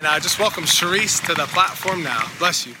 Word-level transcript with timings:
And 0.00 0.08
I 0.08 0.18
just 0.18 0.38
welcome 0.38 0.64
Sharice 0.64 1.22
to 1.26 1.34
the 1.34 1.44
platform 1.44 2.02
now. 2.02 2.26
Bless 2.38 2.66
you. 2.66 2.74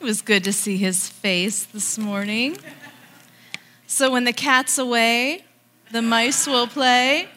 It 0.00 0.04
was 0.04 0.22
good 0.22 0.42
to 0.42 0.52
see 0.52 0.76
his 0.76 1.08
face 1.08 1.66
this 1.66 1.98
morning. 1.98 2.58
So, 3.86 4.10
when 4.10 4.24
the 4.24 4.32
cat's 4.32 4.76
away, 4.76 5.44
the 5.92 6.02
mice 6.02 6.48
will 6.48 6.66
play. 6.66 7.28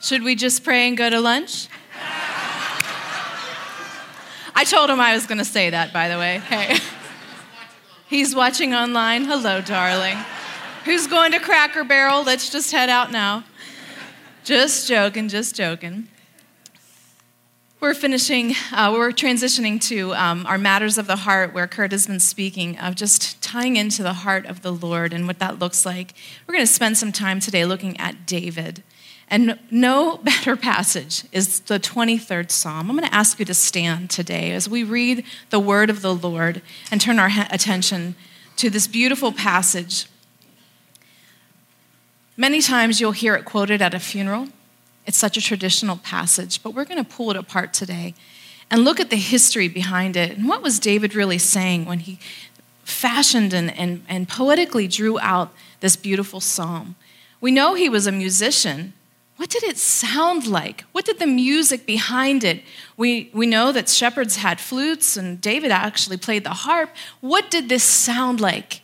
Should 0.00 0.24
we 0.24 0.34
just 0.34 0.64
pray 0.64 0.88
and 0.88 0.96
go 0.96 1.08
to 1.08 1.20
lunch? 1.20 1.68
I 4.56 4.64
told 4.64 4.90
him 4.90 4.98
I 4.98 5.14
was 5.14 5.26
going 5.26 5.38
to 5.38 5.44
say 5.44 5.70
that, 5.70 5.92
by 5.92 6.08
the 6.08 6.18
way. 6.18 6.38
Hey. 6.38 6.76
He's 8.06 8.34
watching 8.34 8.74
online. 8.74 9.24
Hello, 9.24 9.62
darling. 9.62 10.18
Who's 10.84 11.06
going 11.06 11.32
to 11.32 11.40
Cracker 11.40 11.84
Barrel? 11.84 12.22
Let's 12.22 12.50
just 12.50 12.70
head 12.70 12.90
out 12.90 13.10
now. 13.10 13.44
Just 14.44 14.86
joking, 14.86 15.30
just 15.30 15.56
joking. 15.56 16.08
We're 17.80 17.94
finishing, 17.94 18.52
uh, 18.72 18.90
we're 18.94 19.10
transitioning 19.10 19.80
to 19.88 20.14
um, 20.14 20.44
our 20.44 20.58
Matters 20.58 20.98
of 20.98 21.06
the 21.06 21.16
Heart, 21.16 21.54
where 21.54 21.66
Kurt 21.66 21.92
has 21.92 22.06
been 22.06 22.20
speaking 22.20 22.78
of 22.78 22.94
just 22.94 23.42
tying 23.42 23.76
into 23.76 24.02
the 24.02 24.12
heart 24.12 24.44
of 24.44 24.60
the 24.60 24.72
Lord 24.72 25.14
and 25.14 25.26
what 25.26 25.38
that 25.38 25.58
looks 25.58 25.86
like. 25.86 26.12
We're 26.46 26.54
going 26.54 26.66
to 26.66 26.72
spend 26.72 26.98
some 26.98 27.10
time 27.10 27.40
today 27.40 27.64
looking 27.64 27.98
at 27.98 28.26
David. 28.26 28.82
And 29.28 29.58
no 29.70 30.18
better 30.18 30.56
passage 30.56 31.24
is 31.32 31.60
the 31.60 31.78
23rd 31.80 32.50
Psalm. 32.50 32.90
I'm 32.90 32.96
going 32.96 33.08
to 33.08 33.14
ask 33.14 33.38
you 33.38 33.44
to 33.44 33.54
stand 33.54 34.10
today 34.10 34.52
as 34.52 34.68
we 34.68 34.84
read 34.84 35.24
the 35.50 35.60
word 35.60 35.90
of 35.90 36.02
the 36.02 36.14
Lord 36.14 36.62
and 36.90 37.00
turn 37.00 37.18
our 37.18 37.30
attention 37.50 38.14
to 38.56 38.70
this 38.70 38.86
beautiful 38.86 39.32
passage. 39.32 40.06
Many 42.36 42.60
times 42.60 43.00
you'll 43.00 43.12
hear 43.12 43.34
it 43.34 43.44
quoted 43.44 43.80
at 43.80 43.94
a 43.94 44.00
funeral. 44.00 44.48
It's 45.06 45.18
such 45.18 45.36
a 45.36 45.40
traditional 45.40 45.96
passage, 45.98 46.62
but 46.62 46.74
we're 46.74 46.84
going 46.84 47.02
to 47.02 47.08
pull 47.08 47.30
it 47.30 47.36
apart 47.36 47.72
today 47.72 48.14
and 48.70 48.84
look 48.84 48.98
at 48.98 49.10
the 49.10 49.16
history 49.16 49.68
behind 49.68 50.16
it 50.16 50.36
and 50.36 50.48
what 50.48 50.62
was 50.62 50.78
David 50.78 51.14
really 51.14 51.38
saying 51.38 51.84
when 51.84 52.00
he 52.00 52.18
fashioned 52.82 53.52
and, 53.52 53.76
and, 53.78 54.04
and 54.08 54.28
poetically 54.28 54.88
drew 54.88 55.18
out 55.20 55.52
this 55.80 55.96
beautiful 55.96 56.40
psalm. 56.40 56.96
We 57.40 57.50
know 57.50 57.74
he 57.74 57.88
was 57.88 58.06
a 58.06 58.12
musician. 58.12 58.94
What 59.36 59.50
did 59.50 59.64
it 59.64 59.78
sound 59.78 60.46
like? 60.46 60.84
What 60.92 61.04
did 61.04 61.18
the 61.18 61.26
music 61.26 61.86
behind 61.86 62.44
it? 62.44 62.62
We, 62.96 63.30
we 63.32 63.46
know 63.46 63.72
that 63.72 63.88
shepherds 63.88 64.36
had 64.36 64.60
flutes 64.60 65.16
and 65.16 65.40
David 65.40 65.72
actually 65.72 66.16
played 66.16 66.44
the 66.44 66.50
harp. 66.50 66.90
What 67.20 67.50
did 67.50 67.68
this 67.68 67.82
sound 67.82 68.40
like? 68.40 68.82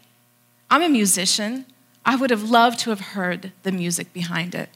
I'm 0.68 0.82
a 0.82 0.88
musician. 0.88 1.66
I 2.04 2.16
would 2.16 2.30
have 2.30 2.50
loved 2.50 2.80
to 2.80 2.90
have 2.90 3.00
heard 3.00 3.52
the 3.62 3.72
music 3.72 4.12
behind 4.12 4.54
it. 4.54 4.70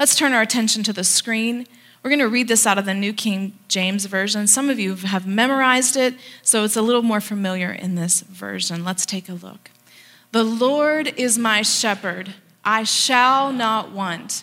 Let's 0.00 0.16
turn 0.16 0.32
our 0.32 0.42
attention 0.42 0.82
to 0.84 0.92
the 0.92 1.04
screen. 1.04 1.66
We're 2.02 2.10
going 2.10 2.18
to 2.18 2.28
read 2.28 2.48
this 2.48 2.66
out 2.66 2.78
of 2.78 2.84
the 2.84 2.94
New 2.94 3.12
King 3.12 3.56
James 3.68 4.04
Version. 4.06 4.46
Some 4.46 4.68
of 4.68 4.78
you 4.78 4.94
have 4.96 5.26
memorized 5.26 5.96
it, 5.96 6.14
so 6.42 6.64
it's 6.64 6.76
a 6.76 6.82
little 6.82 7.02
more 7.02 7.20
familiar 7.20 7.70
in 7.70 7.94
this 7.94 8.20
version. 8.22 8.84
Let's 8.84 9.06
take 9.06 9.28
a 9.28 9.34
look. 9.34 9.70
The 10.32 10.44
Lord 10.44 11.14
is 11.16 11.38
my 11.38 11.62
shepherd, 11.62 12.34
I 12.64 12.82
shall 12.82 13.52
not 13.52 13.92
want. 13.92 14.42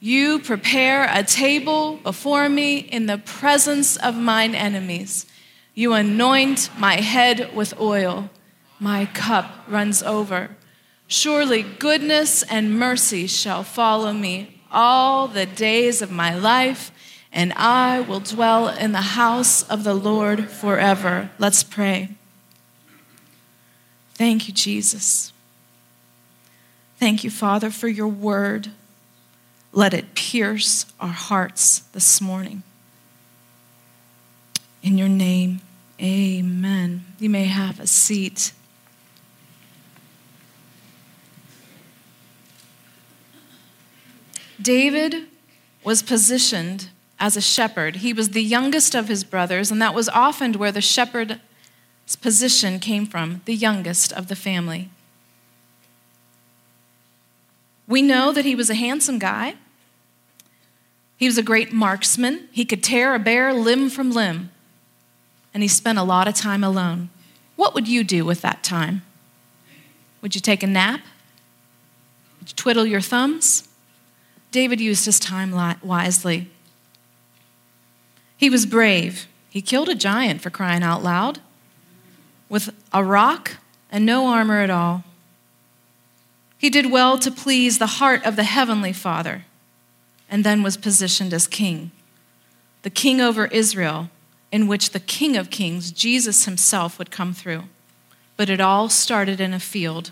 You 0.00 0.38
prepare 0.38 1.08
a 1.10 1.22
table 1.22 1.96
before 1.96 2.48
me 2.48 2.78
in 2.78 3.06
the 3.06 3.18
presence 3.18 3.96
of 3.96 4.16
mine 4.16 4.54
enemies. 4.54 5.26
You 5.74 5.92
anoint 5.92 6.70
my 6.78 6.96
head 6.96 7.54
with 7.54 7.78
oil. 7.80 8.30
My 8.78 9.06
cup 9.06 9.64
runs 9.68 10.02
over. 10.02 10.56
Surely 11.06 11.62
goodness 11.62 12.42
and 12.42 12.78
mercy 12.78 13.26
shall 13.26 13.62
follow 13.62 14.12
me 14.12 14.60
all 14.70 15.28
the 15.28 15.46
days 15.46 16.02
of 16.02 16.10
my 16.10 16.34
life 16.34 16.90
and 17.34 17.52
I 17.54 18.00
will 18.00 18.20
dwell 18.20 18.68
in 18.68 18.92
the 18.92 19.00
house 19.00 19.68
of 19.68 19.82
the 19.82 19.92
Lord 19.92 20.48
forever. 20.48 21.30
Let's 21.38 21.64
pray. 21.64 22.10
Thank 24.14 24.46
you, 24.46 24.54
Jesus. 24.54 25.32
Thank 26.98 27.24
you, 27.24 27.30
Father, 27.30 27.70
for 27.70 27.88
your 27.88 28.06
word. 28.06 28.70
Let 29.76 29.92
it 29.92 30.14
pierce 30.14 30.86
our 31.00 31.08
hearts 31.08 31.80
this 31.92 32.20
morning. 32.20 32.62
In 34.84 34.96
your 34.96 35.08
name, 35.08 35.62
amen. 36.00 37.04
You 37.18 37.28
may 37.28 37.46
have 37.46 37.80
a 37.80 37.88
seat. 37.88 38.52
David 44.62 45.26
was 45.82 46.04
positioned 46.04 46.90
as 47.18 47.36
a 47.36 47.40
shepherd. 47.40 47.96
He 47.96 48.12
was 48.12 48.28
the 48.28 48.44
youngest 48.44 48.94
of 48.94 49.08
his 49.08 49.24
brothers, 49.24 49.72
and 49.72 49.82
that 49.82 49.92
was 49.92 50.08
often 50.08 50.52
where 50.52 50.70
the 50.70 50.80
shepherd's 50.80 51.40
position 52.22 52.78
came 52.78 53.06
from, 53.06 53.42
the 53.44 53.56
youngest 53.56 54.12
of 54.12 54.28
the 54.28 54.36
family. 54.36 54.88
We 57.88 58.02
know 58.02 58.30
that 58.30 58.44
he 58.44 58.54
was 58.54 58.70
a 58.70 58.74
handsome 58.74 59.18
guy. 59.18 59.56
He 61.16 61.26
was 61.26 61.38
a 61.38 61.42
great 61.42 61.72
marksman. 61.72 62.48
He 62.50 62.64
could 62.64 62.82
tear 62.82 63.14
a 63.14 63.18
bear 63.18 63.52
limb 63.52 63.88
from 63.90 64.10
limb. 64.10 64.50
And 65.52 65.62
he 65.62 65.68
spent 65.68 65.98
a 65.98 66.02
lot 66.02 66.26
of 66.26 66.34
time 66.34 66.64
alone. 66.64 67.10
What 67.56 67.74
would 67.74 67.86
you 67.86 68.02
do 68.02 68.24
with 68.24 68.40
that 68.42 68.64
time? 68.64 69.02
Would 70.20 70.34
you 70.34 70.40
take 70.40 70.62
a 70.62 70.66
nap? 70.66 71.00
Would 72.40 72.50
you 72.50 72.56
twiddle 72.56 72.86
your 72.86 73.00
thumbs? 73.00 73.68
David 74.50 74.80
used 74.80 75.04
his 75.04 75.20
time 75.20 75.52
wisely. 75.82 76.50
He 78.36 78.50
was 78.50 78.66
brave. 78.66 79.26
He 79.48 79.62
killed 79.62 79.88
a 79.88 79.94
giant 79.94 80.40
for 80.40 80.50
crying 80.50 80.82
out 80.82 81.02
loud 81.02 81.40
with 82.48 82.74
a 82.92 83.04
rock 83.04 83.56
and 83.90 84.04
no 84.04 84.26
armor 84.26 84.60
at 84.60 84.70
all. 84.70 85.04
He 86.58 86.70
did 86.70 86.90
well 86.90 87.18
to 87.18 87.30
please 87.30 87.78
the 87.78 87.86
heart 87.86 88.24
of 88.24 88.36
the 88.36 88.44
Heavenly 88.44 88.92
Father 88.92 89.44
and 90.34 90.42
then 90.42 90.64
was 90.64 90.76
positioned 90.76 91.32
as 91.32 91.46
king, 91.46 91.92
the 92.82 92.90
king 92.90 93.20
over 93.20 93.46
Israel, 93.46 94.10
in 94.50 94.66
which 94.66 94.90
the 94.90 94.98
King 94.98 95.36
of 95.36 95.48
Kings, 95.48 95.92
Jesus 95.92 96.44
himself, 96.44 96.98
would 96.98 97.12
come 97.12 97.32
through. 97.32 97.62
But 98.36 98.50
it 98.50 98.60
all 98.60 98.88
started 98.88 99.40
in 99.40 99.54
a 99.54 99.60
field. 99.60 100.10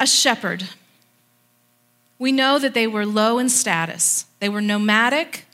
A 0.00 0.06
shepherd. 0.06 0.64
We 2.18 2.32
know 2.32 2.58
that 2.58 2.74
they 2.74 2.88
were 2.88 3.06
low 3.06 3.38
in 3.38 3.48
status, 3.48 4.26
they 4.40 4.48
were 4.48 4.60
nomadic, 4.60 5.44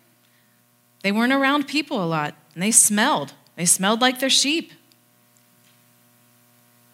they 1.03 1.13
weren't 1.13 1.35
around 1.35 1.69
people 1.69 2.03
a 2.03 2.09
lot, 2.09 2.35
and 2.55 2.63
they 2.63 2.71
smelled. 2.71 3.35
They 3.57 3.67
smelled 3.67 4.01
like 4.01 4.21
their 4.21 4.31
sheep. 4.31 4.73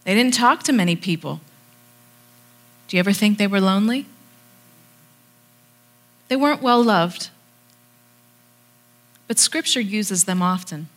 They 0.03 0.16
didn't 0.16 0.34
talk 0.34 0.65
to 0.65 0.72
many 0.72 0.97
people. 0.97 1.41
Do 2.88 2.97
you 2.97 2.98
ever 2.98 3.12
think 3.12 3.38
they 3.38 3.47
were 3.47 3.60
lonely? 3.60 4.07
They 6.28 6.36
weren't 6.36 6.63
well 6.63 6.83
loved. 6.83 7.30
But 9.27 9.39
Scripture 9.39 9.80
uses 9.80 10.25
them 10.25 10.42
often. 10.42 10.89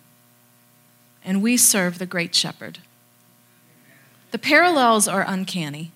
And 1.24 1.42
we 1.42 1.58
serve 1.58 2.00
the 2.00 2.06
Great 2.06 2.34
Shepherd. 2.34 2.80
The 4.32 4.40
parallels 4.40 5.08
are 5.08 5.26
uncanny. 5.28 5.92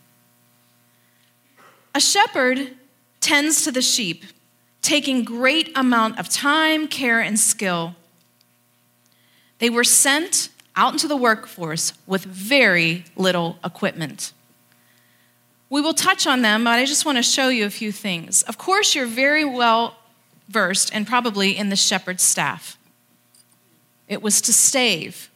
A 1.93 2.01
shepherd 2.01 2.73
tends 3.21 3.63
to 3.63 3.71
the 3.71 3.81
sheep 3.81 4.25
taking 4.81 5.23
great 5.23 5.75
amount 5.75 6.19
of 6.19 6.29
time, 6.29 6.87
care, 6.87 7.19
and 7.19 7.39
skill. 7.39 7.95
They 9.57 9.69
were 9.69 9.83
sent 9.83 10.49
out 10.75 10.93
into 10.93 11.07
the 11.07 11.15
workforce 11.15 11.93
with 12.05 12.23
very 12.23 13.05
little 13.15 13.57
equipment. 13.63 14.33
We 15.69 15.81
will 15.81 15.93
touch 15.93 16.27
on 16.27 16.41
them, 16.41 16.63
but 16.63 16.79
I 16.79 16.85
just 16.85 17.05
want 17.05 17.17
to 17.17 17.23
show 17.23 17.49
you 17.49 17.65
a 17.65 17.69
few 17.69 17.91
things. 17.91 18.43
Of 18.43 18.57
course, 18.57 18.95
you're 18.95 19.07
very 19.07 19.43
well 19.43 19.97
versed 20.47 20.93
and 20.93 21.07
probably 21.07 21.57
in 21.57 21.69
the 21.69 21.75
shepherd's 21.75 22.23
staff. 22.23 22.77
It 24.07 24.21
was 24.21 24.41
to 24.41 24.53
stave, 24.53 25.29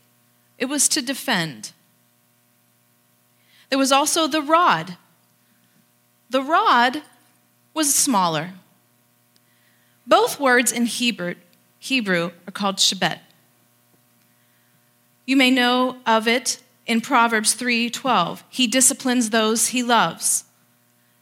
it 0.57 0.65
was 0.65 0.87
to 0.89 1.01
defend. 1.01 1.71
There 3.69 3.79
was 3.79 3.91
also 3.91 4.27
the 4.27 4.41
rod. 4.41 4.97
The 6.31 6.41
rod 6.41 7.03
was 7.73 7.93
smaller. 7.93 8.51
Both 10.07 10.39
words 10.39 10.71
in 10.71 10.85
Hebrew, 10.85 11.35
Hebrew 11.77 12.31
are 12.47 12.51
called 12.51 12.77
shebet. 12.77 13.19
You 15.27 15.37
may 15.37 15.51
know 15.51 15.97
of 16.07 16.27
it 16.27 16.59
in 16.89 16.99
Proverbs 17.01 17.53
3:12. 17.53 18.43
He 18.49 18.65
disciplines 18.65 19.29
those 19.29 19.67
he 19.67 19.83
loves. 19.83 20.43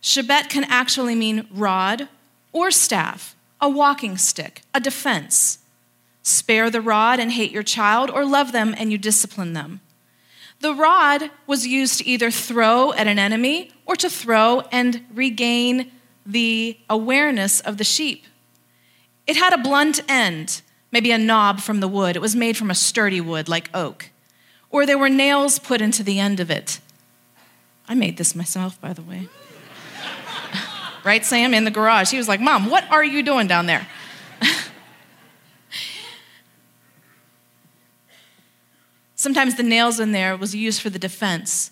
Shebet 0.01 0.49
can 0.49 0.63
actually 0.63 1.13
mean 1.13 1.45
rod 1.51 2.07
or 2.53 2.71
staff, 2.71 3.35
a 3.59 3.69
walking 3.69 4.17
stick, 4.17 4.61
a 4.73 4.79
defense. 4.79 5.59
Spare 6.23 6.69
the 6.69 6.81
rod 6.81 7.19
and 7.19 7.33
hate 7.33 7.51
your 7.51 7.63
child, 7.63 8.09
or 8.09 8.25
love 8.25 8.53
them 8.53 8.73
and 8.77 8.91
you 8.93 8.97
discipline 8.97 9.51
them. 9.51 9.81
The 10.61 10.73
rod 10.73 11.31
was 11.45 11.67
used 11.67 11.97
to 11.97 12.07
either 12.07 12.31
throw 12.31 12.93
at 12.93 13.07
an 13.07 13.19
enemy 13.19 13.71
or 13.85 13.97
to 13.97 14.09
throw 14.09 14.61
and 14.71 15.05
regain 15.13 15.91
the 16.25 16.77
awareness 16.89 17.59
of 17.59 17.77
the 17.77 17.83
sheep. 17.83 18.25
It 19.27 19.35
had 19.35 19.53
a 19.53 19.57
blunt 19.57 19.99
end, 20.07 20.61
maybe 20.93 21.11
a 21.11 21.17
knob 21.17 21.59
from 21.59 21.81
the 21.81 21.87
wood. 21.89 22.15
It 22.15 22.21
was 22.21 22.35
made 22.35 22.55
from 22.55 22.71
a 22.71 22.75
sturdy 22.75 23.19
wood 23.19 23.49
like 23.49 23.69
oak. 23.73 24.11
Or 24.69 24.85
there 24.85 24.97
were 24.97 25.09
nails 25.09 25.59
put 25.59 25.81
into 25.81 26.03
the 26.03 26.19
end 26.19 26.39
of 26.39 26.51
it. 26.51 26.79
I 27.87 27.95
made 27.95 28.17
this 28.17 28.35
myself, 28.35 28.79
by 28.81 28.93
the 28.93 29.01
way. 29.01 29.29
right, 31.03 31.25
Sam, 31.25 31.53
in 31.53 31.63
the 31.63 31.71
garage. 31.71 32.11
He 32.11 32.17
was 32.17 32.27
like, 32.27 32.41
Mom, 32.41 32.69
what 32.69 32.83
are 32.91 33.03
you 33.03 33.23
doing 33.23 33.47
down 33.47 33.65
there? 33.65 33.87
Sometimes 39.15 39.55
the 39.55 39.63
nails 39.63 39.99
in 39.99 40.11
there 40.11 40.35
was 40.35 40.53
used 40.53 40.81
for 40.81 40.89
the 40.89 40.99
defense. 40.99 41.71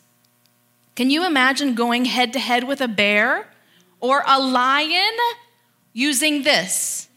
Can 0.95 1.09
you 1.09 1.25
imagine 1.25 1.75
going 1.75 2.05
head 2.05 2.31
to 2.33 2.39
head 2.39 2.63
with 2.63 2.79
a 2.79 2.87
bear 2.87 3.49
or 3.99 4.23
a 4.25 4.39
lion 4.39 5.13
using 5.91 6.43
this? 6.43 7.09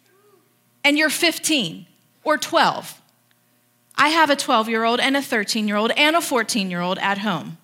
And 0.82 0.98
you're 0.98 1.10
15 1.10 1.86
or 2.24 2.36
12. 2.36 2.97
I 3.98 4.10
have 4.10 4.30
a 4.30 4.36
12 4.36 4.68
year 4.68 4.84
old 4.84 5.00
and 5.00 5.16
a 5.16 5.22
13 5.22 5.66
year 5.66 5.76
old 5.76 5.90
and 5.96 6.14
a 6.14 6.20
14 6.20 6.70
year 6.70 6.80
old 6.80 6.98
at 7.00 7.18
home. 7.18 7.58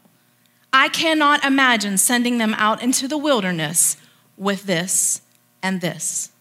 I 0.73 0.89
cannot 0.89 1.45
imagine 1.45 1.97
sending 1.97 2.39
them 2.39 2.55
out 2.55 2.83
into 2.83 3.07
the 3.07 3.17
wilderness 3.17 3.97
with 4.37 4.65
this 4.65 5.23
and 5.63 5.81
this. 5.81 6.33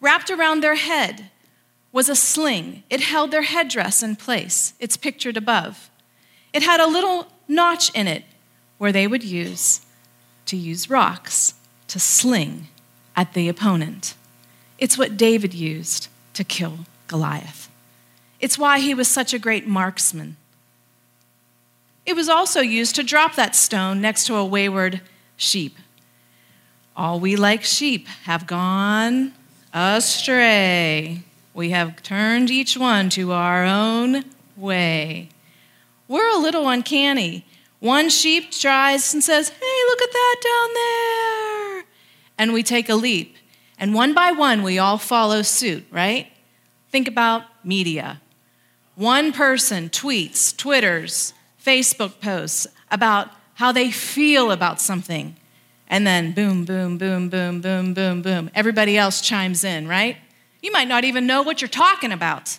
Wrapped 0.00 0.30
around 0.30 0.60
their 0.60 0.76
head 0.76 1.30
was 1.90 2.08
a 2.08 2.14
sling. 2.14 2.84
It 2.88 3.00
held 3.00 3.32
their 3.32 3.42
headdress 3.42 4.02
in 4.02 4.14
place. 4.14 4.74
It's 4.78 4.96
pictured 4.96 5.36
above. 5.36 5.90
It 6.52 6.62
had 6.62 6.78
a 6.78 6.86
little 6.86 7.26
notch 7.48 7.92
in 7.94 8.06
it 8.06 8.24
where 8.78 8.92
they 8.92 9.08
would 9.08 9.24
use 9.24 9.80
to 10.46 10.56
use 10.56 10.88
rocks 10.88 11.54
to 11.88 11.98
sling 11.98 12.68
at 13.16 13.34
the 13.34 13.48
opponent. 13.48 14.14
It's 14.78 14.96
what 14.96 15.16
David 15.16 15.52
used 15.54 16.08
to 16.34 16.44
kill 16.44 16.80
Goliath. 17.08 17.61
It's 18.42 18.58
why 18.58 18.80
he 18.80 18.92
was 18.92 19.06
such 19.06 19.32
a 19.32 19.38
great 19.38 19.68
marksman. 19.68 20.36
It 22.04 22.16
was 22.16 22.28
also 22.28 22.60
used 22.60 22.96
to 22.96 23.04
drop 23.04 23.36
that 23.36 23.54
stone 23.54 24.00
next 24.00 24.26
to 24.26 24.34
a 24.34 24.44
wayward 24.44 25.00
sheep. 25.36 25.76
All 26.96 27.20
we 27.20 27.36
like 27.36 27.62
sheep 27.62 28.08
have 28.24 28.48
gone 28.48 29.32
astray. 29.72 31.22
We 31.54 31.70
have 31.70 32.02
turned 32.02 32.50
each 32.50 32.76
one 32.76 33.10
to 33.10 33.30
our 33.30 33.64
own 33.64 34.24
way. 34.56 35.28
We're 36.08 36.34
a 36.34 36.38
little 36.38 36.68
uncanny. 36.68 37.46
One 37.78 38.10
sheep 38.10 38.50
tries 38.50 39.14
and 39.14 39.22
says, 39.22 39.50
Hey, 39.50 39.82
look 39.86 40.02
at 40.02 40.12
that 40.12 40.36
down 40.42 40.74
there. 40.74 41.84
And 42.38 42.52
we 42.52 42.64
take 42.64 42.88
a 42.88 42.96
leap. 42.96 43.36
And 43.78 43.94
one 43.94 44.14
by 44.14 44.32
one, 44.32 44.64
we 44.64 44.80
all 44.80 44.98
follow 44.98 45.42
suit, 45.42 45.84
right? 45.92 46.26
Think 46.90 47.06
about 47.06 47.44
media. 47.64 48.20
One 48.94 49.32
person 49.32 49.88
tweets, 49.88 50.56
twitters, 50.56 51.32
Facebook 51.64 52.20
posts 52.20 52.66
about 52.90 53.28
how 53.54 53.72
they 53.72 53.90
feel 53.90 54.50
about 54.50 54.80
something. 54.80 55.36
And 55.88 56.06
then 56.06 56.32
boom, 56.32 56.64
boom, 56.64 56.98
boom, 56.98 57.28
boom, 57.28 57.60
boom, 57.60 57.94
boom, 57.94 58.22
boom. 58.22 58.50
Everybody 58.54 58.96
else 58.96 59.20
chimes 59.20 59.62
in, 59.64 59.86
right? 59.86 60.16
You 60.62 60.72
might 60.72 60.88
not 60.88 61.04
even 61.04 61.26
know 61.26 61.42
what 61.42 61.60
you're 61.60 61.68
talking 61.68 62.12
about. 62.12 62.58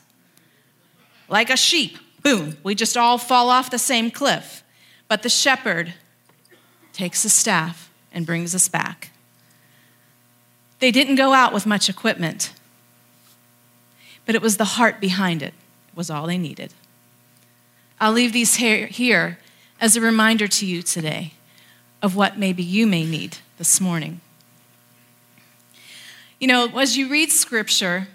Like 1.30 1.50
a 1.50 1.58
sheep, 1.58 1.98
boom, 2.22 2.58
we 2.64 2.76
just 2.76 2.98
all 2.98 3.18
fall 3.18 3.50
off 3.50 3.70
the 3.72 3.80
same 3.80 4.12
cliff. 4.12 4.64
But 5.08 5.24
the 5.24 5.30
shepherd 5.30 5.94
takes 6.92 7.26
a 7.26 7.30
staff 7.30 7.92
and 8.12 8.26
brings 8.26 8.54
us 8.54 8.68
back. 8.68 9.10
They 10.80 10.92
didn't 10.92 11.16
go 11.16 11.34
out 11.34 11.54
with 11.54 11.66
much 11.66 11.90
equipment, 11.90 12.54
but 14.26 14.36
it 14.36 14.42
was 14.42 14.58
the 14.58 14.66
heart 14.66 15.00
behind 15.00 15.42
it, 15.42 15.54
was 15.96 16.10
all 16.10 16.28
they 16.28 16.38
needed. 16.38 16.74
I'll 18.00 18.12
leave 18.12 18.34
these 18.34 18.56
here 18.56 19.40
as 19.80 19.96
a 19.96 20.02
reminder 20.02 20.48
to 20.48 20.66
you 20.66 20.82
today 20.82 21.34
of 22.02 22.16
what 22.16 22.38
maybe 22.38 22.64
you 22.64 22.86
may 22.86 23.06
need 23.06 23.38
this 23.58 23.80
morning. 23.80 24.20
You 26.40 26.48
know, 26.48 26.68
as 26.78 26.98
you 26.98 27.08
read 27.08 27.32
scripture, 27.32 28.08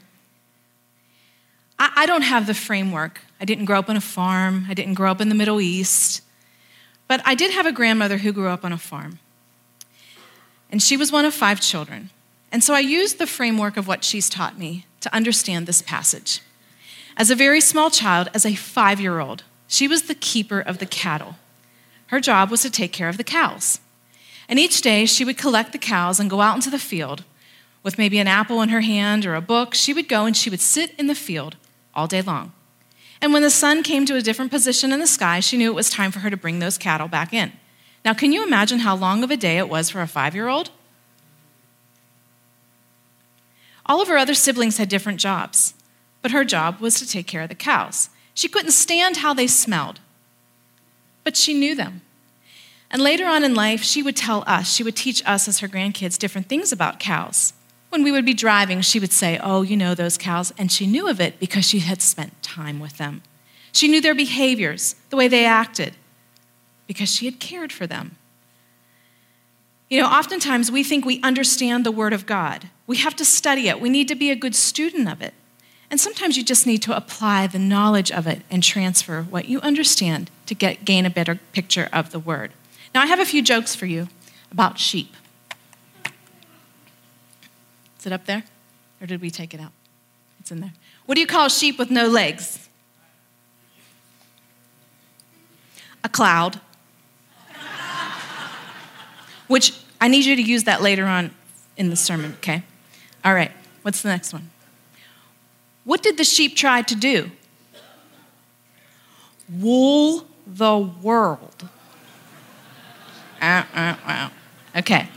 I, 1.79 2.07
don't 2.07 2.23
have 2.23 2.47
the 2.47 2.55
framework. 2.55 3.21
I 3.41 3.45
didn't 3.45 3.65
grow 3.65 3.79
up 3.79 3.89
on 3.89 3.97
a 3.97 4.01
farm, 4.01 4.67
I 4.69 4.75
didn't 4.75 4.95
grow 4.95 5.11
up 5.11 5.21
in 5.21 5.29
the 5.29 5.35
Middle 5.35 5.61
East, 5.61 6.23
but 7.07 7.23
I 7.25 7.35
did 7.35 7.53
have 7.53 7.67
a 7.67 7.73
grandmother 7.73 8.19
who 8.19 8.33
grew 8.33 8.49
up 8.49 8.65
on 8.65 8.73
a 8.73 8.79
farm. 8.79 9.21
And 10.71 10.83
she 10.83 10.97
was 10.97 11.11
one 11.11 11.25
of 11.25 11.33
five 11.33 11.61
children. 11.61 12.11
And 12.53 12.63
so 12.63 12.75
I 12.75 12.81
used 12.81 13.19
the 13.19 13.27
framework 13.27 13.77
of 13.77 13.87
what 13.87 14.05
she's 14.05 14.29
taught 14.29 14.59
me 14.59 14.87
to 15.01 15.15
understand 15.15 15.67
this 15.67 15.81
passage. 15.81 16.41
As 17.19 17.31
a 17.31 17.35
very 17.35 17.61
small 17.61 17.91
child, 17.91 18.31
as 18.33 18.47
a 18.47 18.55
five 18.55 19.01
year 19.01 19.19
old, 19.19 19.43
she 19.67 19.87
was 19.87 20.03
the 20.03 20.15
keeper 20.15 20.61
of 20.61 20.79
the 20.79 20.87
cattle. 20.87 21.35
Her 22.07 22.21
job 22.21 22.51
was 22.51 22.63
to 22.63 22.71
take 22.71 22.93
care 22.93 23.11
of 23.11 23.19
the 23.19 23.25
cows. 23.25 23.81
And 24.49 24.59
each 24.59 24.81
day 24.81 25.05
she 25.05 25.27
would 25.27 25.37
collect 25.37 25.73
the 25.73 25.79
cows 25.79 26.19
and 26.19 26.31
go 26.31 26.41
out 26.41 26.55
into 26.55 26.71
the 26.71 26.79
field 26.79 27.25
with 27.83 27.99
maybe 27.99 28.19
an 28.19 28.29
apple 28.29 28.63
in 28.63 28.69
her 28.69 28.81
hand 28.81 29.25
or 29.25 29.35
a 29.35 29.41
book, 29.41 29.75
she 29.75 29.95
would 29.95 30.09
go 30.09 30.25
and 30.25 30.37
she 30.37 30.51
would 30.51 30.61
sit 30.61 30.95
in 30.99 31.07
the 31.07 31.15
field 31.15 31.57
all 31.95 32.07
day 32.07 32.23
long. 32.23 32.53
And 33.21 33.33
when 33.33 33.43
the 33.43 33.51
sun 33.51 33.83
came 33.83 34.07
to 34.07 34.17
a 34.17 34.23
different 34.23 34.51
position 34.51 34.93
in 34.93 35.01
the 35.01 35.07
sky, 35.07 35.41
she 35.41 35.57
knew 35.57 35.71
it 35.71 35.75
was 35.75 35.91
time 35.91 36.11
for 36.11 36.21
her 36.21 36.31
to 36.31 36.37
bring 36.37 36.59
those 36.59 36.79
cattle 36.79 37.09
back 37.09 37.33
in. 37.33 37.53
Now, 38.05 38.15
can 38.15 38.33
you 38.33 38.47
imagine 38.47 38.81
how 38.81 38.95
long 38.95 39.25
of 39.25 39.31
a 39.31 39.37
day 39.37 39.59
it 39.59 39.69
was 39.69 39.91
for 39.91 40.01
a 40.01 40.07
five 40.07 40.35
year 40.35 40.49
old? 40.49 40.71
All 43.87 44.01
of 44.03 44.09
her 44.09 44.19
other 44.19 44.35
siblings 44.35 44.77
had 44.77 44.89
different 44.89 45.19
jobs, 45.19 45.75
but 46.23 46.31
her 46.31 46.45
job 46.45 46.81
was 46.81 46.97
to 46.97 47.09
take 47.09 47.27
care 47.27 47.43
of 47.43 47.49
the 47.49 47.55
cows. 47.55 48.11
She 48.35 48.49
couldn't 48.49 48.73
stand 48.73 49.19
how 49.19 49.35
they 49.35 49.47
smelled, 49.47 50.01
but 51.25 51.37
she 51.37 51.55
knew 51.55 51.75
them. 51.75 52.03
And 52.91 53.03
later 53.03 53.27
on 53.27 53.45
in 53.45 53.55
life, 53.55 53.83
she 53.83 54.03
would 54.03 54.17
tell 54.17 54.45
us, 54.47 54.73
she 54.73 54.83
would 54.83 54.97
teach 54.97 55.23
us 55.27 55.47
as 55.47 55.59
her 55.61 55.69
grandkids 55.69 56.19
different 56.19 56.49
things 56.49 56.73
about 56.73 57.01
cows. 57.01 57.53
When 57.91 58.03
we 58.03 58.13
would 58.13 58.25
be 58.25 58.35
driving, 58.35 58.81
she 58.81 59.01
would 59.01 59.13
say, 59.13 59.39
Oh, 59.43 59.63
you 59.63 59.77
know 59.77 59.95
those 59.95 60.19
cows. 60.19 60.53
And 60.59 60.71
she 60.71 60.87
knew 60.87 61.09
of 61.09 61.21
it 61.21 61.39
because 61.39 61.67
she 61.67 61.81
had 61.81 62.03
spent 62.03 62.43
time 62.43 62.81
with 62.81 62.99
them. 62.99 63.23
She 63.73 63.89
knew 63.89 64.01
their 64.01 64.15
behaviors, 64.15 64.95
the 65.11 65.17
way 65.17 65.29
they 65.29 65.45
acted, 65.45 65.95
because 66.87 67.15
she 67.15 67.27
had 67.27 67.41
cared 67.41 67.73
for 67.73 67.87
them. 67.87 68.17
You 69.89 70.01
know, 70.01 70.09
oftentimes 70.09 70.71
we 70.71 70.83
think 70.83 71.05
we 71.05 71.21
understand 71.23 71.85
the 71.85 71.93
Word 71.93 72.13
of 72.13 72.27
God. 72.27 72.69
We 72.87 72.99
have 72.99 73.17
to 73.17 73.25
study 73.25 73.69
it, 73.69 73.81
we 73.81 73.91
need 73.91 74.09
to 74.09 74.15
be 74.15 74.31
a 74.31 74.37
good 74.37 74.55
student 74.55 75.09
of 75.09 75.23
it. 75.23 75.35
And 75.91 75.99
sometimes 75.99 76.37
you 76.37 76.45
just 76.45 76.67
need 76.67 76.83
to 76.83 76.95
apply 76.95 77.47
the 77.47 77.59
knowledge 77.59 78.13
of 78.13 78.27
it 78.27 78.43
and 78.51 78.63
transfer 78.63 79.23
what 79.23 79.47
you 79.47 79.61
understand 79.61 80.31
to 80.47 80.55
get, 80.55 80.85
gain 80.85 81.07
a 81.07 81.11
better 81.11 81.41
picture 81.53 81.89
of 81.93 82.11
the 82.11 82.19
Word. 82.19 82.53
Now, 82.95 83.03
I 83.03 83.07
have 83.07 83.21
a 83.21 83.25
few 83.25 83.43
jokes 83.43 83.75
for 83.75 83.87
you 83.87 84.09
about 84.51 84.79
sheep. 84.79 85.15
Is 87.99 88.07
it 88.07 88.13
up 88.13 88.27
there? 88.27 88.45
Or 89.01 89.07
did 89.07 89.21
we 89.21 89.31
take 89.31 89.55
it 89.55 89.61
out? 89.61 89.73
It's 90.41 90.51
in 90.51 90.61
there. 90.61 90.73
What 91.07 91.15
do 91.15 91.21
you 91.21 91.27
call 91.27 91.47
a 91.47 91.51
sheep 91.51 91.79
with 91.79 91.91
no 91.91 92.07
legs? 92.07 92.69
A 96.05 96.09
cloud. 96.09 96.61
Which 99.47 99.73
I 100.01 100.09
need 100.09 100.27
you 100.27 100.37
to 100.37 100.43
use 100.43 100.65
that 100.65 100.83
later 100.83 101.07
on 101.07 101.35
in 101.77 101.89
the 101.89 101.97
sermon, 101.97 102.35
okay? 102.39 102.63
All 103.25 103.35
right, 103.35 103.51
what's 103.83 104.03
the 104.03 104.09
next 104.09 104.33
one? 104.33 104.51
What 105.89 106.03
did 106.03 106.19
the 106.19 106.25
sheep 106.25 106.55
try 106.55 106.83
to 106.83 106.95
do? 106.95 107.31
Wool 109.51 110.27
the 110.47 110.77
world. 110.77 111.67
Okay. 114.77 115.01
All 115.01 115.09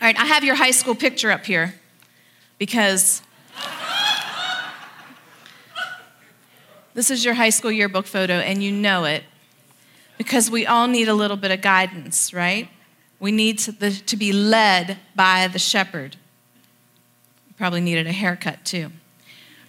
right, 0.00 0.16
I 0.16 0.26
have 0.26 0.44
your 0.44 0.54
high 0.54 0.70
school 0.70 0.94
picture 0.94 1.32
up 1.32 1.44
here 1.44 1.74
because 2.58 3.22
this 6.94 7.10
is 7.10 7.24
your 7.24 7.34
high 7.34 7.50
school 7.50 7.72
yearbook 7.72 8.06
photo 8.06 8.34
and 8.34 8.62
you 8.62 8.70
know 8.70 9.02
it 9.02 9.24
because 10.16 10.48
we 10.48 10.64
all 10.64 10.86
need 10.86 11.08
a 11.08 11.14
little 11.14 11.36
bit 11.36 11.50
of 11.50 11.60
guidance, 11.60 12.32
right? 12.32 12.68
We 13.18 13.32
need 13.32 13.58
to, 13.58 13.72
the, 13.72 13.90
to 13.90 14.16
be 14.16 14.32
led 14.32 14.98
by 15.16 15.48
the 15.48 15.58
shepherd. 15.58 16.14
You 17.48 17.54
probably 17.56 17.80
needed 17.80 18.06
a 18.06 18.12
haircut 18.12 18.64
too. 18.64 18.92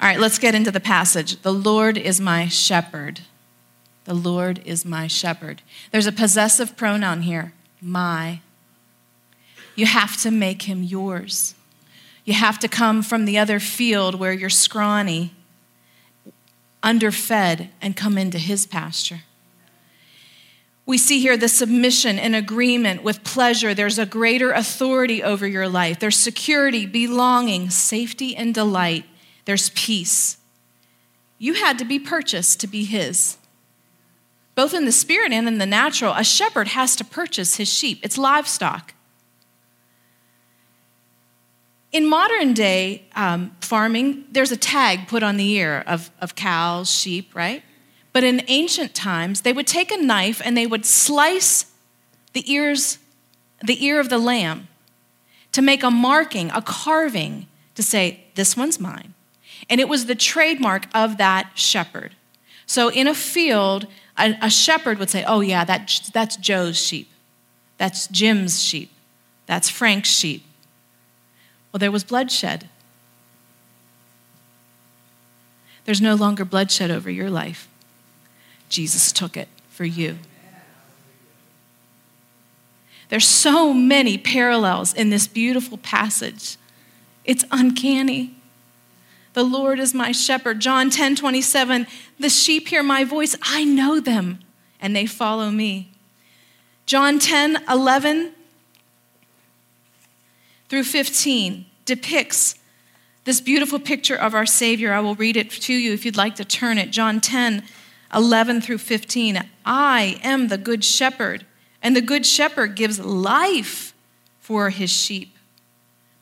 All 0.02 0.08
right, 0.08 0.20
let's 0.20 0.40
get 0.40 0.56
into 0.56 0.72
the 0.72 0.80
passage. 0.80 1.42
The 1.42 1.54
Lord 1.54 1.98
is 1.98 2.22
my 2.22 2.48
shepherd. 2.48 3.22
The 4.06 4.14
Lord 4.14 4.62
is 4.66 4.86
my 4.86 5.08
shepherd. 5.08 5.62
There's 5.92 6.08
a 6.08 6.12
possessive 6.12 6.78
pronoun 6.78 7.24
here, 7.24 7.54
my. 7.82 8.42
You 9.76 9.86
have 9.86 10.18
to 10.22 10.32
make 10.32 10.64
him 10.64 10.84
yours. 10.84 11.54
You 12.24 12.34
have 12.34 12.60
to 12.60 12.68
come 12.68 13.02
from 13.02 13.26
the 13.26 13.38
other 13.38 13.60
field 13.60 14.16
where 14.16 14.34
you're 14.34 14.50
scrawny, 14.50 15.34
underfed, 16.82 17.70
and 17.82 17.96
come 17.96 18.18
into 18.18 18.38
his 18.38 18.66
pasture. 18.66 19.22
We 20.86 20.98
see 20.98 21.20
here 21.20 21.38
the 21.38 21.48
submission 21.48 22.18
and 22.18 22.36
agreement 22.36 23.04
with 23.04 23.24
pleasure. 23.24 23.74
There's 23.74 24.00
a 24.00 24.06
greater 24.06 24.52
authority 24.52 25.22
over 25.22 25.46
your 25.46 25.70
life. 25.70 26.00
There's 26.00 26.18
security, 26.18 26.86
belonging, 26.86 27.70
safety, 27.70 28.36
and 28.36 28.56
delight. 28.56 29.06
There's 29.46 29.70
peace. 29.72 30.38
You 31.38 31.54
had 31.56 31.80
to 31.80 31.86
be 31.86 32.00
purchased 32.00 32.60
to 32.62 32.68
be 32.68 32.84
his. 32.84 33.38
Both 34.56 34.74
in 34.74 34.86
the 34.86 34.92
spirit 34.92 35.32
and 35.32 35.48
in 35.48 35.58
the 35.58 35.66
natural, 35.66 36.14
a 36.14 36.24
shepherd 36.24 36.70
has 36.70 36.96
to 36.98 37.06
purchase 37.06 37.56
his 37.56 37.72
sheep, 37.72 38.00
it's 38.04 38.18
livestock. 38.18 38.94
In 41.92 42.06
modern 42.06 42.54
day 42.54 43.04
um, 43.16 43.56
farming, 43.62 44.26
there's 44.32 44.52
a 44.52 44.58
tag 44.58 45.08
put 45.08 45.24
on 45.24 45.38
the 45.38 45.50
ear 45.52 45.84
of, 45.88 46.12
of 46.22 46.36
cows, 46.36 46.92
sheep, 46.92 47.34
right? 47.34 47.64
But 48.14 48.24
in 48.24 48.44
ancient 48.48 48.94
times, 48.94 49.42
they 49.42 49.54
would 49.54 49.66
take 49.66 49.92
a 49.92 49.98
knife 49.98 50.42
and 50.44 50.56
they 50.56 50.68
would 50.68 50.86
slice 50.86 51.72
the 52.34 52.52
ears, 52.52 53.00
the 53.64 53.84
ear 53.84 54.00
of 54.00 54.10
the 54.10 54.20
lamb 54.20 54.68
to 55.52 55.62
make 55.62 55.84
a 55.84 55.90
marking, 55.90 56.52
a 56.52 56.62
carving 56.62 57.48
to 57.76 57.82
say, 57.82 58.26
This 58.36 58.56
one's 58.56 58.80
mine. 58.80 59.14
And 59.70 59.80
it 59.80 59.88
was 59.88 60.06
the 60.06 60.16
trademark 60.16 60.86
of 60.94 61.18
that 61.18 61.52
shepherd. 61.56 62.16
So 62.66 62.90
in 62.90 63.08
a 63.08 63.16
field, 63.16 63.88
a, 64.18 64.36
a 64.42 64.50
shepherd 64.50 64.98
would 65.00 65.10
say, 65.10 65.24
Oh, 65.28 65.42
yeah, 65.42 65.64
that, 65.66 66.10
that's 66.14 66.36
Joe's 66.38 66.78
sheep. 66.78 67.10
That's 67.78 68.08
Jim's 68.08 68.62
sheep. 68.62 68.92
That's 69.46 69.70
Frank's 69.70 70.10
sheep. 70.10 70.44
Well, 71.72 71.80
there 71.80 71.92
was 71.92 72.04
bloodshed. 72.04 72.68
There's 75.86 76.02
no 76.02 76.16
longer 76.16 76.46
bloodshed 76.46 76.92
over 76.92 77.10
your 77.10 77.30
life. 77.30 77.68
Jesus 78.70 79.12
took 79.12 79.36
it 79.36 79.48
for 79.70 79.86
you. 79.86 80.20
There's 83.10 83.28
so 83.28 83.74
many 83.74 84.18
parallels 84.18 84.94
in 84.94 85.10
this 85.10 85.28
beautiful 85.28 85.80
passage. 85.80 86.58
It's 87.26 87.44
uncanny. 87.50 88.36
The 89.34 89.44
Lord 89.44 89.80
is 89.80 89.94
my 89.94 90.12
shepherd. 90.12 90.60
John 90.60 90.90
10 90.90 91.16
27, 91.16 91.88
the 92.20 92.30
sheep 92.30 92.68
hear 92.68 92.84
my 92.84 93.04
voice. 93.04 93.36
I 93.42 93.64
know 93.64 94.00
them, 94.00 94.40
and 94.82 94.96
they 94.96 95.06
follow 95.06 95.52
me. 95.52 95.92
John 96.86 97.20
10 97.20 97.64
11 97.70 98.32
through 100.68 100.84
15 100.84 101.66
depicts 101.86 102.56
this 103.26 103.42
beautiful 103.42 103.80
picture 103.80 104.16
of 104.16 104.34
our 104.34 104.46
Savior. 104.46 104.92
I 104.94 105.00
will 105.00 105.16
read 105.16 105.38
it 105.38 105.52
to 105.52 105.74
you 105.74 105.94
if 105.94 106.04
you'd 106.06 106.18
like 106.18 106.36
to 106.36 106.46
turn 106.46 106.78
it. 106.78 106.90
John 106.90 107.22
10 107.22 107.64
11 108.14 108.62
through 108.62 108.80
15. 108.80 109.48
I 109.66 110.20
am 110.24 110.48
the 110.48 110.58
good 110.58 110.84
shepherd, 110.84 111.46
and 111.84 111.96
the 111.96 112.02
good 112.02 112.26
shepherd 112.26 112.76
gives 112.76 113.00
life 113.00 113.94
for 114.40 114.72
his 114.72 114.90
sheep. 114.90 115.36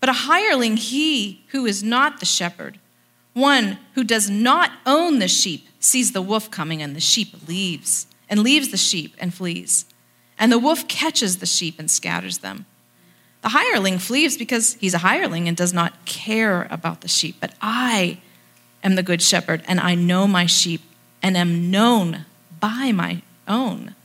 But 0.02 0.10
a 0.10 0.14
hireling, 0.14 0.76
he 0.76 1.46
who 1.50 1.66
is 1.66 1.82
not 1.82 2.20
the 2.20 2.26
shepherd, 2.26 2.78
one 3.38 3.78
who 3.94 4.04
does 4.04 4.30
not 4.30 4.72
own 4.86 5.20
the 5.20 5.28
sheep, 5.28 5.68
sees 5.80 6.12
the 6.12 6.22
wolf 6.22 6.50
coming, 6.50 6.82
and 6.82 6.96
the 6.96 7.00
sheep 7.00 7.48
leaves, 7.48 8.08
and 8.30 8.42
leaves 8.42 8.70
the 8.70 8.78
sheep 8.78 9.16
and 9.20 9.34
flees. 9.34 9.86
And 10.40 10.52
the 10.52 10.60
wolf 10.60 10.88
catches 10.88 11.38
the 11.38 11.46
sheep 11.46 11.80
and 11.80 11.90
scatters 11.90 12.40
them. 12.40 12.66
The 13.42 13.50
hireling 13.50 14.00
flees 14.00 14.38
because 14.38 14.74
he's 14.76 14.94
a 14.94 15.00
hireling 15.00 15.48
and 15.48 15.56
does 15.56 15.74
not 15.74 16.06
care 16.06 16.68
about 16.70 17.02
the 17.02 17.08
sheep. 17.08 17.38
But 17.40 17.54
I 17.62 18.20
am 18.84 18.96
the 18.96 19.04
good 19.04 19.22
shepherd, 19.22 19.64
and 19.68 19.80
I 19.80 19.96
know 19.96 20.28
my 20.28 20.46
sheep 20.46 20.82
and 21.22 21.38
am 21.38 21.72
known 21.72 22.26
by 22.60 22.92
my 22.92 23.22
own. 23.48 23.96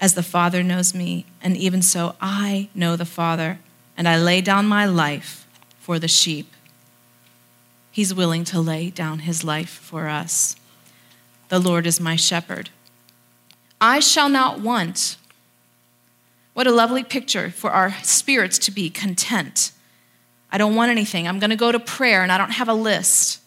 As 0.00 0.14
the 0.14 0.22
Father 0.22 0.62
knows 0.62 0.94
me, 0.94 1.24
and 1.42 1.56
even 1.56 1.82
so 1.82 2.14
I 2.20 2.68
know 2.74 2.96
the 2.96 3.04
Father, 3.04 3.58
and 3.96 4.08
I 4.08 4.18
lay 4.18 4.40
down 4.40 4.66
my 4.66 4.84
life 4.84 5.46
for 5.78 5.98
the 5.98 6.08
sheep. 6.08 6.53
He's 7.94 8.12
willing 8.12 8.42
to 8.46 8.58
lay 8.58 8.90
down 8.90 9.20
his 9.20 9.44
life 9.44 9.70
for 9.70 10.08
us. 10.08 10.56
The 11.48 11.60
Lord 11.60 11.86
is 11.86 12.00
my 12.00 12.16
shepherd. 12.16 12.70
I 13.80 14.00
shall 14.00 14.28
not 14.28 14.58
want. 14.58 15.16
What 16.54 16.66
a 16.66 16.72
lovely 16.72 17.04
picture 17.04 17.50
for 17.50 17.70
our 17.70 17.94
spirits 18.02 18.58
to 18.58 18.72
be 18.72 18.90
content. 18.90 19.70
I 20.50 20.58
don't 20.58 20.74
want 20.74 20.90
anything. 20.90 21.28
I'm 21.28 21.38
going 21.38 21.50
to 21.50 21.56
go 21.56 21.70
to 21.70 21.78
prayer 21.78 22.24
and 22.24 22.32
I 22.32 22.36
don't 22.36 22.50
have 22.50 22.68
a 22.68 22.74
list 22.74 23.40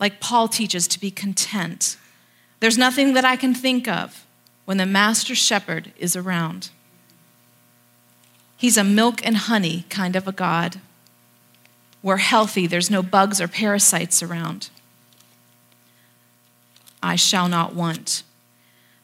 like 0.00 0.18
Paul 0.18 0.48
teaches, 0.48 0.88
to 0.88 0.98
be 0.98 1.12
content. 1.12 1.96
There's 2.58 2.76
nothing 2.76 3.14
that 3.14 3.24
I 3.24 3.36
can 3.36 3.54
think 3.54 3.86
of 3.86 4.26
when 4.64 4.78
the 4.78 4.84
master 4.84 5.36
shepherd 5.36 5.92
is 5.96 6.16
around. 6.16 6.70
He's 8.56 8.76
a 8.76 8.82
milk 8.82 9.24
and 9.24 9.36
honey 9.36 9.84
kind 9.90 10.16
of 10.16 10.26
a 10.26 10.32
God. 10.32 10.80
We're 12.04 12.18
healthy, 12.18 12.66
there's 12.66 12.90
no 12.90 13.02
bugs 13.02 13.40
or 13.40 13.48
parasites 13.48 14.22
around. 14.22 14.68
I 17.02 17.16
shall 17.16 17.48
not 17.48 17.74
want. 17.74 18.22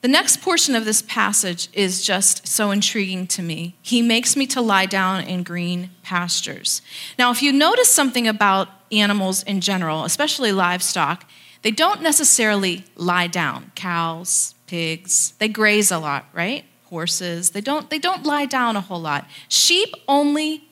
The 0.03 0.09
next 0.09 0.43
portion 0.43 0.75
of 0.75 0.85
this 0.85 1.01
passage 1.01 1.71
is 1.73 2.05
just 2.05 2.47
so 2.47 2.71
intriguing 2.71 3.27
to 3.29 3.43
me. 3.43 3.75
He 3.81 4.03
makes 4.03 4.37
me 4.37 4.47
to 4.49 4.61
lie 4.61 4.85
down 4.85 5.25
in 5.25 5.45
green 5.45 5.89
pastures. 6.03 6.83
Now, 7.19 7.31
if 7.31 7.43
you 7.43 7.55
notice 7.55 7.89
something 7.89 8.29
about 8.29 8.69
animals 8.93 9.45
in 9.45 9.63
general, 9.63 10.05
especially 10.05 10.53
livestock, 10.53 11.25
they 11.63 11.71
don't 11.71 12.03
necessarily 12.03 12.85
lie 12.97 13.29
down. 13.29 13.73
Cows, 13.77 14.55
pigs, 14.67 15.33
they 15.39 15.49
graze 15.49 15.91
a 15.91 15.99
lot, 15.99 16.27
right? 16.35 16.67
Horses, 16.85 17.51
they 17.51 17.63
don't, 17.63 17.89
they 17.89 17.99
don't 17.99 18.27
lie 18.27 18.45
down 18.45 18.77
a 18.77 18.83
whole 18.83 19.01
lot. 19.01 19.27
Sheep 19.49 19.95
only 20.07 20.65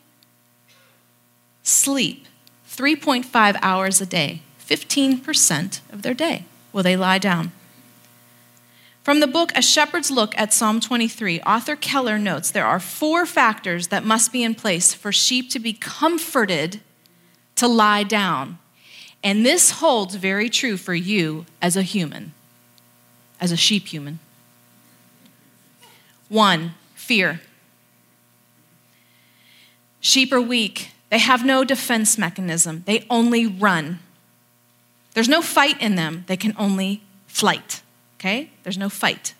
sleep 1.69 2.27
3.5 2.69 3.59
hours 3.63 4.01
a 4.01 4.07
day, 4.07 4.43
15% 4.61 5.81
of 5.93 6.03
their 6.03 6.15
day 6.15 6.45
will 6.73 6.83
they 6.83 6.97
lie 6.97 7.19
down. 7.19 7.53
From 9.03 9.21
the 9.21 9.27
book 9.27 9.53
A 9.55 9.63
Shepherd's 9.63 10.11
Look 10.11 10.37
at 10.37 10.53
Psalm 10.53 10.81
23, 10.81 11.41
author 11.41 11.77
Keller 11.77 12.19
notes 12.19 12.51
there 12.51 12.67
are 12.67 12.79
four 12.79 13.25
factors 13.25 13.89
that 13.89 14.05
must 14.05 14.33
be 14.33 14.43
in 14.43 14.55
place 14.55 14.93
for 14.93 15.13
sheep 15.13 15.51
to 15.51 15.59
be 15.59 15.73
comforted 15.73 16.81
to 17.57 17.67
lie 17.67 18.03
down. 18.03 18.59
And 19.25 19.45
this 19.45 19.73
holds 19.73 20.15
very 20.15 20.49
true 20.49 20.77
for 20.77 20.95
you 20.95 21.47
as 21.61 21.77
a 21.77 21.83
human, 21.83 22.35
as 23.41 23.51
a 23.51 23.57
sheep 23.57 23.89
human. 23.89 24.19
One, 26.29 26.75
fear. 26.95 27.41
Sheep 30.01 30.33
are 30.33 30.41
weak. 30.41 30.91
They 31.11 31.19
have 31.19 31.45
no 31.45 31.65
defense 31.65 32.19
mechanism. 32.19 32.83
They 32.87 33.07
only 33.09 33.47
run. 33.47 34.01
There's 35.15 35.29
no 35.29 35.43
fight 35.43 35.81
in 35.81 35.95
them. 35.95 36.25
They 36.27 36.37
can 36.37 36.55
only 36.59 37.03
flight 37.27 37.83
okay? 38.19 38.51
There's 38.65 38.79
no 38.79 38.89
fight. 38.89 39.35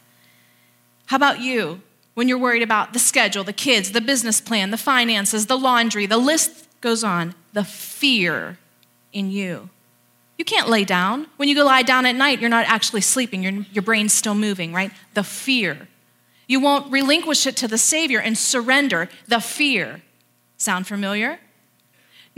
How 1.07 1.17
about 1.17 1.41
you 1.41 1.83
when 2.15 2.29
you're 2.29 2.39
worried 2.39 2.63
about 2.63 2.93
the 2.93 2.99
schedule, 2.99 3.45
the 3.45 3.53
kids, 3.53 3.93
the 3.93 4.01
business 4.01 4.41
plan, 4.41 4.71
the 4.71 4.77
finances, 4.77 5.47
the 5.47 5.59
laundry, 5.59 6.07
the 6.07 6.19
list 6.19 6.69
goes 6.81 7.03
on, 7.05 7.35
the 7.53 7.65
fear 7.65 8.59
in 9.13 9.31
you. 9.31 9.71
You 10.37 10.45
can't 10.45 10.69
lay 10.69 10.85
down. 10.85 11.27
When 11.37 11.49
you 11.49 11.55
go 11.55 11.65
lie 11.65 11.83
down 11.83 12.07
at 12.07 12.15
night, 12.15 12.41
you're 12.41 12.51
not 12.51 12.67
actually 12.67 13.01
sleeping, 13.01 13.43
your, 13.43 13.53
your 13.73 13.83
brain's 13.83 14.13
still 14.13 14.35
moving, 14.35 14.73
right? 14.73 14.93
The 15.15 15.25
fear. 15.25 15.89
You 16.47 16.61
won't 16.61 16.91
relinquish 16.93 17.47
it 17.47 17.57
to 17.57 17.69
the 17.69 17.79
Savior 17.79 18.21
and 18.21 18.39
surrender 18.39 19.09
the 19.27 19.41
fear. 19.41 20.03
Sound 20.57 20.87
familiar? 20.87 21.41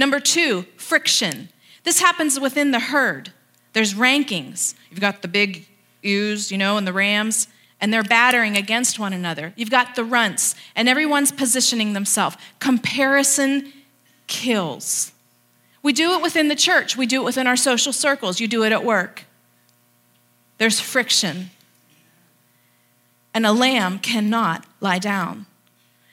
Number 0.01 0.19
two, 0.19 0.65
friction. 0.79 1.51
This 1.85 2.01
happens 2.01 2.41
within 2.41 2.71
the 2.71 2.81
herd. 2.81 3.35
There's 3.75 3.93
rankings. 3.93 4.75
You've 4.91 4.99
got 4.99 5.21
the 5.21 5.29
big 5.29 5.67
ewes, 6.03 6.51
you 6.51 6.57
know, 6.57 6.79
and 6.79 6.87
the 6.87 6.93
rams, 6.95 7.49
and 7.83 7.93
they're 7.93 8.03
battering 8.03 8.57
against 8.57 8.99
one 8.99 9.13
another. 9.13 9.53
You've 9.57 9.71
got 9.71 9.97
the 9.97 10.05
runts, 10.05 10.55
and 10.75 10.89
everyone's 10.89 11.31
positioning 11.31 11.93
themselves. 11.93 12.39
Comparison 12.61 13.75
kills. 14.27 15.13
We 15.83 15.93
do 15.93 16.15
it 16.15 16.23
within 16.23 16.49
the 16.49 16.57
church, 16.57 16.97
we 16.97 17.05
do 17.05 17.21
it 17.21 17.25
within 17.27 17.47
our 17.47 17.55
social 17.55 17.93
circles, 17.93 18.41
you 18.41 18.49
do 18.49 18.65
it 18.65 18.73
at 18.73 18.83
work. 18.83 19.25
There's 20.57 20.81
friction. 20.81 21.51
And 23.35 23.45
a 23.45 23.53
lamb 23.53 23.99
cannot 23.99 24.65
lie 24.81 24.99
down. 24.99 25.45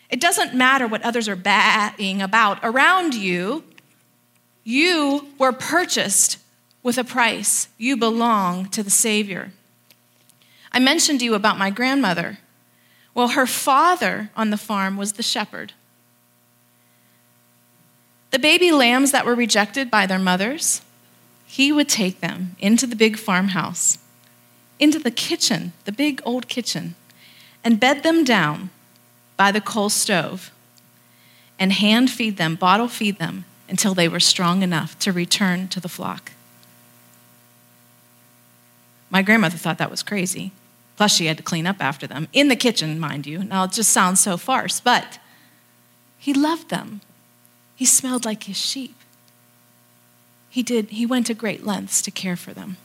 It 0.10 0.20
doesn't 0.20 0.54
matter 0.54 0.88
what 0.88 1.02
others 1.04 1.30
are 1.30 1.38
batting 1.38 2.22
about 2.22 2.60
around 2.64 3.14
you. 3.14 3.64
You 4.70 5.30
were 5.38 5.54
purchased 5.54 6.40
with 6.84 6.98
a 6.98 7.06
price. 7.06 7.70
You 7.78 7.96
belong 7.96 8.66
to 8.72 8.84
the 8.84 8.90
Savior. 8.90 9.54
I 10.74 10.80
mentioned 10.80 11.20
to 11.22 11.26
you 11.26 11.36
about 11.36 11.58
my 11.58 11.70
grandmother. 11.70 12.40
Well, 13.14 13.30
her 13.30 13.48
father 13.48 14.30
on 14.36 14.50
the 14.50 14.58
farm 14.58 14.98
was 14.98 15.14
the 15.14 15.24
shepherd. 15.24 15.72
The 18.32 18.40
baby 18.40 18.74
lambs 18.74 19.14
that 19.14 19.26
were 19.26 19.36
rejected 19.36 19.90
by 19.90 20.06
their 20.06 20.20
mothers, 20.20 20.82
he 21.46 21.72
would 21.72 21.88
take 21.88 22.20
them 22.20 22.58
into 22.60 22.86
the 22.86 22.98
big 22.98 23.18
farmhouse, 23.18 24.00
into 24.80 25.00
the 25.00 25.12
kitchen, 25.12 25.72
the 25.86 25.94
big 25.94 26.22
old 26.26 26.50
kitchen, 26.50 26.96
and 27.64 27.80
bed 27.80 28.04
them 28.04 28.26
down 28.26 28.70
by 29.38 29.50
the 29.50 29.62
coal 29.62 29.88
stove 29.88 30.52
and 31.58 31.72
hand 31.72 32.12
feed 32.12 32.36
them, 32.36 32.56
bottle 32.56 32.90
feed 32.90 33.18
them 33.18 33.46
until 33.70 33.94
they 33.94 34.08
were 34.08 34.20
strong 34.20 34.64
enough 34.64 34.98
to 35.00 35.12
return 35.12 35.68
to 35.70 35.80
the 35.80 35.90
flock. 35.90 36.32
My 39.10 39.22
grandmother 39.22 39.58
thought 39.58 39.78
that 39.78 39.92
was 39.92 40.04
crazy. 40.04 40.52
Plus, 40.96 41.14
she 41.14 41.28
had 41.28 41.38
to 41.38 41.44
clean 41.44 41.68
up 41.68 41.78
after 41.80 42.08
them 42.08 42.28
in 42.34 42.48
the 42.48 42.56
kitchen, 42.56 43.00
mind 43.00 43.28
you. 43.28 43.44
Now, 43.44 43.66
it 43.66 43.72
just 43.72 43.92
sounds 43.92 44.20
so 44.20 44.36
farce, 44.36 44.80
but 44.80 45.20
he 46.18 46.34
loved 46.34 46.70
them. 46.70 47.02
He 47.76 47.86
smelled 47.86 48.26
like 48.26 48.44
his 48.44 48.58
sheep. 48.58 48.96
He 50.50 50.64
did, 50.64 50.90
he 50.90 51.06
went 51.06 51.28
to 51.28 51.34
great 51.36 51.66
lengths 51.66 52.02
to 52.02 52.12
care 52.12 52.36
for 52.36 52.52
them 52.52 52.78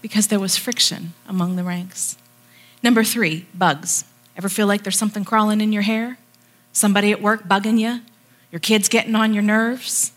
because 0.00 0.28
there 0.28 0.38
was 0.38 0.56
friction 0.56 1.12
among 1.26 1.56
the 1.56 1.64
ranks. 1.64 2.16
Number 2.82 3.02
three, 3.02 3.46
bugs. 3.52 4.04
Ever 4.36 4.48
feel 4.48 4.68
like 4.68 4.84
there's 4.84 4.98
something 4.98 5.24
crawling 5.24 5.60
in 5.60 5.72
your 5.72 5.82
hair? 5.82 6.18
Somebody 6.72 7.10
at 7.10 7.20
work 7.20 7.48
bugging 7.48 7.80
you? 7.80 8.00
Your 8.50 8.60
kids 8.60 8.88
getting 8.88 9.14
on 9.14 9.34
your 9.34 9.42
nerves? 9.42 10.12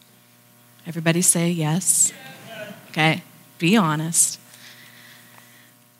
Everybody 0.87 1.21
say 1.21 1.49
yes. 1.49 2.13
Okay, 2.89 3.23
be 3.59 3.77
honest. 3.77 4.39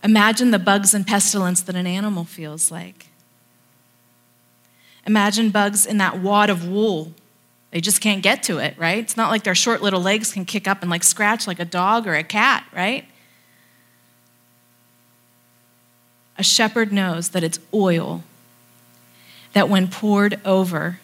Imagine 0.03 0.51
the 0.51 0.59
bugs 0.59 0.93
and 0.93 1.05
pestilence 1.05 1.61
that 1.61 1.75
an 1.75 1.85
animal 1.85 2.23
feels 2.23 2.71
like. 2.71 3.07
Imagine 5.05 5.49
bugs 5.49 5.85
in 5.85 5.97
that 5.97 6.19
wad 6.19 6.49
of 6.49 6.67
wool. 6.67 7.13
They 7.71 7.81
just 7.81 8.01
can't 8.01 8.21
get 8.21 8.43
to 8.43 8.57
it, 8.57 8.77
right? 8.77 8.97
It's 8.97 9.15
not 9.15 9.29
like 9.29 9.43
their 9.43 9.55
short 9.55 9.81
little 9.81 10.01
legs 10.01 10.33
can 10.33 10.45
kick 10.45 10.67
up 10.67 10.81
and 10.81 10.89
like 10.89 11.03
scratch 11.03 11.47
like 11.47 11.59
a 11.59 11.65
dog 11.65 12.07
or 12.07 12.15
a 12.15 12.23
cat, 12.23 12.65
right? 12.73 13.05
A 16.37 16.43
shepherd 16.43 16.91
knows 16.91 17.29
that 17.29 17.43
it's 17.43 17.59
oil 17.73 18.23
that 19.53 19.69
when 19.69 19.87
poured 19.87 20.39
over, 20.45 20.99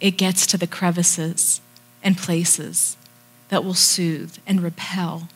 it 0.00 0.12
gets 0.12 0.46
to 0.46 0.58
the 0.58 0.66
crevices 0.66 1.60
and 2.02 2.16
places 2.16 2.96
that 3.48 3.64
will 3.64 3.74
soothe 3.74 4.36
and 4.46 4.62
repel 4.62 5.28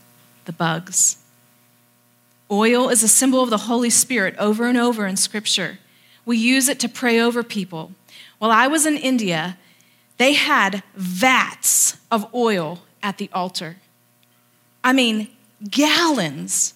the 0.44 0.52
bugs. 0.52 1.18
Oil 2.50 2.88
is 2.88 3.02
a 3.02 3.08
symbol 3.08 3.42
of 3.42 3.50
the 3.50 3.58
Holy 3.58 3.90
Spirit 3.90 4.34
over 4.38 4.66
and 4.66 4.76
over 4.76 5.06
in 5.06 5.16
Scripture. 5.16 5.78
We 6.24 6.36
use 6.36 6.68
it 6.68 6.78
to 6.80 6.88
pray 6.88 7.18
over 7.18 7.42
people. 7.42 7.92
While 8.38 8.50
I 8.50 8.66
was 8.66 8.86
in 8.86 8.96
India, 8.96 9.56
they 10.18 10.34
had 10.34 10.82
vats 10.94 11.96
of 12.10 12.32
oil 12.34 12.82
at 13.02 13.18
the 13.18 13.30
altar. 13.32 13.76
I 14.84 14.92
mean, 14.92 15.28
gallons 15.68 16.74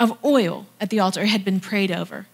of 0.00 0.18
oil 0.24 0.66
at 0.80 0.90
the 0.90 0.98
altar 0.98 1.26
had 1.26 1.44
been 1.44 1.60
prayed 1.60 1.92
over. 1.92 2.26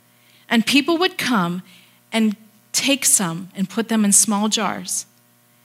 And 0.49 0.65
people 0.65 0.97
would 0.97 1.19
come 1.19 1.62
and 2.11 2.37
take 2.73 3.05
some 3.05 3.51
and 3.55 3.69
put 3.69 3.89
them 3.89 4.05
in 4.05 4.13
small 4.13 4.49
jars 4.49 5.07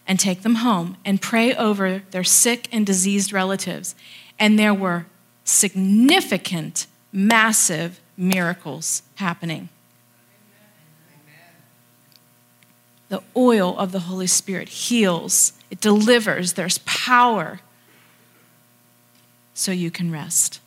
and 0.08 0.20
take 0.20 0.42
them 0.42 0.56
home 0.56 0.98
and 1.06 1.22
pray 1.22 1.56
over 1.56 2.04
their 2.12 2.24
sick 2.24 2.68
and 2.72 2.86
diseased 2.86 3.32
relatives. 3.32 3.96
And 4.40 4.58
there 4.60 4.74
were 4.74 5.06
significant, 5.44 6.88
massive 7.12 8.00
miracles 8.18 9.04
happening. 9.16 9.70
The 13.10 13.24
oil 13.38 13.78
of 13.78 13.92
the 13.92 14.00
Holy 14.00 14.28
Spirit 14.28 14.70
heals, 14.70 15.54
it 15.70 15.80
delivers, 15.80 16.54
there's 16.54 16.80
power 16.80 17.60
so 19.54 19.72
you 19.72 19.92
can 19.92 20.12
rest. 20.12 20.60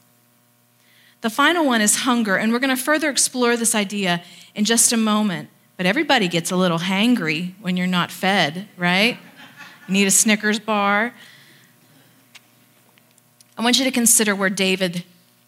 The 1.22 1.30
final 1.30 1.66
one 1.66 1.80
is 1.80 1.96
hunger, 1.96 2.36
and 2.36 2.52
we're 2.52 2.60
going 2.60 2.74
to 2.74 2.80
further 2.80 3.10
explore 3.10 3.56
this 3.56 3.74
idea 3.74 4.22
in 4.54 4.64
just 4.64 4.92
a 4.92 4.96
moment. 4.96 5.48
But 5.76 5.86
everybody 5.86 6.28
gets 6.28 6.50
a 6.50 6.56
little 6.56 6.78
hangry 6.78 7.54
when 7.60 7.76
you're 7.76 7.86
not 7.86 8.10
fed, 8.10 8.68
right? 8.76 9.18
You 9.86 9.92
need 9.92 10.06
a 10.06 10.10
Snickers 10.10 10.58
bar. 10.58 11.12
I 13.58 13.62
want 13.62 13.78
you 13.78 13.84
to 13.84 13.90
consider 13.90 14.34
where 14.34 14.50
David 14.50 15.04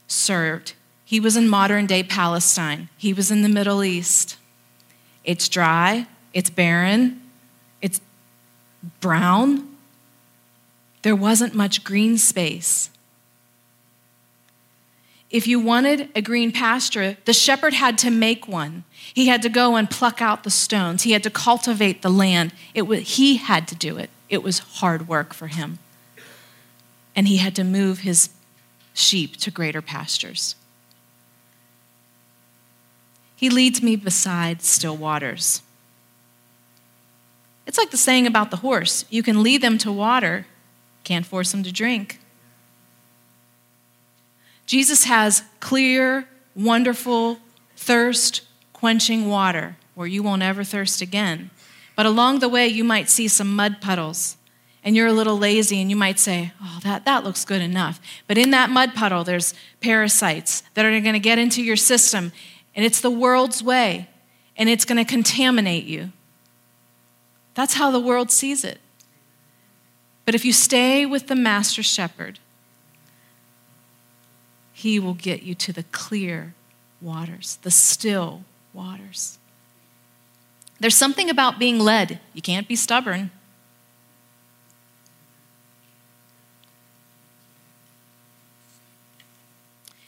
served. 0.07 0.75
He 1.05 1.21
was 1.21 1.37
in 1.37 1.49
modern 1.49 1.87
day 1.87 2.03
Palestine, 2.03 2.89
he 2.97 3.13
was 3.13 3.31
in 3.31 3.43
the 3.43 3.49
Middle 3.49 3.83
East. 3.83 4.37
It's 5.25 5.49
dry, 5.49 6.07
it's 6.33 6.51
barren, 6.51 7.21
it's 7.83 8.01
brown. 9.01 9.77
There 11.03 11.17
wasn't 11.17 11.55
much 11.55 11.85
green 11.85 12.19
space. 12.19 12.91
If 15.31 15.47
you 15.47 15.61
wanted 15.61 16.09
a 16.15 16.23
green 16.23 16.53
pasture, 16.53 17.19
the 17.27 17.35
shepherd 17.35 17.75
had 17.75 17.99
to 17.99 18.11
make 18.11 18.49
one. 18.49 18.85
He 19.13 19.27
had 19.27 19.43
to 19.43 19.49
go 19.49 19.77
and 19.77 19.91
pluck 19.91 20.23
out 20.23 20.43
the 20.43 20.51
stones. 20.51 21.03
He 21.03 21.13
had 21.13 21.23
to 21.25 21.31
cultivate 21.31 22.01
the 22.01 22.09
land. 22.09 22.53
It 22.75 22.83
was, 22.83 23.17
he 23.17 23.37
had 23.37 23.69
to 23.69 23.75
do 23.75 23.99
it. 23.99 24.09
It 24.31 24.43
was 24.43 24.59
hard 24.59 25.07
work 25.09 25.35
for 25.35 25.49
him 25.49 25.79
and 27.19 27.27
he 27.27 27.39
had 27.39 27.57
to 27.57 27.65
move 27.65 27.99
his 27.99 28.31
sheep 28.95 29.37
to 29.39 29.51
greater 29.51 29.83
pastures. 29.83 30.55
He 33.35 33.51
leads 33.51 33.83
me 33.83 33.97
beside 33.97 34.63
still 34.63 34.97
waters. 34.97 35.63
It's 37.67 37.77
like 37.77 37.91
the 37.91 37.97
saying 37.97 38.29
about 38.29 38.53
the 38.53 38.59
horse 38.59 39.05
you 39.11 39.25
can 39.25 39.43
lead 39.43 39.63
them 39.63 39.79
to 39.79 39.91
water, 39.91 40.47
can't 41.03 41.27
force 41.27 41.51
them 41.51 41.65
to 41.65 41.73
drink. 41.73 42.21
Jesus 44.69 45.05
has 45.05 45.43
clear, 45.61 46.29
wonderful, 46.55 47.39
thirst 47.75 48.43
quenching 48.75 49.29
water 49.29 49.79
where 49.95 50.07
you 50.07 50.23
won't 50.23 50.43
ever 50.43 50.63
thirst 50.63 51.01
again. 51.01 51.51
But 51.97 52.05
along 52.05 52.41
the 52.41 52.51
way, 52.51 52.69
you 52.69 52.85
might 52.85 53.09
see 53.09 53.29
some 53.29 53.57
mud 53.57 53.81
puddles 53.81 54.37
and 54.85 54.95
you're 54.95 55.07
a 55.07 55.13
little 55.13 55.39
lazy 55.39 55.81
and 55.81 55.89
you 55.89 55.97
might 55.97 56.19
say, 56.19 56.53
oh, 56.63 56.81
that, 56.85 57.07
that 57.07 57.25
looks 57.25 57.47
good 57.47 57.63
enough. 57.63 57.99
But 58.27 58.37
in 58.37 58.51
that 58.51 58.69
mud 58.69 58.95
puddle, 58.95 59.25
there's 59.25 59.55
parasites 59.81 60.63
that 60.75 60.85
are 60.85 61.01
going 61.01 61.15
to 61.15 61.19
get 61.19 61.39
into 61.39 61.63
your 61.63 61.77
system, 61.77 62.31
and 62.77 62.85
it's 62.85 63.01
the 63.01 63.11
world's 63.11 63.63
way, 63.63 64.09
and 64.55 64.69
it's 64.69 64.85
going 64.85 65.03
to 65.03 65.11
contaminate 65.11 65.85
you. 65.85 66.13
That's 67.55 67.75
how 67.75 67.91
the 67.91 67.99
world 67.99 68.31
sees 68.31 68.65
it. 68.65 68.81
But 70.27 70.35
if 70.35 70.45
you 70.45 70.53
stay 70.53 71.07
with 71.07 71.27
the 71.27 71.35
Master 71.35 71.83
Shepherd, 71.83 72.39
he 74.79 75.01
will 75.01 75.15
get 75.15 75.43
you 75.43 75.57
to 75.57 75.73
the 75.73 75.83
clear 75.83 76.55
waters, 77.03 77.59
the 77.63 77.71
still 77.71 78.45
waters. 78.73 79.37
There's 80.79 80.97
something 80.97 81.29
about 81.29 81.59
being 81.59 81.81
led. 81.81 82.21
You 82.33 82.41
can't 82.41 82.69
be 82.69 82.77
stubborn. 82.77 83.33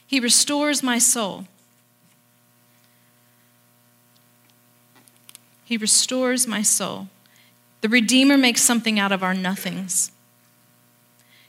He 0.07 0.21
restores 0.21 0.81
my 0.81 0.99
soul. 0.99 1.47
He 5.65 5.75
restores 5.75 6.47
my 6.47 6.61
soul. 6.61 7.09
The 7.81 7.89
Redeemer 7.89 8.37
makes 8.37 8.61
something 8.61 8.97
out 8.97 9.11
of 9.11 9.21
our 9.21 9.33
nothings. 9.33 10.13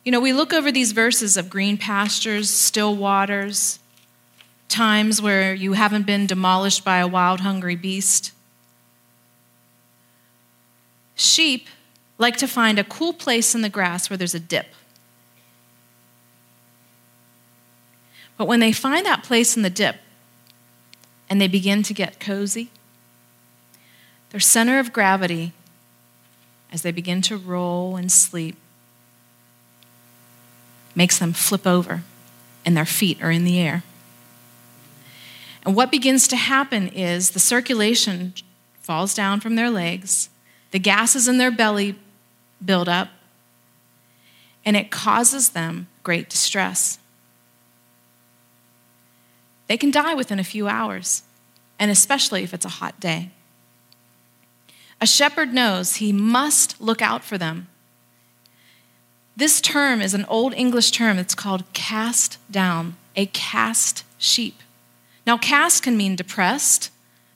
You 0.04 0.10
know, 0.10 0.20
we 0.20 0.32
look 0.32 0.52
over 0.52 0.72
these 0.72 0.92
verses 0.92 1.36
of 1.36 1.48
green 1.48 1.76
pastures, 1.78 2.50
still 2.50 2.96
waters, 2.96 3.78
times 4.68 5.22
where 5.22 5.54
you 5.54 5.74
haven't 5.74 6.06
been 6.06 6.26
demolished 6.26 6.84
by 6.84 6.98
a 6.98 7.06
wild, 7.06 7.40
hungry 7.40 7.76
beast. 7.76 8.32
Sheep 11.14 11.68
like 12.18 12.36
to 12.38 12.48
find 12.48 12.78
a 12.78 12.84
cool 12.84 13.12
place 13.12 13.54
in 13.54 13.62
the 13.62 13.68
grass 13.68 14.10
where 14.10 14.16
there's 14.16 14.34
a 14.34 14.40
dip. 14.40 14.66
But 18.36 18.46
when 18.46 18.60
they 18.60 18.72
find 18.72 19.06
that 19.06 19.22
place 19.22 19.56
in 19.56 19.62
the 19.62 19.70
dip 19.70 19.96
and 21.30 21.40
they 21.40 21.48
begin 21.48 21.84
to 21.84 21.94
get 21.94 22.18
cozy, 22.18 22.70
their 24.30 24.40
center 24.40 24.80
of 24.80 24.92
gravity, 24.92 25.52
as 26.72 26.82
they 26.82 26.90
begin 26.90 27.22
to 27.22 27.36
roll 27.36 27.96
and 27.96 28.10
sleep, 28.10 28.56
makes 30.94 31.18
them 31.18 31.32
flip 31.32 31.66
over 31.66 32.02
and 32.64 32.76
their 32.76 32.86
feet 32.86 33.22
are 33.22 33.30
in 33.30 33.44
the 33.44 33.58
air. 33.58 33.82
And 35.64 35.76
what 35.76 35.90
begins 35.90 36.26
to 36.28 36.36
happen 36.36 36.88
is 36.88 37.30
the 37.30 37.38
circulation 37.38 38.34
falls 38.80 39.14
down 39.14 39.40
from 39.40 39.54
their 39.54 39.70
legs, 39.70 40.28
the 40.72 40.78
gases 40.78 41.28
in 41.28 41.38
their 41.38 41.50
belly 41.50 41.96
build 42.64 42.88
up, 42.88 43.08
and 44.64 44.76
it 44.76 44.90
causes 44.90 45.50
them 45.50 45.88
great 46.02 46.28
distress. 46.28 46.98
They 49.68 49.76
can 49.76 49.90
die 49.90 50.14
within 50.14 50.38
a 50.38 50.44
few 50.44 50.68
hours, 50.68 51.22
and 51.78 51.90
especially 51.90 52.42
if 52.42 52.52
it's 52.52 52.64
a 52.64 52.70
hot 52.80 52.98
day. 53.00 53.30
A 55.00 55.06
shepherd 55.06 55.52
knows 55.52 55.96
he 55.96 56.12
must 56.12 56.80
look 56.80 57.02
out 57.02 57.24
for 57.24 57.38
them. 57.38 57.68
This 59.36 59.60
term 59.60 60.00
is 60.00 60.14
an 60.14 60.26
old 60.26 60.54
English 60.54 60.90
term. 60.90 61.18
It's 61.18 61.34
called 61.34 61.64
cast 61.72 62.38
down, 62.50 62.96
a 63.16 63.26
cast 63.26 64.04
sheep. 64.18 64.60
Now, 65.26 65.38
cast 65.38 65.82
can 65.82 65.96
mean 65.96 66.16
depressed, 66.16 66.90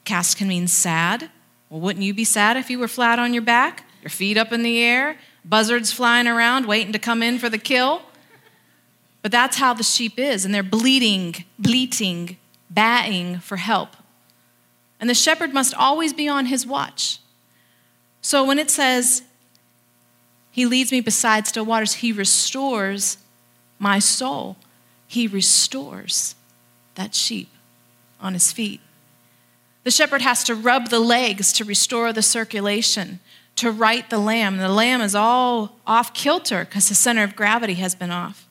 cast 0.04 0.36
can 0.36 0.48
mean 0.48 0.68
sad. 0.68 1.30
Well, 1.70 1.80
wouldn't 1.80 2.04
you 2.04 2.12
be 2.12 2.24
sad 2.24 2.56
if 2.56 2.70
you 2.70 2.78
were 2.78 2.88
flat 2.88 3.18
on 3.18 3.32
your 3.32 3.42
back, 3.42 3.84
your 4.02 4.10
feet 4.10 4.36
up 4.36 4.52
in 4.52 4.62
the 4.62 4.82
air, 4.82 5.16
buzzards 5.44 5.92
flying 5.92 6.26
around 6.26 6.66
waiting 6.66 6.92
to 6.92 6.98
come 6.98 7.22
in 7.22 7.38
for 7.38 7.48
the 7.48 7.58
kill? 7.58 8.02
But 9.22 9.32
that's 9.32 9.56
how 9.56 9.74
the 9.74 9.82
sheep 9.82 10.18
is, 10.18 10.44
and 10.44 10.54
they're 10.54 10.62
bleating, 10.62 11.44
bleating, 11.58 12.36
baying 12.72 13.40
for 13.40 13.56
help. 13.56 13.96
And 15.00 15.10
the 15.10 15.14
shepherd 15.14 15.52
must 15.52 15.74
always 15.74 16.12
be 16.12 16.28
on 16.28 16.46
his 16.46 16.66
watch. 16.66 17.18
So 18.20 18.44
when 18.44 18.58
it 18.58 18.70
says, 18.70 19.22
He 20.56 20.64
leads 20.64 20.90
me 20.90 21.02
beside 21.02 21.46
still 21.46 21.66
waters, 21.66 21.96
He 21.96 22.12
restores 22.12 23.18
my 23.78 23.98
soul. 23.98 24.56
He 25.06 25.26
restores 25.26 26.34
that 26.94 27.14
sheep 27.14 27.50
on 28.22 28.32
his 28.32 28.52
feet. 28.52 28.80
The 29.84 29.90
shepherd 29.90 30.22
has 30.22 30.42
to 30.44 30.54
rub 30.54 30.88
the 30.88 30.98
legs 30.98 31.52
to 31.52 31.64
restore 31.64 32.10
the 32.10 32.22
circulation, 32.22 33.20
to 33.56 33.70
right 33.70 34.08
the 34.08 34.16
lamb. 34.16 34.56
The 34.56 34.70
lamb 34.70 35.02
is 35.02 35.14
all 35.14 35.76
off 35.86 36.14
kilter 36.14 36.64
because 36.64 36.88
the 36.88 36.94
center 36.94 37.22
of 37.22 37.36
gravity 37.36 37.74
has 37.74 37.94
been 37.94 38.10
off. 38.10 38.48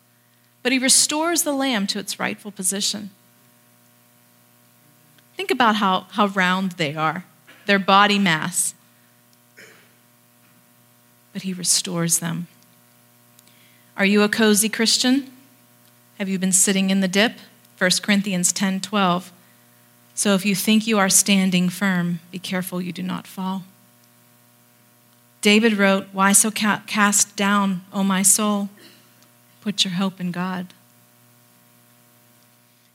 But 0.61 0.73
he 0.73 0.77
restores 0.77 1.41
the 1.41 1.53
lamb 1.53 1.87
to 1.87 1.97
its 1.97 2.19
rightful 2.19 2.51
position. 2.51 3.09
Think 5.35 5.49
about 5.49 5.77
how, 5.77 6.05
how 6.11 6.27
round 6.27 6.73
they 6.73 6.95
are, 6.95 7.25
their 7.65 7.79
body 7.79 8.19
mass. 8.19 8.75
But 11.35 11.41
he 11.41 11.51
restores 11.51 12.19
them. 12.19 12.47
Are 13.97 14.05
you 14.05 14.21
a 14.21 14.29
cozy 14.29 14.69
Christian? 14.69 15.29
Have 16.17 16.29
you 16.29 16.39
been 16.39 16.53
sitting 16.53 16.91
in 16.91 17.01
the 17.01 17.09
dip? 17.09 17.33
1 17.77 17.91
Corinthians 18.01 18.53
10 18.53 18.79
12. 18.79 19.33
So 20.13 20.33
if 20.33 20.45
you 20.45 20.55
think 20.55 20.87
you 20.87 20.97
are 20.97 21.09
standing 21.09 21.67
firm, 21.67 22.21
be 22.31 22.39
careful 22.39 22.81
you 22.81 22.93
do 22.93 23.03
not 23.03 23.27
fall. 23.27 23.63
David 25.41 25.73
wrote, 25.73 26.07
Why 26.13 26.31
so 26.31 26.51
cast 26.51 27.35
down, 27.35 27.81
O 27.91 28.01
my 28.01 28.21
soul? 28.21 28.69
Put 29.59 29.83
your 29.83 29.95
hope 29.95 30.21
in 30.21 30.31
God. 30.31 30.67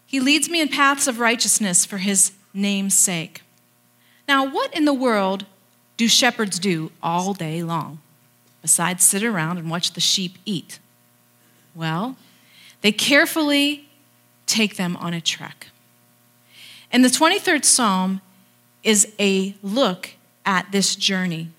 He 0.06 0.18
leads 0.18 0.48
me 0.48 0.62
in 0.62 0.68
paths 0.68 1.06
of 1.06 1.20
righteousness 1.20 1.84
for 1.84 1.98
his 1.98 2.32
name's 2.54 2.96
sake. 2.96 3.42
Now, 4.26 4.48
what 4.48 4.74
in 4.74 4.86
the 4.86 4.94
world 4.94 5.44
do 5.98 6.08
shepherds 6.08 6.58
do 6.58 6.90
all 7.02 7.34
day 7.34 7.62
long 7.62 8.00
besides 8.62 9.04
sit 9.04 9.22
around 9.22 9.58
and 9.58 9.70
watch 9.70 9.92
the 9.92 10.00
sheep 10.00 10.38
eat? 10.44 10.78
Well, 11.74 12.16
they 12.80 12.92
carefully 12.92 13.88
take 14.46 14.76
them 14.76 14.96
on 14.96 15.14
a 15.14 15.20
trek. 15.20 15.68
And 16.92 17.04
the 17.04 17.08
23rd 17.08 17.64
Psalm 17.64 18.20
is 18.82 19.12
a 19.18 19.54
look 19.62 20.10
at 20.44 20.72
this 20.72 20.96
journey. 20.96 21.50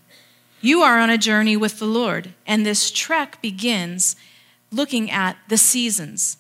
You 0.60 0.82
are 0.82 1.00
on 1.00 1.10
a 1.10 1.18
journey 1.18 1.58
with 1.58 1.80
the 1.80 1.86
Lord, 1.86 2.34
and 2.46 2.66
this 2.66 2.92
trek 2.92 3.42
begins 3.42 4.16
looking 4.72 5.10
at 5.10 5.38
the 5.48 5.58
seasons. 5.58 6.38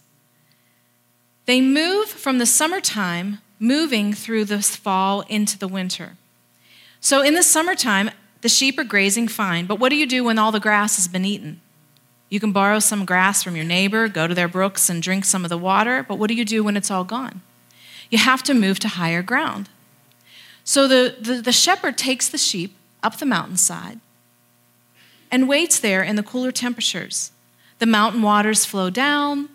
They 1.45 1.61
move 1.61 2.07
from 2.07 2.37
the 2.37 2.45
summertime, 2.45 3.39
moving 3.59 4.13
through 4.13 4.45
the 4.45 4.61
fall 4.61 5.21
into 5.21 5.57
the 5.57 5.67
winter. 5.67 6.17
So 6.99 7.21
in 7.21 7.33
the 7.33 7.43
summertime, 7.43 8.11
the 8.41 8.49
sheep 8.49 8.77
are 8.79 8.83
grazing 8.83 9.27
fine, 9.27 9.65
but 9.65 9.79
what 9.79 9.89
do 9.89 9.95
you 9.95 10.05
do 10.05 10.23
when 10.23 10.37
all 10.37 10.51
the 10.51 10.59
grass 10.59 10.95
has 10.97 11.07
been 11.07 11.25
eaten? 11.25 11.61
You 12.29 12.39
can 12.39 12.51
borrow 12.51 12.79
some 12.79 13.05
grass 13.05 13.43
from 13.43 13.55
your 13.55 13.65
neighbor, 13.65 14.07
go 14.07 14.27
to 14.27 14.33
their 14.33 14.47
brooks 14.47 14.89
and 14.89 15.01
drink 15.03 15.25
some 15.25 15.43
of 15.43 15.49
the 15.49 15.57
water, 15.57 16.05
but 16.07 16.17
what 16.17 16.27
do 16.27 16.33
you 16.33 16.45
do 16.45 16.63
when 16.63 16.77
it's 16.77 16.89
all 16.89 17.03
gone? 17.03 17.41
you 18.11 18.17
have 18.17 18.43
to 18.43 18.53
move 18.53 18.77
to 18.79 18.89
higher 18.89 19.23
ground. 19.23 19.69
So 20.63 20.87
the, 20.87 21.15
the, 21.19 21.41
the, 21.41 21.51
shepherd 21.51 21.97
takes 21.97 22.29
the 22.29 22.37
sheep 22.37 22.75
up 23.01 23.17
the 23.17 23.25
mountainside 23.25 23.99
and 25.31 25.49
waits 25.49 25.79
there 25.79 26.03
in 26.03 26.17
the 26.17 26.23
cooler 26.23 26.51
temperatures. 26.51 27.31
The 27.79 27.85
mountain 27.87 28.21
waters 28.21 28.63
flow 28.63 28.91
down, 28.91 29.49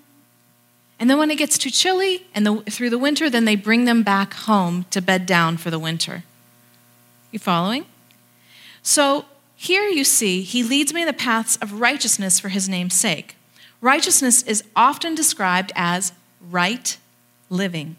and 0.99 1.09
then 1.09 1.19
when 1.19 1.31
it 1.31 1.37
gets 1.37 1.59
too 1.59 1.71
chilly 1.71 2.27
and 2.35 2.45
the, 2.45 2.57
through 2.63 2.91
the 2.91 2.99
winter, 2.99 3.31
then 3.31 3.45
they 3.45 3.55
bring 3.55 3.85
them 3.85 4.03
back 4.03 4.35
home 4.35 4.87
to 4.91 5.01
bed 5.01 5.27
down 5.27 5.59
for 5.59 5.71
the 5.71 5.79
winter. 5.79 6.25
You 7.31 7.39
following? 7.39 7.85
So 8.87 9.25
here 9.57 9.89
you 9.89 10.05
see, 10.05 10.43
he 10.43 10.63
leads 10.63 10.95
me 10.95 11.01
in 11.01 11.09
the 11.09 11.13
paths 11.13 11.57
of 11.57 11.81
righteousness 11.81 12.39
for 12.39 12.51
his 12.51 12.69
name's 12.69 12.95
sake. 12.95 13.35
Righteousness 13.81 14.45
is 14.45 14.63
often 14.77 15.17
described 15.17 15.73
as 15.75 16.13
right 16.41 16.97
living. 17.51 17.97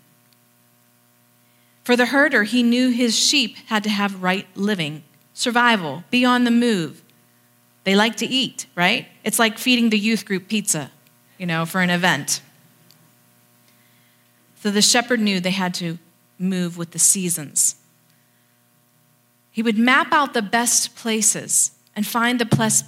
For 1.83 1.97
the 1.97 2.05
herder, 2.05 2.45
he 2.45 2.63
knew 2.63 2.89
his 2.91 3.19
sheep 3.19 3.57
had 3.65 3.83
to 3.83 3.89
have 3.89 4.23
right 4.23 4.47
living, 4.55 5.03
survival, 5.33 6.05
be 6.09 6.23
on 6.23 6.45
the 6.45 6.51
move. 6.51 7.03
They 7.83 7.93
like 7.93 8.15
to 8.17 8.25
eat, 8.25 8.65
right? 8.73 9.07
It's 9.25 9.39
like 9.39 9.57
feeding 9.57 9.89
the 9.89 9.99
youth 9.99 10.23
group 10.23 10.47
pizza, 10.47 10.89
you 11.37 11.45
know, 11.45 11.65
for 11.65 11.81
an 11.81 11.89
event. 11.89 12.41
So 14.61 14.71
the 14.71 14.81
shepherd 14.81 15.19
knew 15.19 15.41
they 15.41 15.51
had 15.51 15.73
to 15.75 15.97
move 16.39 16.77
with 16.77 16.91
the 16.91 16.99
seasons. 16.99 17.75
He 19.57 19.63
would 19.63 19.77
map 19.77 20.13
out 20.13 20.35
the 20.35 20.43
best 20.43 20.95
places 20.95 21.71
and 21.95 22.05
find 22.05 22.39
the 22.39 22.45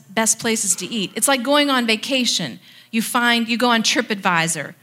best 0.09 0.37
places 0.37 0.75
to 0.75 0.85
eat. 0.85 1.11
It's 1.15 1.27
like 1.27 1.41
going 1.41 1.71
on 1.71 1.87
vacation. 1.87 2.59
You 2.91 3.01
find, 3.01 3.49
you 3.49 3.57
go 3.57 3.69
on 3.69 3.81
TripAdvisor 3.81 4.75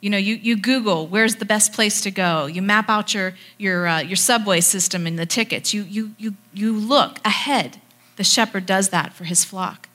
you 0.00 0.10
know, 0.10 0.18
you, 0.18 0.34
you 0.36 0.56
Google 0.56 1.06
where's 1.06 1.36
the 1.36 1.44
best 1.44 1.72
place 1.72 2.00
to 2.02 2.10
go. 2.10 2.46
You 2.46 2.62
map 2.62 2.88
out 2.88 3.14
your, 3.14 3.34
your, 3.58 3.88
uh, 3.88 4.00
your 4.00 4.16
subway 4.16 4.60
system 4.60 5.06
and 5.06 5.18
the 5.18 5.26
tickets. 5.26 5.72
You, 5.72 5.82
you, 5.82 6.14
you, 6.18 6.36
you 6.52 6.72
look 6.72 7.18
ahead. 7.24 7.80
The 8.16 8.24
shepherd 8.24 8.66
does 8.66 8.90
that 8.90 9.12
for 9.12 9.24
his 9.24 9.44
flock. 9.44 9.88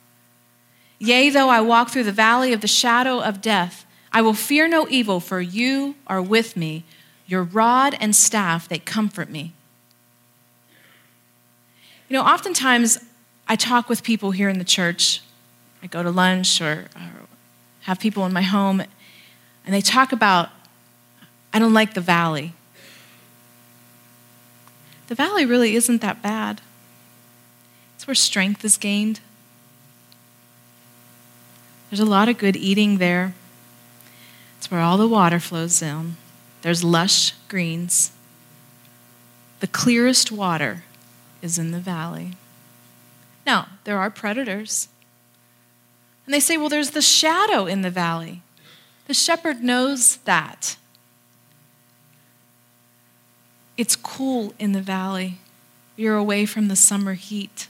Yea, 0.98 1.30
though 1.30 1.48
I 1.48 1.60
walk 1.60 1.90
through 1.90 2.04
the 2.04 2.12
valley 2.12 2.52
of 2.52 2.60
the 2.60 2.68
shadow 2.68 3.20
of 3.20 3.40
death, 3.40 3.86
I 4.12 4.22
will 4.22 4.34
fear 4.34 4.68
no 4.68 4.86
evil, 4.88 5.18
for 5.18 5.40
you 5.40 5.96
are 6.06 6.20
with 6.22 6.56
me. 6.56 6.84
Your 7.26 7.42
rod 7.42 7.96
and 7.98 8.14
staff, 8.14 8.68
they 8.68 8.78
comfort 8.78 9.30
me. 9.30 9.54
You 12.12 12.18
know, 12.18 12.24
oftentimes 12.24 12.98
I 13.48 13.56
talk 13.56 13.88
with 13.88 14.02
people 14.02 14.32
here 14.32 14.50
in 14.50 14.58
the 14.58 14.66
church. 14.66 15.22
I 15.82 15.86
go 15.86 16.02
to 16.02 16.10
lunch 16.10 16.60
or, 16.60 16.88
or 16.94 17.10
have 17.84 18.00
people 18.00 18.26
in 18.26 18.34
my 18.34 18.42
home, 18.42 18.82
and 19.64 19.74
they 19.74 19.80
talk 19.80 20.12
about, 20.12 20.50
I 21.54 21.58
don't 21.58 21.72
like 21.72 21.94
the 21.94 22.02
valley. 22.02 22.52
The 25.06 25.14
valley 25.14 25.46
really 25.46 25.74
isn't 25.74 26.02
that 26.02 26.20
bad. 26.20 26.60
It's 27.96 28.06
where 28.06 28.14
strength 28.14 28.62
is 28.62 28.76
gained. 28.76 29.20
There's 31.88 32.00
a 32.00 32.04
lot 32.04 32.28
of 32.28 32.36
good 32.36 32.56
eating 32.56 32.98
there. 32.98 33.32
It's 34.58 34.70
where 34.70 34.82
all 34.82 34.98
the 34.98 35.08
water 35.08 35.40
flows 35.40 35.80
down. 35.80 36.18
There's 36.60 36.84
lush 36.84 37.32
greens. 37.48 38.12
The 39.60 39.66
clearest 39.66 40.30
water 40.30 40.82
is 41.42 41.58
in 41.58 41.72
the 41.72 41.80
valley. 41.80 42.32
Now, 43.44 43.68
there 43.84 43.98
are 43.98 44.10
predators. 44.10 44.88
And 46.24 46.32
they 46.32 46.40
say, 46.40 46.56
well, 46.56 46.68
there's 46.68 46.90
the 46.90 47.02
shadow 47.02 47.66
in 47.66 47.82
the 47.82 47.90
valley. 47.90 48.42
The 49.08 49.14
shepherd 49.14 49.62
knows 49.62 50.16
that. 50.18 50.76
It's 53.76 53.96
cool 53.96 54.54
in 54.58 54.72
the 54.72 54.80
valley. 54.80 55.38
You're 55.96 56.16
away 56.16 56.46
from 56.46 56.68
the 56.68 56.76
summer 56.76 57.14
heat. 57.14 57.68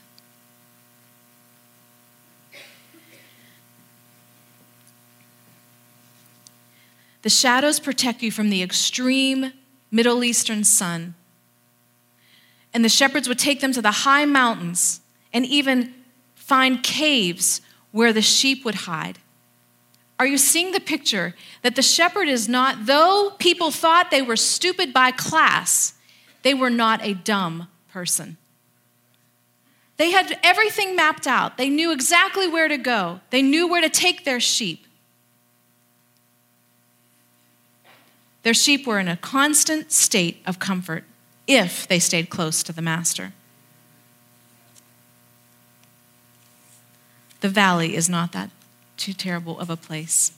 The 7.22 7.30
shadows 7.30 7.78
protect 7.78 8.22
you 8.22 8.30
from 8.30 8.50
the 8.50 8.62
extreme 8.62 9.52
Middle 9.90 10.24
Eastern 10.24 10.64
sun. 10.64 11.14
And 12.74 12.84
the 12.84 12.88
shepherds 12.88 13.28
would 13.28 13.38
take 13.38 13.60
them 13.60 13.72
to 13.72 13.82
the 13.82 13.90
high 13.90 14.24
mountains 14.24 15.00
and 15.32 15.44
even 15.46 15.94
find 16.34 16.82
caves 16.82 17.60
where 17.90 18.12
the 18.12 18.22
sheep 18.22 18.64
would 18.64 18.74
hide. 18.74 19.18
Are 20.18 20.26
you 20.26 20.38
seeing 20.38 20.72
the 20.72 20.80
picture 20.80 21.34
that 21.62 21.74
the 21.74 21.82
shepherd 21.82 22.28
is 22.28 22.48
not, 22.48 22.86
though 22.86 23.32
people 23.38 23.70
thought 23.70 24.10
they 24.10 24.22
were 24.22 24.36
stupid 24.36 24.92
by 24.92 25.10
class, 25.10 25.94
they 26.42 26.54
were 26.54 26.70
not 26.70 27.04
a 27.04 27.14
dumb 27.14 27.68
person. 27.90 28.36
They 29.96 30.10
had 30.10 30.38
everything 30.42 30.96
mapped 30.96 31.26
out. 31.26 31.58
They 31.58 31.68
knew 31.68 31.92
exactly 31.92 32.48
where 32.48 32.68
to 32.68 32.78
go, 32.78 33.20
they 33.30 33.42
knew 33.42 33.68
where 33.68 33.82
to 33.82 33.90
take 33.90 34.24
their 34.24 34.40
sheep. 34.40 34.86
Their 38.42 38.54
sheep 38.54 38.86
were 38.86 38.98
in 38.98 39.06
a 39.06 39.16
constant 39.16 39.92
state 39.92 40.42
of 40.46 40.58
comfort 40.58 41.04
if 41.46 41.86
they 41.86 41.98
stayed 41.98 42.30
close 42.30 42.62
to 42.62 42.72
the 42.72 42.82
master. 42.82 43.32
The 47.40 47.48
valley 47.48 47.96
is 47.96 48.08
not 48.08 48.32
that 48.32 48.50
too 48.96 49.12
terrible 49.12 49.58
of 49.58 49.68
a 49.68 49.76
place. 49.76 50.32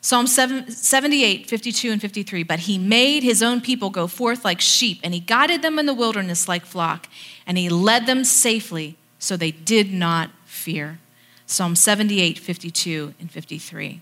Psalm 0.00 0.26
78, 0.26 1.46
52, 1.48 1.92
and 1.92 2.00
53. 2.00 2.42
But 2.42 2.60
he 2.60 2.78
made 2.78 3.22
his 3.22 3.42
own 3.42 3.60
people 3.60 3.90
go 3.90 4.06
forth 4.06 4.44
like 4.44 4.60
sheep, 4.60 4.98
and 5.04 5.12
he 5.12 5.20
guided 5.20 5.62
them 5.62 5.78
in 5.78 5.86
the 5.86 5.94
wilderness 5.94 6.48
like 6.48 6.64
flock, 6.64 7.06
and 7.46 7.58
he 7.58 7.68
led 7.68 8.06
them 8.06 8.24
safely, 8.24 8.96
so 9.18 9.36
they 9.36 9.50
did 9.50 9.92
not 9.92 10.30
fear. 10.44 10.98
Psalm 11.46 11.76
78, 11.76 12.38
52, 12.38 13.14
and 13.20 13.30
53. 13.30 14.00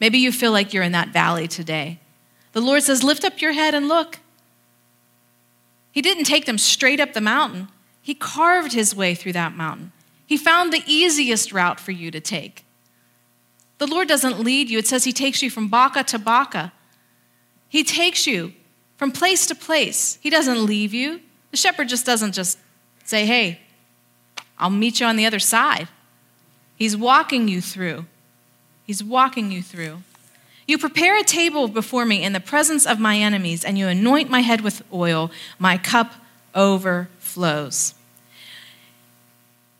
Maybe 0.00 0.18
you 0.18 0.32
feel 0.32 0.52
like 0.52 0.72
you're 0.72 0.82
in 0.82 0.92
that 0.92 1.08
valley 1.08 1.46
today. 1.46 1.98
The 2.52 2.60
Lord 2.60 2.82
says, 2.82 3.02
Lift 3.04 3.24
up 3.24 3.40
your 3.40 3.52
head 3.52 3.74
and 3.74 3.88
look. 3.88 4.18
He 5.94 6.02
didn't 6.02 6.24
take 6.24 6.44
them 6.44 6.58
straight 6.58 6.98
up 6.98 7.12
the 7.12 7.20
mountain, 7.20 7.68
He 8.02 8.14
carved 8.14 8.72
His 8.72 8.94
way 8.94 9.14
through 9.14 9.34
that 9.34 9.56
mountain. 9.56 9.92
He 10.26 10.36
found 10.36 10.72
the 10.72 10.82
easiest 10.86 11.52
route 11.52 11.78
for 11.78 11.92
you 11.92 12.10
to 12.10 12.20
take. 12.20 12.64
The 13.78 13.86
Lord 13.86 14.08
doesn't 14.08 14.40
lead 14.40 14.68
you, 14.68 14.78
it 14.78 14.88
says 14.88 15.04
He 15.04 15.12
takes 15.12 15.40
you 15.40 15.50
from 15.50 15.68
Baca 15.68 16.02
to 16.04 16.18
Baca. 16.18 16.72
He 17.68 17.84
takes 17.84 18.26
you 18.26 18.52
from 18.96 19.12
place 19.12 19.46
to 19.46 19.54
place. 19.54 20.18
He 20.20 20.30
doesn't 20.30 20.66
leave 20.66 20.92
you. 20.92 21.20
The 21.52 21.56
shepherd 21.56 21.88
just 21.88 22.04
doesn't 22.04 22.32
just 22.32 22.58
say, 23.04 23.24
Hey, 23.24 23.60
I'll 24.58 24.70
meet 24.70 24.98
you 24.98 25.06
on 25.06 25.14
the 25.14 25.26
other 25.26 25.38
side. 25.38 25.88
He's 26.76 26.96
walking 26.96 27.46
you 27.46 27.60
through. 27.60 28.06
He's 28.84 29.02
walking 29.02 29.52
you 29.52 29.62
through. 29.62 30.02
You 30.66 30.78
prepare 30.78 31.18
a 31.18 31.24
table 31.24 31.68
before 31.68 32.06
me 32.06 32.22
in 32.22 32.32
the 32.32 32.40
presence 32.40 32.86
of 32.86 32.98
my 32.98 33.18
enemies, 33.18 33.64
and 33.64 33.76
you 33.76 33.86
anoint 33.88 34.30
my 34.30 34.40
head 34.40 34.62
with 34.62 34.82
oil. 34.92 35.30
My 35.58 35.76
cup 35.76 36.14
overflows. 36.54 37.94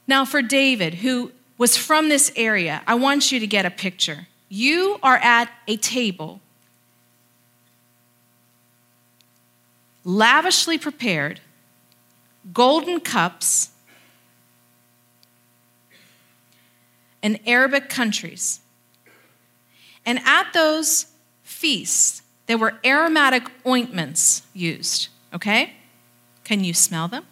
Now, 0.06 0.24
for 0.24 0.42
David, 0.42 0.94
who 0.96 1.32
was 1.56 1.76
from 1.76 2.08
this 2.08 2.30
area, 2.36 2.82
I 2.86 2.94
want 2.94 3.32
you 3.32 3.40
to 3.40 3.46
get 3.46 3.64
a 3.64 3.70
picture. 3.70 4.26
You 4.48 4.98
are 5.02 5.16
at 5.16 5.50
a 5.66 5.76
table, 5.78 6.40
lavishly 10.04 10.76
prepared, 10.76 11.40
golden 12.52 13.00
cups, 13.00 13.70
in 17.22 17.40
Arabic 17.46 17.88
countries. 17.88 18.60
And 20.06 20.20
at 20.24 20.52
those 20.52 21.06
feasts, 21.42 22.22
there 22.46 22.58
were 22.58 22.74
aromatic 22.84 23.44
ointments 23.66 24.42
used, 24.52 25.08
okay? 25.32 25.74
Can 26.44 26.62
you 26.62 26.74
smell 26.74 27.08
them? 27.08 27.24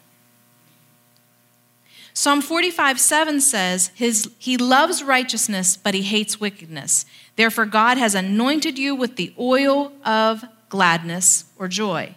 Psalm 2.14 2.42
45 2.42 3.00
7 3.00 3.40
says, 3.40 3.90
his, 3.94 4.30
He 4.38 4.56
loves 4.56 5.02
righteousness, 5.02 5.76
but 5.76 5.94
he 5.94 6.02
hates 6.02 6.40
wickedness. 6.40 7.06
Therefore, 7.36 7.66
God 7.66 7.98
has 7.98 8.14
anointed 8.14 8.78
you 8.78 8.94
with 8.94 9.16
the 9.16 9.34
oil 9.38 9.92
of 10.04 10.44
gladness 10.68 11.44
or 11.58 11.68
joy. 11.68 12.14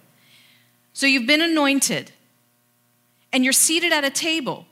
So 0.93 1.07
you've 1.07 1.27
been 1.27 1.41
anointed, 1.41 2.11
and 3.31 3.43
you're 3.43 3.53
seated 3.53 3.91
at 3.91 4.03
a 4.03 4.09
table. 4.09 4.65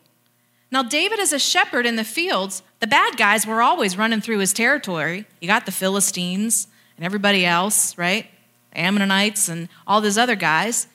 Now, 0.72 0.84
David, 0.84 1.19
as 1.19 1.34
a 1.34 1.39
shepherd 1.39 1.86
in 1.86 1.98
the 1.98 2.04
fields, 2.04 2.63
the 2.84 2.88
bad 2.88 3.15
guys 3.15 3.48
were 3.48 3.62
always 3.62 3.98
running 3.98 4.19
through 4.19 4.39
his 4.39 4.52
territory. 4.52 5.26
You 5.39 5.48
got 5.48 5.65
the 5.65 5.72
Philistines 5.72 6.67
and 6.98 7.06
everybody 7.06 7.46
else, 7.46 7.98
right? 7.98 8.28
Ammonites 8.74 9.48
and 9.48 9.69
all 9.88 10.02
those 10.02 10.17
other 10.17 10.36
guys. 10.36 10.88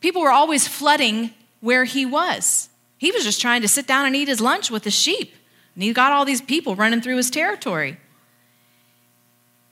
People 0.00 0.22
were 0.22 0.32
always 0.32 0.66
flooding 0.66 1.30
where 1.60 1.84
he 1.84 2.04
was. 2.04 2.68
He 2.98 3.12
was 3.12 3.22
just 3.22 3.40
trying 3.40 3.62
to 3.62 3.68
sit 3.68 3.86
down 3.86 4.06
and 4.06 4.16
eat 4.16 4.26
his 4.26 4.40
lunch 4.40 4.72
with 4.72 4.82
the 4.82 4.90
sheep. 4.90 5.32
And 5.76 5.84
he 5.84 5.92
got 5.92 6.10
all 6.10 6.24
these 6.24 6.40
people 6.40 6.74
running 6.74 7.00
through 7.00 7.18
his 7.18 7.30
territory. 7.30 7.96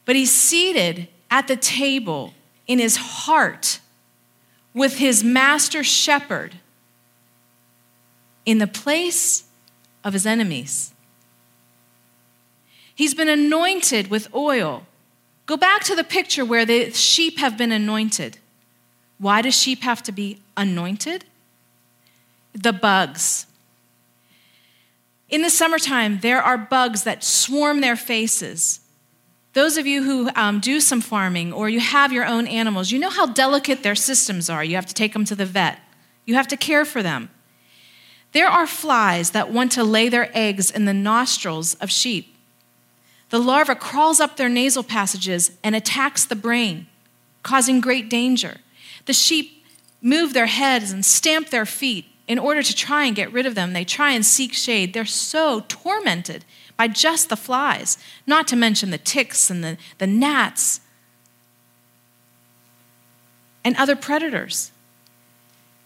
But 0.05 0.15
he's 0.15 0.31
seated 0.31 1.09
at 1.29 1.49
the 1.49 1.57
table 1.57 2.35
in 2.69 2.79
his 2.79 2.95
heart 2.95 3.81
with 4.75 4.99
his 4.99 5.25
master 5.25 5.83
shepherd 5.83 6.55
in 8.47 8.59
the 8.59 8.69
place 8.69 9.43
of 10.05 10.13
his 10.13 10.25
enemies. 10.25 10.95
He's 12.99 13.15
been 13.15 13.29
anointed 13.29 14.11
with 14.11 14.35
oil. 14.35 14.83
Go 15.47 15.57
back 15.57 15.85
to 15.85 15.95
the 15.95 16.03
picture 16.03 16.45
where 16.45 16.67
the 16.67 16.91
sheep 16.91 17.39
have 17.39 17.57
been 17.57 17.71
anointed. 17.73 18.39
Why 19.19 19.41
do 19.41 19.53
sheep 19.53 19.83
have 19.83 20.03
to 20.03 20.13
be 20.13 20.41
anointed? 20.57 21.25
the 22.63 22.73
bugs. 22.73 23.47
In 25.29 25.43
the 25.43 25.51
summertime, 25.51 26.21
there 26.21 26.43
are 26.43 26.57
bugs 26.57 27.05
that 27.05 27.23
swarm 27.23 27.81
their 27.81 27.97
faces. 27.97 28.81
Those 29.53 29.77
of 29.77 29.87
you 29.87 30.03
who 30.03 30.31
um, 30.35 30.61
do 30.61 30.81
some 30.81 31.01
farming 31.01 31.53
or 31.53 31.69
you 31.69 31.81
have 31.81 32.13
your 32.13 32.25
own 32.25 32.47
animals, 32.47 32.91
you 32.91 32.99
know 32.99 33.11
how 33.11 33.27
delicate 33.27 33.83
their 33.83 33.95
systems 33.95 34.49
are. 34.49 34.65
You 34.65 34.77
have 34.77 34.87
to 34.87 34.95
take 34.95 35.13
them 35.13 35.25
to 35.27 35.35
the 35.35 35.47
vet, 35.47 35.81
you 36.25 36.35
have 36.35 36.49
to 36.49 36.57
care 36.57 36.85
for 36.85 37.03
them. 37.03 37.31
There 38.33 38.49
are 38.49 38.67
flies 38.67 39.31
that 39.31 39.51
want 39.51 39.73
to 39.73 39.85
lay 39.85 40.09
their 40.09 40.31
eggs 40.37 40.71
in 40.71 40.85
the 40.85 40.95
nostrils 40.95 41.75
of 41.77 41.91
sheep. 41.91 42.35
The 43.31 43.39
larva 43.39 43.75
crawls 43.75 44.21
up 44.21 44.37
their 44.37 44.49
nasal 44.49 44.83
passages 44.83 45.53
and 45.63 45.77
attacks 45.77 46.25
the 46.25 46.37
brain, 46.37 46.87
causing 47.43 47.81
great 47.81 48.09
danger. 48.09 48.59
The 49.05 49.13
sheep 49.13 49.65
move 50.01 50.33
their 50.33 50.47
heads 50.47 50.91
and 50.91 51.05
stamp 51.05 51.51
their 51.51 51.67
feet 51.67 52.07
in 52.29 52.39
order 52.39 52.63
to 52.63 52.75
try 52.75 53.05
and 53.05 53.17
get 53.17 53.33
rid 53.33 53.47
of 53.47 53.55
them, 53.55 53.73
they 53.73 53.85
try 53.85 54.11
and 54.13 54.25
seek 54.25 54.53
shade. 54.53 54.93
They're 54.93 55.07
so 55.07 55.65
tormented 55.67 56.45
by 56.77 56.87
just 56.87 57.31
the 57.31 57.37
flies, 57.37 57.97
not 58.27 58.47
to 58.49 58.57
mention 58.57 58.91
the 58.91 58.99
ticks 58.99 59.49
and 59.51 59.65
the, 59.65 59.79
the 59.97 60.07
gnats 60.07 60.81
and 63.65 63.75
other 63.77 63.97
predators. 63.97 64.71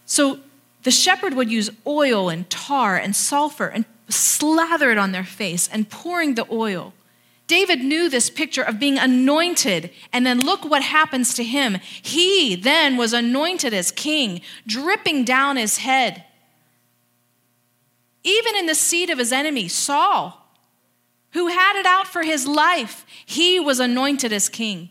So 0.05 0.39
the 0.83 0.91
shepherd 0.91 1.33
would 1.33 1.49
use 1.49 1.69
oil 1.87 2.27
and 2.27 2.47
tar 2.49 2.97
and 2.97 3.15
sulfur 3.15 3.67
and 3.67 3.85
slather 4.09 4.91
it 4.91 4.97
on 4.97 5.13
their 5.13 5.23
face 5.23 5.69
and 5.69 5.89
pouring 5.89 6.35
the 6.35 6.45
oil. 6.51 6.93
David 7.53 7.83
knew 7.83 8.09
this 8.09 8.29
picture 8.29 8.63
of 8.63 8.79
being 8.79 8.97
anointed, 8.97 9.91
and 10.11 10.25
then 10.25 10.39
look 10.39 10.65
what 10.65 10.81
happens 10.81 11.33
to 11.35 11.43
him. 11.43 11.77
He 12.01 12.55
then 12.55 12.97
was 12.97 13.13
anointed 13.13 13.73
as 13.73 13.91
king, 13.91 14.41
dripping 14.65 15.23
down 15.23 15.57
his 15.57 15.77
head 15.77 16.23
even 18.23 18.55
in 18.55 18.65
the 18.65 18.75
seat 18.75 19.09
of 19.09 19.19
his 19.19 19.31
enemy, 19.31 19.67
Saul, 19.67 20.47
who 21.31 21.47
had 21.47 21.77
it 21.77 21.85
out 21.85 22.07
for 22.07 22.23
his 22.23 22.47
life, 22.47 23.05
he 23.25 23.59
was 23.59 23.79
anointed 23.79 24.31
as 24.31 24.49
king. 24.49 24.89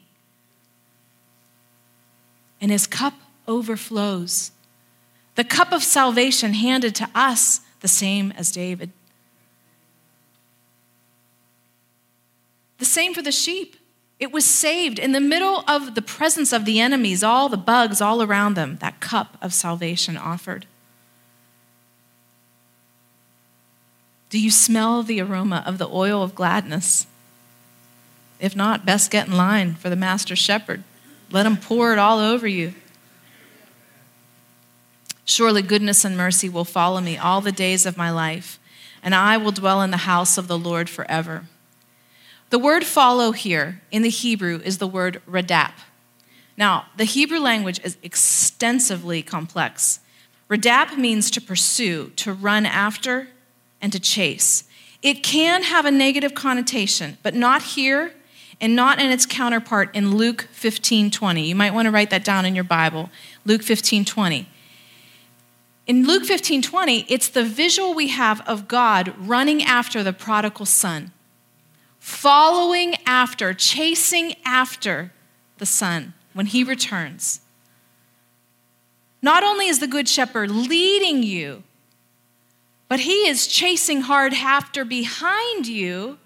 And 2.61 2.70
his 2.70 2.87
cup 2.87 3.14
overflows. 3.48 4.53
The 5.35 5.44
cup 5.44 5.72
of 5.72 5.83
salvation 5.83 6.53
handed 6.53 6.94
to 6.96 7.09
us, 7.14 7.61
the 7.81 7.88
same 7.88 8.33
as 8.33 8.53
David. 8.53 8.92
The 12.83 12.87
same 12.87 13.14
for 13.14 13.23
the 13.23 13.31
sheep. 13.31 13.77
It 14.18 14.33
was 14.33 14.45
saved 14.45 14.99
in 14.99 15.12
the 15.12 15.21
middle 15.21 15.62
of 15.68 15.95
the 15.95 16.03
presence 16.03 16.53
of 16.53 16.64
the 16.64 16.81
enemies, 16.81 17.23
all 17.23 17.49
the 17.49 17.57
bugs 17.57 18.01
all 18.01 18.21
around 18.21 18.55
them, 18.55 18.79
that 18.81 18.99
cup 18.99 19.38
of 19.40 19.55
salvation 19.55 20.16
offered. 20.16 20.66
Do 24.31 24.40
you 24.40 24.51
smell 24.51 25.05
the 25.05 25.21
aroma 25.21 25.62
of 25.64 25.79
the 25.79 25.88
oil 25.88 26.25
of 26.25 26.35
gladness? 26.35 27.07
If 28.40 28.57
not, 28.57 28.85
best 28.85 29.12
get 29.12 29.29
in 29.29 29.37
line 29.37 29.77
for 29.77 29.88
the 29.88 29.95
master 29.95 30.35
shepherd. 30.35 30.83
Let 31.31 31.47
him 31.47 31.57
pour 31.57 31.92
it 31.92 32.01
all 32.01 32.18
over 32.18 32.49
you. 32.49 32.75
Surely 35.25 35.62
goodness 35.62 36.05
and 36.05 36.16
mercy 36.16 36.49
will 36.49 36.64
follow 36.64 37.01
me 37.01 37.16
all 37.16 37.40
the 37.40 37.53
days 37.53 37.87
of 37.87 37.97
my 37.97 38.11
life, 38.11 38.59
and 39.05 39.14
I 39.14 39.37
will 39.37 39.53
dwell 39.53 39.83
in 39.83 39.92
the 39.92 39.99
house 39.99 40.37
of 40.37 40.49
the 40.49 40.59
Lord 40.59 40.90
forever. 40.90 41.45
The 42.52 42.58
word 42.58 42.84
follow 42.84 43.32
here 43.32 43.80
in 43.90 44.02
the 44.02 44.10
Hebrew 44.10 44.60
is 44.62 44.76
the 44.76 44.86
word 44.86 45.22
radap. 45.26 45.72
Now, 46.54 46.84
the 46.98 47.04
Hebrew 47.04 47.38
language 47.38 47.80
is 47.82 47.96
extensively 48.02 49.22
complex. 49.22 50.00
Radap 50.50 50.98
means 50.98 51.30
to 51.30 51.40
pursue, 51.40 52.12
to 52.16 52.34
run 52.34 52.66
after, 52.66 53.28
and 53.80 53.90
to 53.90 53.98
chase. 53.98 54.64
It 55.00 55.22
can 55.22 55.62
have 55.62 55.86
a 55.86 55.90
negative 55.90 56.34
connotation, 56.34 57.16
but 57.22 57.34
not 57.34 57.62
here 57.62 58.12
and 58.60 58.76
not 58.76 59.00
in 59.00 59.10
its 59.10 59.24
counterpart 59.24 59.88
in 59.94 60.14
Luke 60.18 60.46
15:20. 60.52 61.48
You 61.48 61.54
might 61.54 61.72
want 61.72 61.86
to 61.86 61.90
write 61.90 62.10
that 62.10 62.22
down 62.22 62.44
in 62.44 62.54
your 62.54 62.64
Bible. 62.64 63.08
Luke 63.46 63.62
15:20. 63.62 64.44
In 65.86 66.06
Luke 66.06 66.26
15 66.26 66.60
20, 66.60 67.06
it's 67.08 67.28
the 67.28 67.44
visual 67.44 67.94
we 67.94 68.08
have 68.08 68.42
of 68.42 68.68
God 68.68 69.14
running 69.16 69.62
after 69.62 70.02
the 70.02 70.12
prodigal 70.12 70.66
son, 70.66 71.12
following 72.02 72.96
after, 73.06 73.54
chasing 73.54 74.34
after 74.44 75.12
the 75.58 75.64
son 75.64 76.12
when 76.32 76.46
he 76.46 76.64
returns. 76.64 77.40
Not 79.22 79.44
only 79.44 79.68
is 79.68 79.78
the 79.78 79.86
good 79.86 80.08
shepherd 80.08 80.50
leading 80.50 81.22
you, 81.22 81.62
but 82.88 82.98
he 82.98 83.28
is 83.28 83.46
chasing 83.46 84.00
hard 84.00 84.34
after 84.34 84.84
behind 84.84 85.68
you 85.68 86.18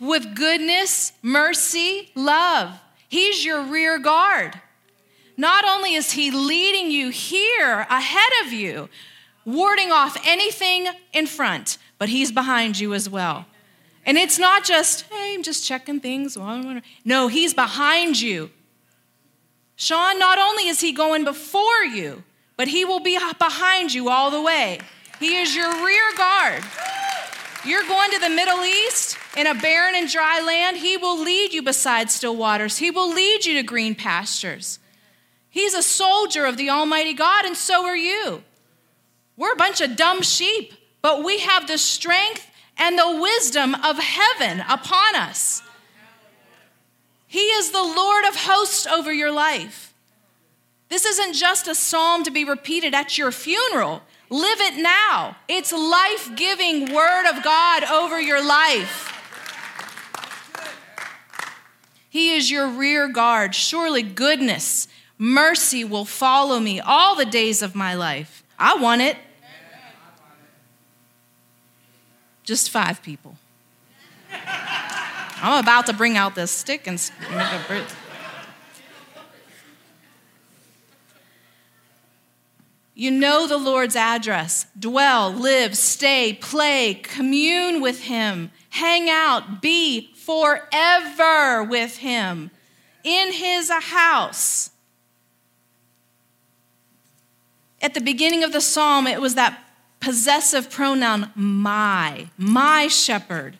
with 0.00 0.34
goodness, 0.34 1.12
mercy, 1.20 2.10
love. 2.14 2.80
He's 3.06 3.44
your 3.44 3.62
rear 3.62 3.98
guard. 3.98 4.58
Not 5.36 5.66
only 5.66 5.92
is 5.92 6.12
he 6.12 6.30
leading 6.30 6.90
you 6.90 7.10
here 7.10 7.86
ahead 7.90 8.46
of 8.46 8.54
you, 8.54 8.88
warding 9.44 9.92
off 9.92 10.16
anything 10.26 10.86
in 11.12 11.26
front, 11.26 11.76
but 11.98 12.08
he's 12.08 12.32
behind 12.32 12.80
you 12.80 12.94
as 12.94 13.10
well. 13.10 13.44
And 14.08 14.16
it's 14.16 14.38
not 14.38 14.64
just, 14.64 15.02
hey, 15.10 15.34
I'm 15.34 15.42
just 15.42 15.66
checking 15.66 16.00
things. 16.00 16.34
No, 17.04 17.28
he's 17.28 17.52
behind 17.52 18.18
you. 18.18 18.50
Sean, 19.76 20.18
not 20.18 20.38
only 20.38 20.66
is 20.66 20.80
he 20.80 20.92
going 20.92 21.24
before 21.24 21.84
you, 21.84 22.24
but 22.56 22.68
he 22.68 22.86
will 22.86 23.00
be 23.00 23.18
behind 23.38 23.92
you 23.92 24.08
all 24.08 24.30
the 24.30 24.40
way. 24.40 24.80
He 25.20 25.36
is 25.36 25.54
your 25.54 25.68
rear 25.84 26.10
guard. 26.16 26.64
You're 27.66 27.86
going 27.86 28.10
to 28.12 28.18
the 28.18 28.30
Middle 28.30 28.64
East 28.64 29.18
in 29.36 29.46
a 29.46 29.54
barren 29.54 29.94
and 29.94 30.08
dry 30.08 30.40
land, 30.40 30.78
he 30.78 30.96
will 30.96 31.22
lead 31.22 31.52
you 31.52 31.60
beside 31.60 32.10
still 32.10 32.34
waters. 32.34 32.78
He 32.78 32.90
will 32.90 33.12
lead 33.12 33.44
you 33.44 33.54
to 33.56 33.62
green 33.62 33.94
pastures. 33.94 34.78
He's 35.50 35.74
a 35.74 35.82
soldier 35.82 36.46
of 36.46 36.56
the 36.56 36.70
Almighty 36.70 37.12
God, 37.12 37.44
and 37.44 37.54
so 37.54 37.84
are 37.84 37.96
you. 37.96 38.42
We're 39.36 39.52
a 39.52 39.56
bunch 39.56 39.82
of 39.82 39.96
dumb 39.96 40.22
sheep, 40.22 40.72
but 41.02 41.22
we 41.22 41.40
have 41.40 41.68
the 41.68 41.76
strength 41.76 42.47
and 42.78 42.98
the 42.98 43.20
wisdom 43.20 43.74
of 43.74 43.98
heaven 43.98 44.60
upon 44.68 45.16
us. 45.16 45.62
He 47.26 47.40
is 47.40 47.70
the 47.70 47.82
Lord 47.82 48.24
of 48.24 48.36
hosts 48.36 48.86
over 48.86 49.12
your 49.12 49.32
life. 49.32 49.92
This 50.88 51.04
isn't 51.04 51.34
just 51.34 51.68
a 51.68 51.74
psalm 51.74 52.24
to 52.24 52.30
be 52.30 52.44
repeated 52.44 52.94
at 52.94 53.18
your 53.18 53.30
funeral. 53.30 54.02
Live 54.30 54.60
it 54.60 54.80
now. 54.82 55.36
It's 55.48 55.72
life 55.72 56.30
giving 56.36 56.94
word 56.94 57.28
of 57.28 57.42
God 57.42 57.84
over 57.84 58.20
your 58.20 58.44
life. 58.44 59.14
He 62.08 62.34
is 62.34 62.50
your 62.50 62.68
rear 62.68 63.08
guard. 63.08 63.54
Surely 63.54 64.02
goodness, 64.02 64.88
mercy 65.18 65.84
will 65.84 66.06
follow 66.06 66.58
me 66.58 66.80
all 66.80 67.14
the 67.14 67.26
days 67.26 67.60
of 67.60 67.74
my 67.74 67.94
life. 67.94 68.42
I 68.58 68.76
want 68.76 69.02
it. 69.02 69.16
Just 72.48 72.70
five 72.70 73.02
people. 73.02 73.36
I'm 74.32 75.62
about 75.62 75.84
to 75.84 75.92
bring 75.92 76.16
out 76.16 76.34
this 76.34 76.50
stick 76.50 76.86
and 76.86 76.98
make 77.30 77.52
a 77.52 77.62
bridge. 77.66 77.84
You 82.94 83.10
know 83.10 83.46
the 83.46 83.58
Lord's 83.58 83.96
address. 83.96 84.64
Dwell, 84.78 85.30
live, 85.30 85.76
stay, 85.76 86.32
play, 86.32 86.94
commune 86.94 87.82
with 87.82 88.04
Him, 88.04 88.50
hang 88.70 89.10
out, 89.10 89.60
be 89.60 90.14
forever 90.14 91.62
with 91.62 91.98
Him 91.98 92.50
in 93.04 93.30
His 93.30 93.70
house. 93.70 94.70
At 97.82 97.92
the 97.92 98.00
beginning 98.00 98.42
of 98.42 98.52
the 98.52 98.62
psalm, 98.62 99.06
it 99.06 99.20
was 99.20 99.34
that 99.34 99.67
possessive 100.00 100.70
pronoun, 100.70 101.30
my, 101.34 102.28
my 102.36 102.88
shepherd. 102.88 103.58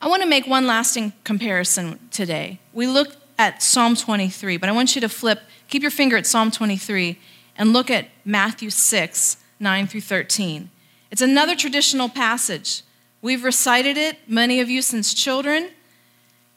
I 0.00 0.08
want 0.08 0.22
to 0.22 0.28
make 0.28 0.46
one 0.46 0.66
lasting 0.66 1.12
comparison 1.24 1.98
today. 2.10 2.60
We 2.72 2.86
look 2.86 3.16
at 3.38 3.62
Psalm 3.62 3.96
23, 3.96 4.56
but 4.58 4.68
I 4.68 4.72
want 4.72 4.94
you 4.94 5.00
to 5.00 5.08
flip, 5.08 5.40
keep 5.68 5.82
your 5.82 5.90
finger 5.90 6.16
at 6.16 6.26
Psalm 6.26 6.50
23, 6.50 7.18
and 7.56 7.72
look 7.72 7.90
at 7.90 8.08
Matthew 8.24 8.70
6, 8.70 9.36
9 9.60 9.86
through 9.86 10.00
13. 10.00 10.70
It's 11.10 11.22
another 11.22 11.54
traditional 11.54 12.08
passage. 12.08 12.82
We've 13.22 13.44
recited 13.44 13.96
it, 13.96 14.18
many 14.28 14.60
of 14.60 14.68
you, 14.68 14.82
since 14.82 15.14
children. 15.14 15.70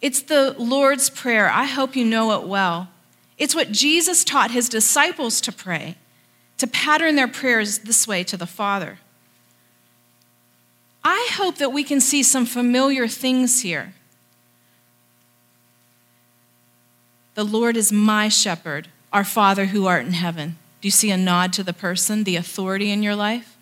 It's 0.01 0.21
the 0.21 0.55
Lord's 0.57 1.09
Prayer. 1.09 1.49
I 1.49 1.65
hope 1.65 1.95
you 1.95 2.03
know 2.03 2.39
it 2.39 2.47
well. 2.47 2.89
It's 3.37 3.55
what 3.55 3.71
Jesus 3.71 4.23
taught 4.23 4.51
his 4.51 4.67
disciples 4.67 5.39
to 5.41 5.51
pray, 5.51 5.95
to 6.57 6.67
pattern 6.67 7.15
their 7.15 7.27
prayers 7.27 7.79
this 7.79 8.07
way 8.07 8.23
to 8.23 8.37
the 8.37 8.47
Father. 8.47 8.99
I 11.03 11.29
hope 11.33 11.57
that 11.57 11.71
we 11.71 11.83
can 11.83 12.01
see 12.01 12.23
some 12.23 12.45
familiar 12.45 13.07
things 13.07 13.61
here. 13.61 13.93
The 17.35 17.43
Lord 17.43 17.77
is 17.77 17.91
my 17.91 18.29
shepherd, 18.29 18.87
our 19.13 19.23
Father 19.23 19.67
who 19.67 19.85
art 19.85 20.05
in 20.05 20.13
heaven. 20.13 20.57
Do 20.81 20.87
you 20.87 20.91
see 20.91 21.11
a 21.11 21.17
nod 21.17 21.53
to 21.53 21.63
the 21.63 21.73
person, 21.73 22.23
the 22.23 22.35
authority 22.35 22.91
in 22.91 23.03
your 23.03 23.15
life? 23.15 23.56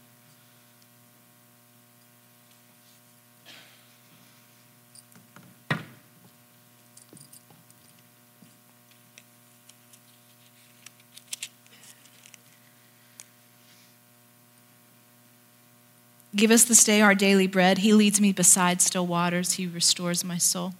Give 16.35 16.51
us 16.51 16.65
this 16.65 16.83
day 16.83 17.01
our 17.01 17.15
daily 17.15 17.47
bread. 17.47 17.79
He 17.79 17.93
leads 17.93 18.19
me 18.19 18.33
beside 18.33 18.81
still 18.81 19.07
waters. 19.07 19.53
He 19.53 19.67
restores 19.67 20.23
my 20.23 20.37
soul. 20.37 20.73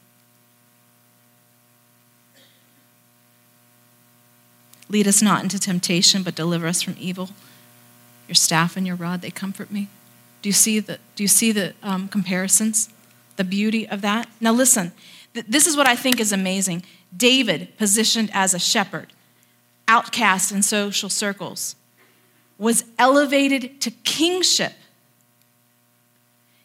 Lead 4.90 5.08
us 5.08 5.22
not 5.22 5.44
into 5.44 5.58
temptation, 5.58 6.24
but 6.24 6.36
deliver 6.36 6.68
us 6.68 6.82
from 6.82 6.96
evil. 7.00 7.30
Your 8.28 8.36
staff 8.36 8.76
and 8.76 8.86
your 8.86 8.96
rod, 8.96 9.22
they 9.22 9.32
comfort 9.32 9.72
me. 9.72 9.88
Do 10.42 10.50
you 10.50 10.54
see 10.54 10.80
the, 10.80 11.00
do 11.16 11.24
you 11.24 11.28
see 11.28 11.52
the 11.52 11.74
um, 11.82 12.08
comparisons? 12.08 12.90
The 13.38 13.44
beauty 13.44 13.88
of 13.88 14.02
that? 14.02 14.30
Now, 14.40 14.52
listen, 14.52 14.92
th- 15.34 15.46
this 15.48 15.68
is 15.68 15.76
what 15.76 15.88
I 15.88 15.96
think 15.96 16.20
is 16.20 16.32
amazing. 16.32 16.84
David, 17.16 17.78
positioned 17.78 18.30
as 18.34 18.54
a 18.54 18.60
shepherd, 18.60 19.14
outcast 19.88 20.52
in 20.52 20.62
social 20.62 21.10
circles, 21.10 21.76
was 22.58 22.84
elevated 22.98 23.82
to 23.82 23.92
kingship 23.92 24.74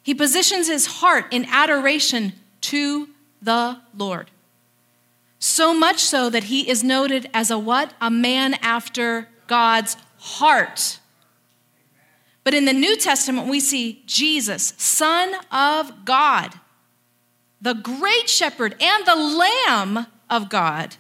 he 0.03 0.15
positions 0.15 0.69
his 0.69 0.87
heart 0.87 1.27
in 1.31 1.45
adoration 1.47 2.33
to 2.63 3.09
the 3.43 3.79
Lord. 3.97 4.31
So 5.39 5.73
much 5.73 5.99
so 5.99 6.29
that 6.31 6.45
he 6.45 6.69
is 6.69 6.85
noted 6.85 7.29
as 7.33 7.51
a 7.51 7.59
what? 7.59 7.95
A 8.01 8.11
man 8.11 8.55
after 8.63 9.29
God's 9.47 9.97
heart. 10.19 10.99
But 12.45 12.55
in 12.55 12.65
the 12.65 12.73
New 12.73 12.97
Testament, 12.97 13.49
we 13.49 13.61
see 13.61 14.03
Jesus, 14.07 14.75
Son 14.77 15.35
of 15.51 16.05
God, 16.05 16.55
the 17.61 17.75
great 17.75 18.29
shepherd 18.29 18.75
and 18.81 19.07
the 19.07 19.17
Lamb 19.17 20.07
of 20.29 20.49
God, 20.49 20.97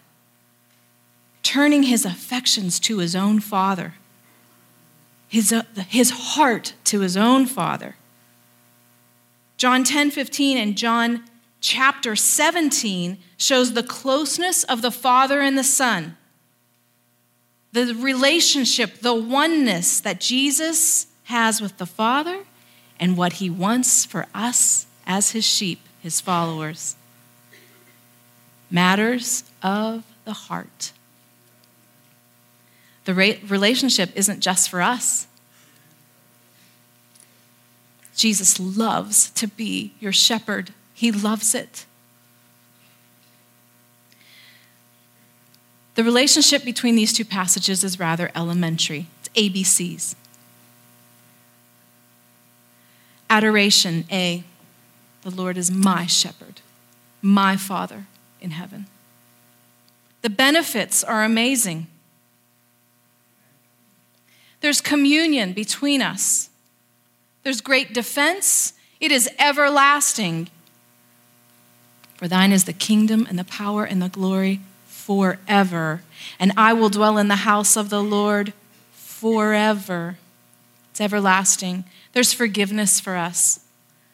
turning 1.42 1.84
his 1.84 2.04
affections 2.04 2.78
to 2.80 2.98
his 2.98 3.16
own 3.16 3.40
Father, 3.40 3.94
his, 5.28 5.52
uh, 5.52 5.62
his 5.88 6.10
heart 6.10 6.74
to 6.84 7.00
his 7.00 7.16
own 7.16 7.46
Father. 7.46 7.96
John 9.60 9.84
10 9.84 10.10
15 10.10 10.56
and 10.56 10.74
John 10.74 11.22
chapter 11.60 12.16
17 12.16 13.18
shows 13.36 13.74
the 13.74 13.82
closeness 13.82 14.64
of 14.64 14.80
the 14.80 14.90
Father 14.90 15.42
and 15.42 15.58
the 15.58 15.62
Son, 15.62 16.16
the 17.70 17.94
relationship, 17.94 19.00
the 19.00 19.12
oneness 19.12 20.00
that 20.00 20.18
Jesus 20.18 21.08
has 21.24 21.60
with 21.60 21.76
the 21.76 21.84
Father, 21.84 22.44
and 22.98 23.18
what 23.18 23.34
he 23.34 23.50
wants 23.50 24.06
for 24.06 24.28
us 24.34 24.86
as 25.06 25.32
his 25.32 25.44
sheep, 25.44 25.80
his 26.00 26.22
followers. 26.22 26.96
Matters 28.70 29.44
of 29.62 30.04
the 30.24 30.32
heart. 30.32 30.92
The 33.04 33.12
relationship 33.46 34.08
isn't 34.14 34.40
just 34.40 34.70
for 34.70 34.80
us. 34.80 35.26
Jesus 38.20 38.60
loves 38.60 39.30
to 39.30 39.46
be 39.46 39.94
your 39.98 40.12
shepherd, 40.12 40.74
He 40.92 41.10
loves 41.10 41.54
it. 41.54 41.86
The 45.94 46.04
relationship 46.04 46.62
between 46.62 46.96
these 46.96 47.14
two 47.14 47.24
passages 47.24 47.82
is 47.82 47.98
rather 47.98 48.30
elementary. 48.34 49.06
It's 49.20 49.30
ABCs. 49.30 50.14
Adoration, 53.30 54.04
A. 54.12 54.44
The 55.22 55.30
Lord 55.30 55.56
is 55.56 55.70
my 55.70 56.04
shepherd, 56.04 56.60
my 57.22 57.56
Father 57.56 58.04
in 58.38 58.50
heaven. 58.50 58.86
The 60.20 60.28
benefits 60.28 61.02
are 61.02 61.24
amazing. 61.24 61.86
There's 64.60 64.82
communion 64.82 65.54
between 65.54 66.02
us. 66.02 66.49
There's 67.42 67.60
great 67.60 67.92
defense. 67.92 68.74
It 69.00 69.12
is 69.12 69.28
everlasting. 69.38 70.48
For 72.16 72.28
thine 72.28 72.52
is 72.52 72.64
the 72.64 72.72
kingdom 72.72 73.26
and 73.28 73.38
the 73.38 73.44
power 73.44 73.84
and 73.84 74.02
the 74.02 74.08
glory 74.08 74.60
forever. 74.86 76.02
And 76.38 76.52
I 76.56 76.72
will 76.72 76.90
dwell 76.90 77.16
in 77.16 77.28
the 77.28 77.36
house 77.36 77.76
of 77.76 77.88
the 77.88 78.02
Lord 78.02 78.52
forever. 78.92 80.18
It's 80.90 81.00
everlasting. 81.00 81.84
There's 82.12 82.32
forgiveness 82.32 83.00
for 83.00 83.16
us. 83.16 83.60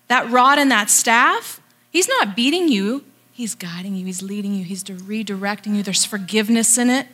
That 0.09 0.31
rod 0.31 0.59
and 0.59 0.71
that 0.71 0.89
staff, 0.89 1.61
he's 1.91 2.09
not 2.09 2.37
beating 2.37 2.69
you, 2.69 3.05
he's 3.33 3.55
guiding 3.57 3.97
you, 3.97 4.07
he's 4.07 4.23
leading 4.23 4.55
you, 4.55 4.65
he's 4.65 4.85
redirecting 4.85 5.75
you. 5.75 5.83
There's 5.83 6.05
forgiveness 6.05 6.79
in 6.79 6.91
it. 6.91 7.09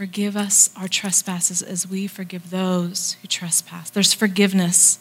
Forgive 0.00 0.34
us 0.34 0.70
our 0.78 0.88
trespasses 0.88 1.60
as 1.60 1.86
we 1.86 2.06
forgive 2.06 2.48
those 2.48 3.18
who 3.20 3.28
trespass. 3.28 3.90
There's 3.90 4.14
forgiveness. 4.14 4.98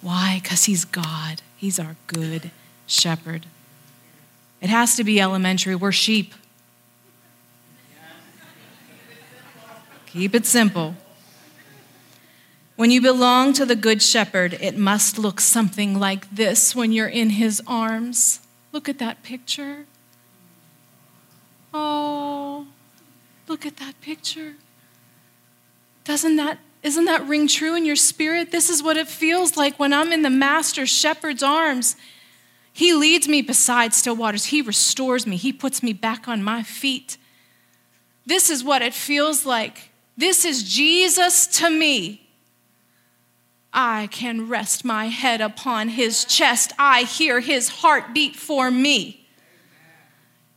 Why? 0.00 0.40
Because 0.42 0.64
He's 0.64 0.86
God, 0.86 1.42
He's 1.58 1.78
our 1.78 1.96
good 2.06 2.50
shepherd. 2.86 3.44
It 4.62 4.70
has 4.70 4.96
to 4.96 5.04
be 5.04 5.20
elementary. 5.20 5.74
We're 5.74 5.92
sheep. 5.92 6.32
Keep 10.06 10.34
it 10.34 10.46
simple. 10.46 10.94
When 12.76 12.90
you 12.90 13.02
belong 13.02 13.52
to 13.52 13.66
the 13.66 13.76
Good 13.76 14.00
Shepherd, 14.00 14.56
it 14.58 14.78
must 14.78 15.18
look 15.18 15.38
something 15.38 16.00
like 16.00 16.34
this 16.34 16.74
when 16.74 16.92
you're 16.92 17.08
in 17.08 17.28
his 17.28 17.60
arms. 17.66 18.40
Look 18.72 18.88
at 18.88 18.98
that 19.00 19.22
picture. 19.22 19.84
Oh, 21.74 22.43
Look 23.46 23.66
at 23.66 23.76
that 23.78 24.00
picture. 24.00 24.54
Doesn't 26.04 26.36
that 26.36 26.58
isn't 26.82 27.06
that 27.06 27.26
ring 27.26 27.48
true 27.48 27.74
in 27.74 27.86
your 27.86 27.96
spirit? 27.96 28.52
This 28.52 28.68
is 28.68 28.82
what 28.82 28.98
it 28.98 29.08
feels 29.08 29.56
like 29.56 29.78
when 29.78 29.94
I'm 29.94 30.12
in 30.12 30.20
the 30.20 30.28
master 30.28 30.84
shepherd's 30.84 31.42
arms. 31.42 31.96
He 32.74 32.92
leads 32.92 33.26
me 33.26 33.40
beside 33.40 33.94
still 33.94 34.16
waters. 34.16 34.46
He 34.46 34.60
restores 34.60 35.26
me. 35.26 35.36
He 35.36 35.50
puts 35.50 35.82
me 35.82 35.94
back 35.94 36.28
on 36.28 36.42
my 36.42 36.62
feet. 36.62 37.16
This 38.26 38.50
is 38.50 38.62
what 38.62 38.82
it 38.82 38.92
feels 38.92 39.46
like. 39.46 39.92
This 40.16 40.44
is 40.44 40.62
Jesus 40.62 41.46
to 41.58 41.70
me. 41.70 42.28
I 43.72 44.08
can 44.10 44.48
rest 44.48 44.84
my 44.84 45.06
head 45.06 45.40
upon 45.40 45.88
his 45.88 46.26
chest. 46.26 46.72
I 46.78 47.04
hear 47.04 47.40
his 47.40 47.68
heartbeat 47.68 48.36
for 48.36 48.70
me. 48.70 49.26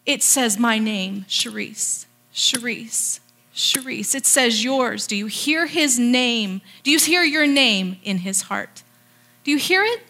It 0.05 0.23
says 0.23 0.59
my 0.59 0.77
name, 0.77 1.25
Charisse. 1.29 2.06
Charisse, 2.37 3.19
Charisse. 3.55 4.13
It 4.13 4.27
says 4.27 4.63
yours. 4.63 5.07
Do 5.07 5.15
you 5.15 5.25
hear 5.25 5.65
his 5.65 5.97
name? 5.97 6.61
Do 6.83 6.91
you 6.91 6.99
hear 6.99 7.23
your 7.23 7.47
name 7.47 7.97
in 8.03 8.19
his 8.19 8.43
heart? 8.43 8.83
Do 9.43 9.49
you 9.49 9.57
hear 9.57 9.81
it? 9.83 10.01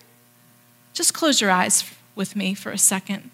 Just 0.94 1.14
close 1.14 1.40
your 1.40 1.52
eyes 1.52 1.90
with 2.16 2.36
me 2.36 2.54
for 2.54 2.70
a 2.72 2.78
second. 2.78 3.32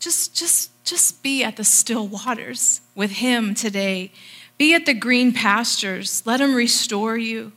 Just, 0.00 0.34
just, 0.34 0.70
just 0.84 1.22
be 1.22 1.44
at 1.44 1.56
the 1.56 1.64
still 1.64 2.08
waters 2.08 2.80
with 2.94 3.10
him 3.10 3.54
today. 3.54 4.10
Be 4.56 4.72
at 4.72 4.86
the 4.86 4.94
green 4.94 5.34
pastures. 5.34 6.22
Let 6.24 6.40
him 6.40 6.54
restore 6.54 7.18
you. 7.18 7.52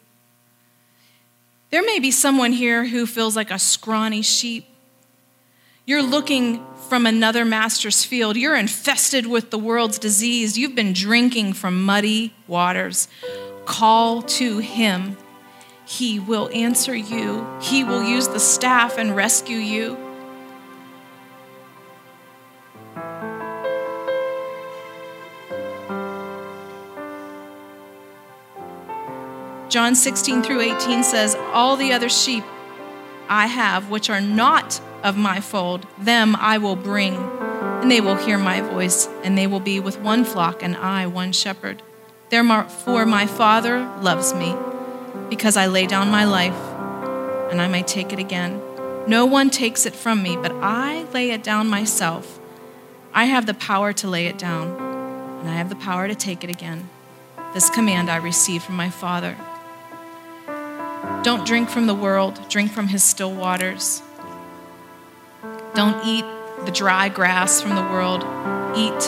There 1.75 1.83
may 1.83 1.99
be 1.99 2.09
someone 2.09 2.53
here 2.53 2.85
who 2.85 3.05
feels 3.05 3.35
like 3.35 3.51
a 3.51 3.59
scrawny 3.59 4.21
sheep. 4.21 4.65
You're 5.85 6.01
looking 6.01 6.65
from 6.87 7.05
another 7.05 7.43
master's 7.43 8.05
field. 8.05 8.37
You're 8.37 8.55
infested 8.55 9.27
with 9.27 9.51
the 9.51 9.57
world's 9.57 9.99
disease. 9.99 10.57
You've 10.57 10.73
been 10.73 10.93
drinking 10.93 11.51
from 11.51 11.83
muddy 11.83 12.33
waters. 12.47 13.09
Call 13.65 14.21
to 14.21 14.59
him. 14.59 15.17
He 15.85 16.17
will 16.17 16.49
answer 16.53 16.95
you. 16.95 17.45
He 17.61 17.83
will 17.83 18.01
use 18.01 18.29
the 18.29 18.39
staff 18.39 18.97
and 18.97 19.13
rescue 19.13 19.57
you. 19.57 19.97
John 29.75 29.93
16 29.93 30.41
through 30.41 30.61
18 30.61 31.03
says, 31.03 31.35
All 31.51 31.75
the 31.75 31.91
other 31.91 32.07
sheep 32.07 32.45
I 33.27 33.47
have, 33.47 33.89
which 33.89 34.09
are 34.09 34.21
not 34.21 34.79
of 35.03 35.17
my 35.17 35.41
fold, 35.41 35.85
them 35.97 36.33
I 36.37 36.59
will 36.59 36.77
bring, 36.77 37.13
and 37.13 37.91
they 37.91 37.99
will 37.99 38.15
hear 38.15 38.37
my 38.37 38.61
voice, 38.61 39.09
and 39.21 39.37
they 39.37 39.47
will 39.47 39.59
be 39.59 39.81
with 39.81 39.99
one 39.99 40.23
flock, 40.23 40.63
and 40.63 40.77
I 40.77 41.07
one 41.07 41.33
shepherd. 41.33 41.83
Therefore, 42.29 43.05
my 43.05 43.27
Father 43.27 43.79
loves 43.99 44.33
me, 44.33 44.55
because 45.29 45.57
I 45.57 45.65
lay 45.65 45.87
down 45.87 46.09
my 46.09 46.23
life, 46.23 46.55
and 47.51 47.61
I 47.61 47.67
may 47.67 47.83
take 47.83 48.13
it 48.13 48.19
again. 48.19 48.61
No 49.07 49.25
one 49.25 49.49
takes 49.49 49.85
it 49.85 49.93
from 49.93 50.23
me, 50.23 50.37
but 50.37 50.53
I 50.53 51.03
lay 51.13 51.31
it 51.31 51.43
down 51.43 51.67
myself. 51.67 52.39
I 53.13 53.25
have 53.25 53.45
the 53.45 53.53
power 53.53 53.91
to 53.91 54.07
lay 54.07 54.27
it 54.27 54.37
down, 54.37 54.69
and 55.41 55.49
I 55.49 55.55
have 55.55 55.67
the 55.67 55.75
power 55.75 56.07
to 56.07 56.15
take 56.15 56.45
it 56.45 56.49
again. 56.49 56.87
This 57.53 57.69
command 57.69 58.09
I 58.09 58.15
received 58.15 58.63
from 58.63 58.77
my 58.77 58.89
Father. 58.89 59.35
Don't 61.23 61.45
drink 61.45 61.69
from 61.69 61.87
the 61.87 61.95
world, 61.95 62.39
drink 62.49 62.71
from 62.71 62.87
his 62.87 63.03
still 63.03 63.33
waters. 63.33 64.01
Don't 65.73 66.05
eat 66.05 66.25
the 66.65 66.71
dry 66.71 67.09
grass 67.09 67.61
from 67.61 67.75
the 67.75 67.81
world, 67.81 68.23
eat 68.77 69.03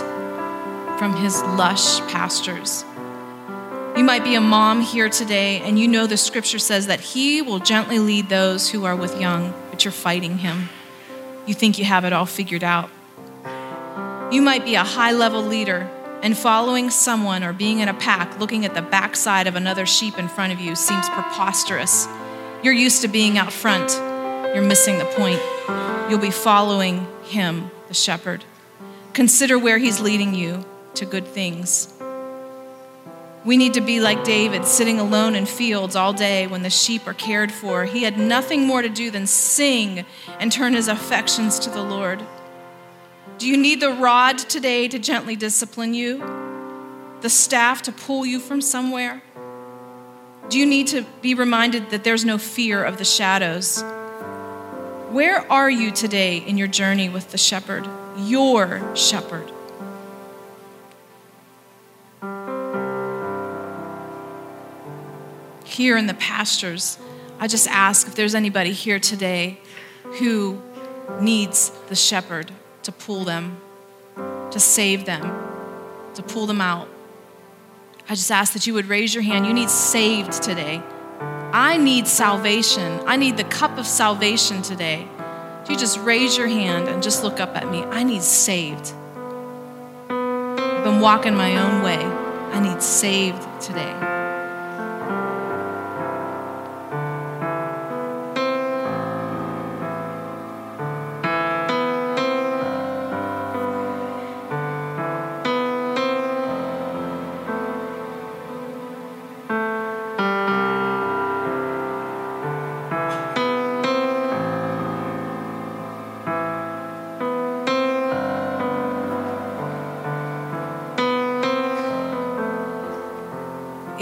from 0.98 1.16
his 1.16 1.42
lush 1.44 2.00
pastures. 2.12 2.84
You 3.96 4.04
might 4.04 4.24
be 4.24 4.36
a 4.36 4.42
mom 4.42 4.82
here 4.82 5.10
today, 5.10 5.60
and 5.62 5.80
you 5.80 5.88
know 5.88 6.06
the 6.06 6.18
scripture 6.18 6.60
says 6.60 6.88
that 6.88 7.00
he 7.00 7.42
will 7.42 7.60
gently 7.60 8.00
lead 8.00 8.30
those 8.30 8.70
who 8.70 8.86
are 8.86 8.96
with 8.96 9.20
young, 9.20 9.54
but 9.72 9.86
you're 9.86 9.92
fighting 9.92 10.40
him. 10.40 10.70
You 11.46 11.54
think 11.54 11.80
you 11.80 11.86
have 11.86 12.06
it 12.06 12.14
all 12.14 12.26
figured 12.26 12.64
out. 12.64 12.90
You 14.32 14.42
might 14.42 14.66
be 14.66 14.76
a 14.76 14.84
high 14.84 15.14
level 15.14 15.42
leader, 15.42 15.90
and 16.28 16.38
following 16.38 16.90
someone 16.90 17.42
or 17.42 17.54
being 17.54 17.80
in 17.80 17.88
a 17.88 17.94
pack 17.94 18.38
looking 18.38 18.66
at 18.66 18.74
the 18.74 18.82
backside 18.82 19.48
of 19.48 19.56
another 19.56 19.86
sheep 19.86 20.20
in 20.20 20.28
front 20.28 20.52
of 20.52 20.60
you 20.60 20.76
seems 20.76 21.08
preposterous. 21.08 22.06
You're 22.62 22.74
used 22.74 23.02
to 23.04 23.08
being 23.08 23.38
out 23.38 23.54
front. 23.54 23.94
You're 24.54 24.62
missing 24.62 24.98
the 24.98 25.06
point. 25.06 25.40
You'll 26.10 26.20
be 26.20 26.30
following 26.30 27.08
him, 27.24 27.72
the 27.88 27.94
shepherd. 27.94 28.44
Consider 29.14 29.58
where 29.58 29.78
he's 29.78 30.02
leading 30.02 30.36
you 30.36 30.66
to 30.96 31.06
good 31.06 31.26
things. 31.26 31.94
We 33.46 33.56
need 33.56 33.76
to 33.76 33.82
be 33.82 34.02
like 34.02 34.26
David, 34.26 34.66
sitting 34.66 35.00
alone 35.00 35.34
in 35.34 35.46
fields 35.46 35.96
all 35.96 36.12
day 36.12 36.46
when 36.46 36.62
the 36.62 36.70
sheep 36.70 37.08
are 37.08 37.14
cared 37.14 37.54
for. 37.54 37.86
He 37.86 38.04
had 38.04 38.20
nothing 38.20 38.68
more 38.68 38.82
to 38.82 38.90
do 38.90 39.12
than 39.12 39.28
sing 39.28 40.06
and 40.42 40.52
turn 40.52 40.74
his 40.74 40.90
affections 40.90 41.58
to 41.60 41.70
the 41.70 41.84
Lord. 41.84 42.22
Do 43.38 43.48
you 43.48 43.56
need 43.56 43.82
the 43.82 43.92
rod 43.92 44.40
today 44.40 44.88
to 44.88 44.98
gently 44.98 45.36
discipline 45.36 45.94
you? 45.94 46.18
The 47.22 47.30
staff 47.30 47.84
to 47.84 47.92
pull 47.92 48.26
you 48.26 48.40
from 48.40 48.62
somewhere? 48.62 49.22
Do 50.50 50.58
you 50.58 50.66
need 50.66 50.88
to 50.88 51.06
be 51.22 51.36
reminded 51.36 51.92
that 51.92 52.04
there's 52.04 52.26
no 52.26 52.40
fear 52.40 52.84
of 52.84 52.98
the 52.98 53.06
shadows? 53.06 53.84
Where 55.12 55.52
are 55.52 55.70
you 55.70 55.92
today 55.92 56.38
in 56.38 56.58
your 56.58 56.68
journey 56.68 57.10
with 57.10 57.30
the 57.30 57.38
shepherd, 57.38 57.88
your 58.18 58.96
shepherd? 58.96 59.52
Here 65.64 65.96
in 65.96 66.08
the 66.08 66.16
pastures, 66.16 66.98
I 67.40 67.48
just 67.48 67.68
ask 67.68 68.08
if 68.08 68.16
there's 68.16 68.34
anybody 68.34 68.74
here 68.74 69.00
today 69.00 69.60
who 70.18 70.60
needs 71.22 71.70
the 71.88 71.96
shepherd 71.96 72.52
to 72.88 72.92
pull 72.94 73.26
them, 73.26 73.58
to 74.50 74.62
save 74.62 75.04
them, 75.04 75.22
to 76.14 76.24
pull 76.24 76.46
them 76.46 76.62
out. 76.62 76.88
I 78.08 78.16
just 78.16 78.32
ask 78.32 78.54
that 78.54 78.66
you 78.66 78.74
would 78.76 78.86
raise 78.86 79.14
your 79.14 79.24
hand. 79.24 79.46
You 79.46 79.54
need 79.54 79.70
saved 79.70 80.42
today. 80.42 80.82
I 81.52 81.76
need 81.76 82.08
salvation. 82.08 83.02
I 83.06 83.18
need 83.18 83.36
the 83.36 83.44
cup 83.44 83.78
of 83.78 83.86
salvation 83.86 84.62
today. 84.62 85.06
You 85.70 85.76
just 85.76 86.00
raise 86.00 86.38
your 86.38 86.48
hand 86.48 86.88
and 86.88 87.04
just 87.04 87.24
look 87.24 87.42
up 87.42 87.58
at 87.58 87.70
me? 87.70 87.84
I 87.84 88.04
need 88.04 88.24
saved. 88.24 88.94
I've 90.10 90.86
been 90.86 91.02
walking 91.02 91.36
my 91.36 91.58
own 91.58 91.84
way. 91.84 91.98
I 91.98 92.62
need 92.62 92.82
saved 92.82 93.46
today. 93.62 94.17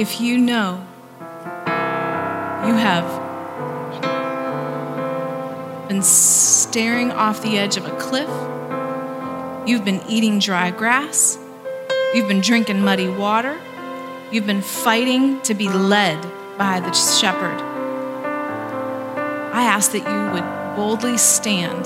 If 0.06 0.22
you 0.22 0.38
know 0.38 0.86
you 2.68 2.76
have 2.76 3.08
been 5.88 6.03
staring 6.03 7.10
off 7.12 7.41
the 7.41 7.58
edge 7.58 7.76
of 7.76 7.86
a 7.86 7.97
cliff, 7.97 8.30
you've 9.68 9.84
been 9.84 9.99
eating 10.08 10.38
dry 10.38 10.70
grass, 10.70 11.39
you've 12.14 12.28
been 12.28 12.39
drinking 12.39 12.82
muddy 12.82 13.10
water, 13.10 13.60
you've 14.32 14.45
been 14.45 14.62
fighting 14.62 15.41
to 15.41 15.56
be 15.56 15.68
led 15.70 16.22
by 16.56 16.80
the 16.80 16.93
shepherd, 16.93 17.60
I 19.56 19.64
ask 19.64 19.91
that 19.93 20.06
you 20.08 20.34
would 20.34 20.76
boldly 20.76 21.18
stand 21.18 21.86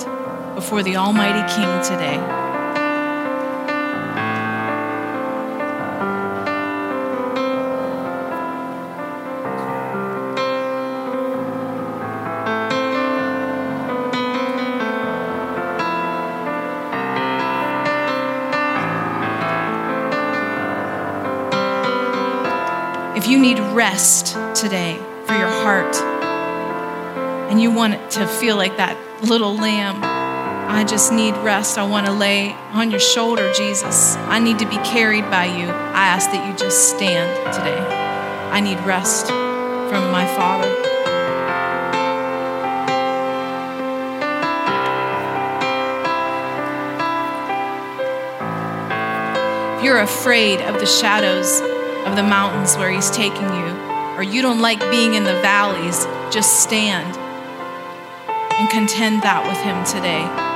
before 0.56 0.84
the 0.84 0.98
Almighty 0.98 1.40
King 1.56 1.82
today. 1.84 2.39
Rest 23.80 24.34
today 24.54 24.98
for 25.26 25.32
your 25.36 25.48
heart 25.48 25.96
and 27.50 27.62
you 27.62 27.72
want 27.72 27.94
it 27.94 28.12
to 28.12 28.28
feel 28.28 28.58
like 28.58 28.76
that 28.76 28.98
little 29.24 29.56
lamb, 29.56 30.02
I 30.70 30.84
just 30.84 31.14
need 31.14 31.34
rest. 31.38 31.78
I 31.78 31.88
want 31.88 32.06
to 32.06 32.12
lay 32.12 32.52
on 32.74 32.92
your 32.92 33.00
shoulder, 33.00 33.54
Jesus. 33.54 34.18
I 34.18 34.40
need 34.40 34.60
to 34.60 34.66
be 34.68 34.76
carried 34.80 35.24
by 35.32 35.46
you. 35.46 35.64
I 35.64 36.08
ask 36.08 36.30
that 36.32 36.46
you 36.46 36.58
just 36.58 36.90
stand 36.90 37.30
today. 37.56 37.80
I 38.52 38.60
need 38.60 38.78
rest 38.82 39.28
from 39.28 40.12
my 40.12 40.28
Father. 40.36 40.68
If 49.78 49.86
you're 49.86 50.02
afraid 50.02 50.60
of 50.64 50.82
the 50.82 50.86
shadows 50.86 51.62
of 52.06 52.16
the 52.16 52.24
mountains 52.24 52.76
where 52.78 52.92
He's 52.92 53.12
taking 53.12 53.44
you, 53.44 53.70
or 54.16 54.24
you 54.24 54.42
don't 54.42 54.60
like 54.60 54.80
being 54.92 55.14
in 55.14 55.24
the 55.24 55.40
valleys, 55.42 56.06
just 56.34 56.64
stand 56.64 57.16
and 58.28 58.70
contend 58.70 59.22
that 59.24 59.46
with 59.48 59.58
Him 59.60 59.84
today. 59.86 60.49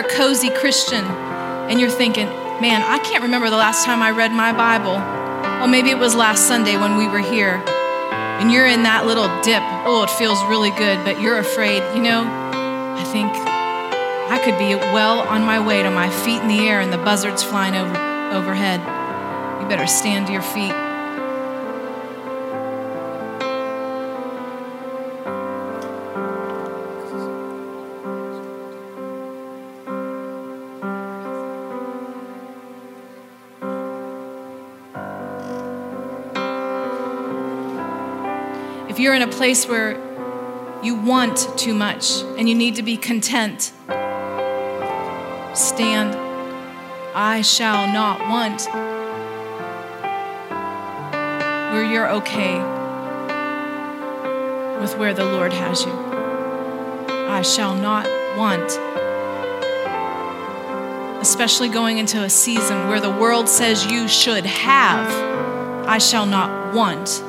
You're 0.00 0.08
a 0.08 0.16
cozy 0.16 0.48
Christian 0.48 1.04
and 1.04 1.78
you're 1.78 1.90
thinking, 1.90 2.24
man, 2.24 2.80
I 2.80 2.98
can't 3.00 3.22
remember 3.22 3.50
the 3.50 3.56
last 3.56 3.84
time 3.84 4.00
I 4.00 4.12
read 4.12 4.32
my 4.32 4.50
Bible. 4.50 4.94
Well, 4.94 5.68
maybe 5.68 5.90
it 5.90 5.98
was 5.98 6.14
last 6.14 6.48
Sunday 6.48 6.76
when 6.78 6.96
we 6.96 7.06
were 7.06 7.18
here. 7.18 7.62
And 8.40 8.50
you're 8.50 8.66
in 8.66 8.84
that 8.84 9.04
little 9.04 9.28
dip. 9.42 9.60
Oh, 9.84 10.02
it 10.02 10.10
feels 10.16 10.42
really 10.44 10.70
good, 10.70 11.04
but 11.04 11.20
you're 11.20 11.38
afraid. 11.38 11.82
You 11.94 12.00
know, 12.00 12.24
I 12.24 13.04
think 13.12 13.28
I 13.28 14.40
could 14.42 14.56
be 14.56 14.74
well 14.74 15.20
on 15.28 15.44
my 15.44 15.60
way 15.60 15.82
to 15.82 15.90
my 15.90 16.08
feet 16.08 16.40
in 16.40 16.48
the 16.48 16.60
air 16.66 16.80
and 16.80 16.90
the 16.90 16.98
buzzards 17.04 17.42
flying 17.42 17.74
over, 17.74 17.92
overhead. 18.32 18.80
You 19.60 19.68
better 19.68 19.86
stand 19.86 20.28
to 20.28 20.32
your 20.32 20.40
feet. 20.40 20.72
You're 39.10 39.16
in 39.16 39.28
a 39.28 39.32
place 39.32 39.66
where 39.66 39.98
you 40.84 40.94
want 40.94 41.58
too 41.58 41.74
much 41.74 42.22
and 42.38 42.48
you 42.48 42.54
need 42.54 42.76
to 42.76 42.82
be 42.84 42.96
content, 42.96 43.72
stand. 45.52 46.14
I 47.12 47.42
shall 47.42 47.92
not 47.92 48.20
want. 48.20 48.68
Where 51.72 51.82
you're 51.82 52.08
okay 52.18 52.60
with 54.80 54.96
where 54.96 55.12
the 55.12 55.24
Lord 55.24 55.52
has 55.54 55.84
you. 55.84 55.90
I 55.90 57.42
shall 57.42 57.74
not 57.74 58.06
want. 58.38 58.70
Especially 61.20 61.68
going 61.68 61.98
into 61.98 62.22
a 62.22 62.30
season 62.30 62.86
where 62.86 63.00
the 63.00 63.10
world 63.10 63.48
says 63.48 63.84
you 63.86 64.06
should 64.06 64.46
have. 64.46 65.88
I 65.88 65.98
shall 65.98 66.26
not 66.26 66.72
want. 66.72 67.24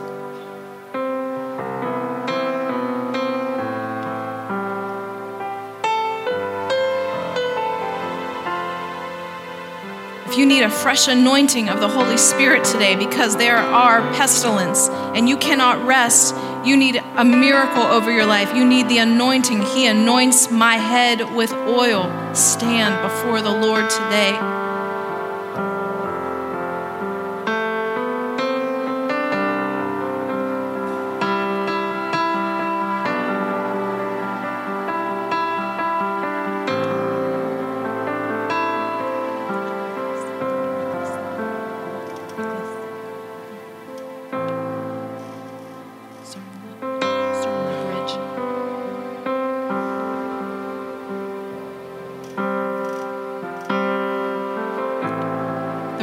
You 10.42 10.48
need 10.48 10.64
a 10.64 10.72
fresh 10.72 11.08
anointing 11.08 11.70
of 11.70 11.80
the 11.80 11.88
Holy 11.88 12.18
Spirit 12.18 12.64
today 12.64 12.96
because 12.96 13.38
there 13.38 13.58
are 13.58 14.02
pestilence 14.14 14.90
and 14.90 15.30
you 15.30 15.38
cannot 15.38 15.86
rest, 15.86 16.34
you 16.66 16.76
need 16.76 16.96
a 16.96 17.24
miracle 17.24 17.84
over 17.84 18.12
your 18.12 18.26
life. 18.26 18.56
You 18.56 18.66
need 18.66 18.90
the 18.90 18.98
anointing. 18.98 19.62
He 19.62 19.86
anoints 19.86 20.50
my 20.50 20.78
head 20.78 21.36
with 21.36 21.54
oil. 21.54 22.34
Stand 22.34 23.00
before 23.04 23.44
the 23.44 23.52
Lord 23.52 23.88
today. 23.88 24.61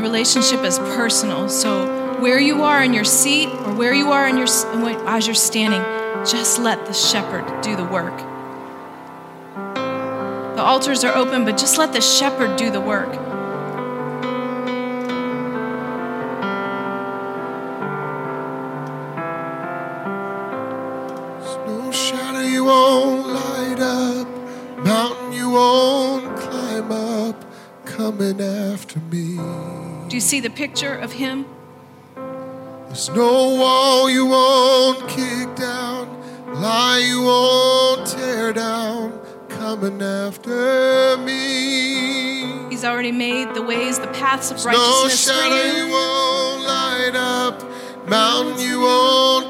Relationship 0.09 0.65
is 0.65 0.79
personal. 0.79 1.51
So 1.51 2.19
where 2.19 2.41
you 2.41 2.63
are 2.63 2.83
in 2.83 2.95
your 2.95 3.05
seat 3.05 3.49
or 3.49 3.75
where 3.75 3.93
you 3.93 4.11
are 4.11 4.27
in 4.27 4.39
your 4.39 4.49
as 5.07 5.27
you're 5.27 5.35
standing, 5.35 5.83
just 6.25 6.59
let 6.59 6.87
the 6.87 6.95
shepherd 6.95 7.45
do 7.61 7.77
the 7.77 7.85
work. 7.85 8.17
The 10.57 10.63
altars 10.63 11.05
are 11.05 11.15
open, 11.15 11.45
but 11.45 11.59
just 11.59 11.77
let 11.77 11.93
the 11.93 12.01
shepherd 12.01 12.57
do 12.57 12.71
the 12.71 12.81
work. 12.81 13.28
See 30.29 30.41
the 30.41 30.51
picture 30.51 30.95
of 30.95 31.13
him? 31.13 31.47
There's 32.15 33.09
no 33.09 33.55
wall 33.55 34.11
you 34.11 34.27
won't 34.27 35.09
kick 35.09 35.57
down, 35.57 36.05
lie 36.53 36.99
you 36.99 37.23
won't 37.23 38.07
tear 38.07 38.53
down, 38.53 39.19
coming 39.49 40.03
after 40.03 41.17
me. 41.17 42.69
He's 42.69 42.85
already 42.85 43.11
made 43.11 43.55
the 43.55 43.63
ways, 43.63 43.99
the 43.99 44.09
paths 44.09 44.51
of 44.51 44.59
No 44.59 44.73
righteousness 44.73 45.25
for 45.25 45.33
shadow 45.33 45.57
you. 45.57 45.87
you 45.87 45.93
won't 45.93 46.63
light 46.63 47.17
up, 47.17 47.63
mountain 48.07 48.61
you 48.61 48.81
won't 48.81 49.48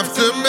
after 0.00 0.39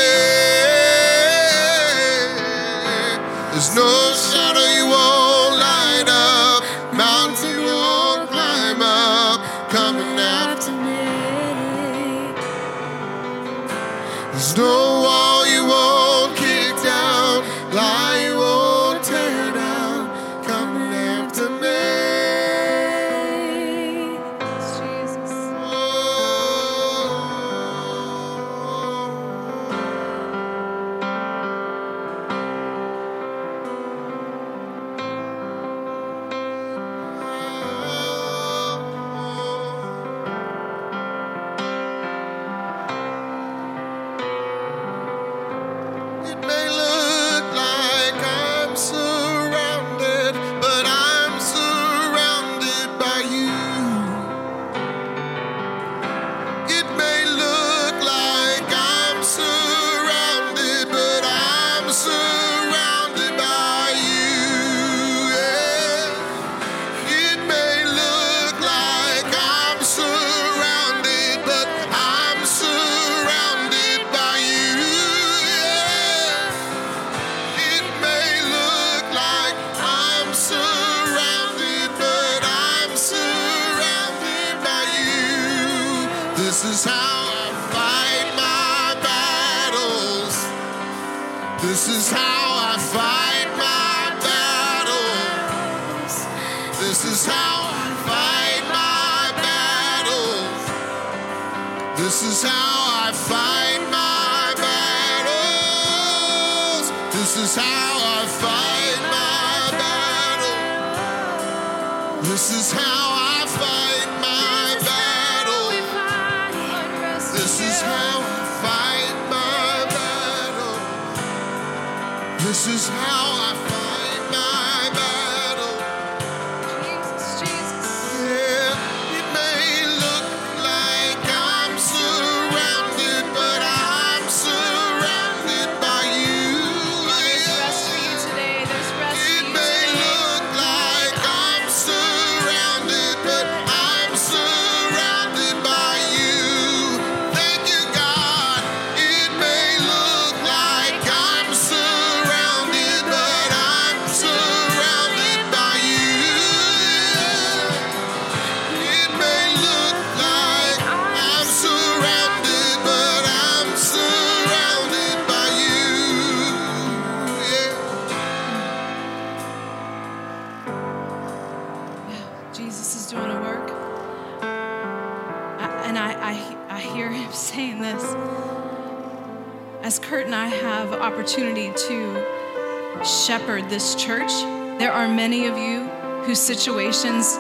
this 183.72 183.96
church, 183.96 184.34
there 184.80 184.92
are 184.92 185.08
many 185.08 185.46
of 185.46 185.58
you 185.58 185.86
whose 186.26 186.40
situations, 186.42 187.38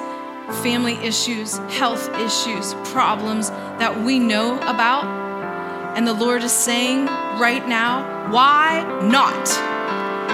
family 0.63 0.93
issues, 1.03 1.57
health 1.77 2.07
issues, 2.15 2.73
problems 2.86 3.49
that 3.49 4.01
we 4.01 4.17
know 4.17 4.55
about. 4.59 5.03
And 5.97 6.07
the 6.07 6.13
Lord 6.13 6.41
is 6.41 6.53
saying 6.53 7.07
right 7.38 7.67
now, 7.67 8.32
why 8.32 8.82
not? 9.03 9.45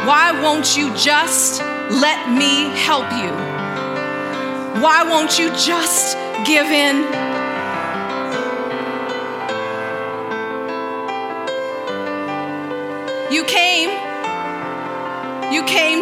Why 0.06 0.40
won't 0.40 0.78
you 0.78 0.96
just 0.96 1.62
let 1.62 2.30
me 2.30 2.70
help 2.78 3.12
you? 3.14 3.32
Why 4.80 5.02
won't 5.04 5.40
you 5.40 5.50
just 5.50 6.16
give 6.46 6.68
in? 6.68 6.98
You 13.34 13.44
came. 13.46 13.97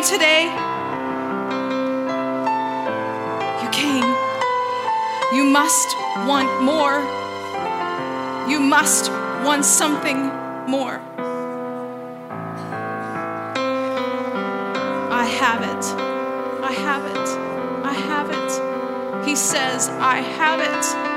Today. 0.06 0.44
You 3.64 3.70
came. 3.72 4.06
You 5.34 5.46
must 5.46 5.98
want 6.28 6.62
more. 6.64 7.00
You 8.48 8.60
must 8.60 9.10
want 9.44 9.66
something 9.66 10.28
more. 10.68 11.02
I 15.12 15.26
have 15.40 15.62
it. 15.64 15.86
I 16.64 16.72
have 16.72 17.06
it. 17.06 17.28
I 17.84 17.94
have 17.94 18.30
it. 18.30 19.28
He 19.28 19.36
says, 19.36 19.90
I 19.90 20.18
have 20.18 20.60
it. 20.60 21.15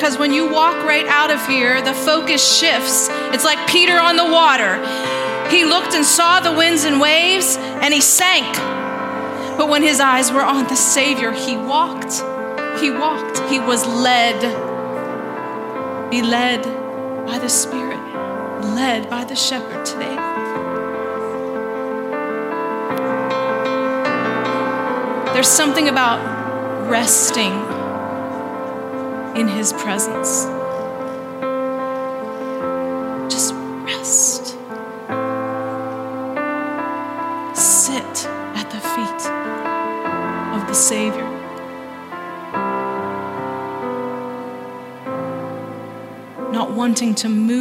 Because 0.00 0.16
when 0.16 0.32
you 0.32 0.50
walk 0.50 0.76
right 0.86 1.04
out 1.08 1.30
of 1.30 1.46
here, 1.46 1.82
the 1.82 1.92
focus 1.92 2.40
shifts. 2.58 3.10
It's 3.34 3.44
like 3.44 3.68
Peter 3.68 3.98
on 3.98 4.16
the 4.16 4.24
water. 4.24 4.76
He 5.50 5.66
looked 5.66 5.92
and 5.92 6.06
saw 6.06 6.40
the 6.40 6.52
winds 6.52 6.84
and 6.84 6.98
waves, 6.98 7.58
and 7.58 7.92
he 7.92 8.00
sank. 8.00 8.56
But 9.58 9.68
when 9.68 9.82
his 9.82 10.00
eyes 10.00 10.32
were 10.32 10.40
on 10.40 10.66
the 10.68 10.74
Savior, 10.74 11.32
he 11.32 11.58
walked. 11.58 12.14
He 12.80 12.90
walked. 12.90 13.40
He 13.50 13.60
was 13.60 13.86
led. 13.86 14.40
Be 16.10 16.22
led 16.22 16.64
by 17.26 17.38
the 17.38 17.50
Spirit, 17.50 18.00
led 18.74 19.10
by 19.10 19.24
the 19.24 19.36
shepherd 19.36 19.84
today. 19.84 20.16
There's 25.34 25.46
something 25.46 25.90
about 25.90 26.88
resting 26.88 27.69
in 29.36 29.46
his 29.46 29.72
presence. 29.74 30.44
Just 33.32 33.54
rest. 33.84 34.56
Sit 37.56 38.26
at 38.56 38.68
the 38.70 38.80
feet 38.80 39.22
of 40.54 40.66
the 40.66 40.74
Savior. 40.74 41.28
Not 46.52 46.72
wanting 46.72 47.14
to 47.16 47.28
move. 47.28 47.59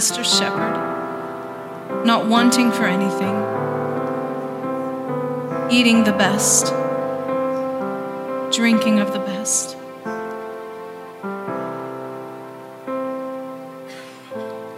Master 0.00 0.24
shepherd, 0.24 2.06
not 2.06 2.26
wanting 2.26 2.72
for 2.72 2.86
anything, 2.86 3.36
eating 5.70 6.04
the 6.04 6.12
best, 6.12 6.68
drinking 8.50 8.98
of 8.98 9.12
the 9.12 9.18
best. 9.18 9.76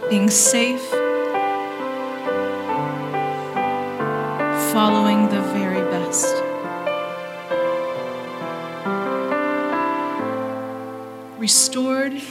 Being 0.09 0.29
safe, 0.29 0.89
following 4.73 5.29
the 5.29 5.41
very 5.53 5.83
best. 5.89 6.35
Restored, 11.39 12.21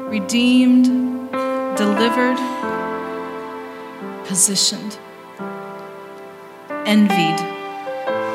redeemed, 0.00 1.15
delivered, 1.76 2.38
positioned, 4.24 4.98
envied. 6.86 7.38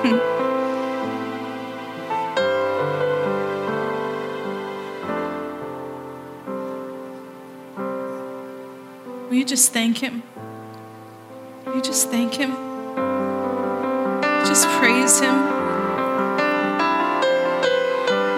Will 9.28 9.38
you 9.38 9.46
just 9.46 9.74
thank 9.74 9.98
Him? 9.98 10.22
Will 11.66 11.78
you 11.78 11.82
just 11.82 12.10
thank 12.12 12.36
Him? 12.36 12.52
Just 14.46 14.68
praise 14.78 15.20
Him. 15.20 15.36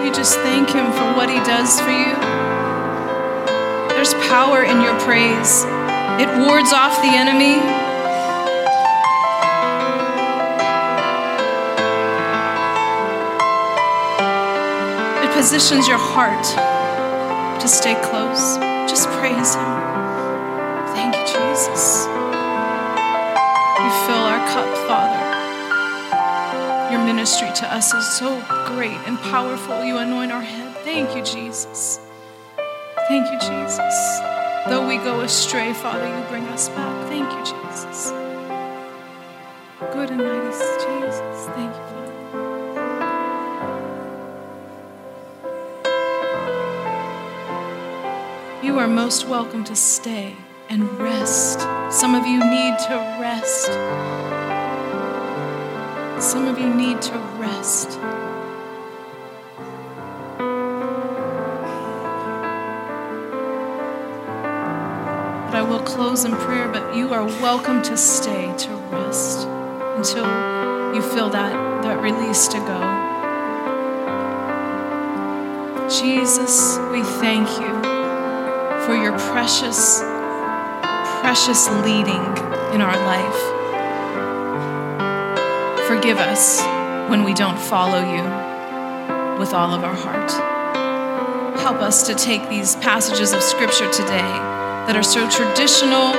You 0.02 0.12
just 0.14 0.38
thank 0.38 0.70
Him 0.70 0.90
for 0.92 1.12
what 1.14 1.28
He 1.28 1.36
does 1.40 1.78
for 1.78 1.90
you? 1.90 2.33
There's 4.04 4.28
power 4.28 4.62
in 4.62 4.82
your 4.82 5.00
praise, 5.00 5.64
it 6.20 6.28
wards 6.44 6.74
off 6.74 7.00
the 7.00 7.08
enemy. 7.08 7.56
It 15.24 15.32
positions 15.34 15.88
your 15.88 15.96
heart 15.96 16.44
to 17.62 17.66
stay 17.66 17.94
close. 18.02 18.58
Just 18.90 19.08
praise 19.08 19.54
Him. 19.54 19.72
Thank 20.92 21.16
you, 21.16 21.24
Jesus. 21.24 22.04
You 23.80 23.90
fill 24.04 24.20
our 24.20 24.46
cup, 24.52 24.68
Father. 24.86 25.22
Your 26.92 27.02
ministry 27.02 27.48
to 27.54 27.72
us 27.72 27.94
is 27.94 28.06
so 28.18 28.38
great 28.66 29.00
and 29.06 29.18
powerful. 29.18 29.82
You 29.82 29.96
anoint 29.96 30.30
our 30.30 30.42
head. 30.42 30.76
Thank 30.84 31.16
you, 31.16 31.22
Jesus. 31.22 32.00
Thank 33.14 33.30
you, 33.30 33.38
Jesus. 33.38 34.18
Though 34.66 34.88
we 34.88 34.96
go 34.96 35.20
astray, 35.20 35.72
Father, 35.72 36.04
you 36.04 36.24
bring 36.28 36.42
us 36.46 36.68
back. 36.70 37.06
Thank 37.06 37.30
you, 37.30 37.44
Jesus. 37.44 38.10
Good 39.92 40.10
and 40.10 40.18
mighty 40.18 40.50
Jesus. 40.50 41.46
Thank 41.54 41.72
you, 41.76 41.82
Father. 41.92 42.12
You 48.64 48.80
are 48.80 48.88
most 48.88 49.28
welcome 49.28 49.62
to 49.62 49.76
stay 49.76 50.34
and 50.68 50.82
rest. 50.98 51.60
Some 51.92 52.16
of 52.16 52.26
you 52.26 52.40
need 52.40 52.76
to 52.88 52.96
rest. 53.20 53.66
Some 56.20 56.48
of 56.48 56.58
you 56.58 56.68
need 56.68 57.00
to 57.02 57.16
rest. 57.38 58.00
I 65.54 65.62
will 65.62 65.78
close 65.78 66.24
in 66.24 66.32
prayer, 66.32 66.66
but 66.66 66.96
you 66.96 67.14
are 67.14 67.24
welcome 67.24 67.80
to 67.82 67.96
stay 67.96 68.52
to 68.58 68.70
rest 68.90 69.46
until 69.46 70.24
you 70.92 71.00
feel 71.00 71.30
that, 71.30 71.82
that 71.84 72.02
release 72.02 72.48
to 72.48 72.58
go. 72.58 72.80
Jesus, 75.88 76.76
we 76.90 77.04
thank 77.20 77.48
you 77.60 77.72
for 78.84 78.96
your 79.00 79.16
precious, 79.30 80.00
precious 81.20 81.68
leading 81.86 82.24
in 82.74 82.80
our 82.80 82.98
life. 83.06 83.40
Forgive 85.86 86.18
us 86.18 86.60
when 87.08 87.22
we 87.22 87.32
don't 87.32 87.60
follow 87.60 88.00
you 88.00 88.24
with 89.38 89.54
all 89.54 89.72
of 89.72 89.84
our 89.84 89.94
heart. 89.94 90.32
Help 91.60 91.76
us 91.76 92.04
to 92.08 92.14
take 92.16 92.48
these 92.48 92.74
passages 92.74 93.32
of 93.32 93.40
Scripture 93.40 93.88
today 93.92 94.53
that 94.86 94.96
are 94.96 95.02
so 95.02 95.28
traditional. 95.30 96.12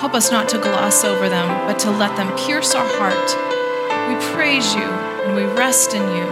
Help 0.00 0.14
us 0.14 0.30
not 0.30 0.48
to 0.50 0.58
gloss 0.58 1.04
over 1.04 1.28
them, 1.28 1.48
but 1.66 1.78
to 1.80 1.90
let 1.90 2.16
them 2.16 2.36
pierce 2.36 2.74
our 2.74 2.86
heart. 2.98 3.28
We 4.08 4.34
praise 4.34 4.74
you 4.74 4.82
and 4.82 5.36
we 5.36 5.44
rest 5.56 5.94
in 5.94 6.02
you. 6.02 6.26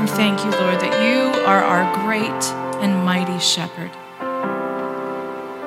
And 0.00 0.08
thank 0.10 0.40
you, 0.40 0.50
Lord, 0.50 0.80
that 0.80 1.06
you 1.06 1.40
are 1.44 1.62
our 1.62 1.84
great 2.04 2.44
and 2.82 3.04
mighty 3.04 3.38
shepherd. 3.38 3.90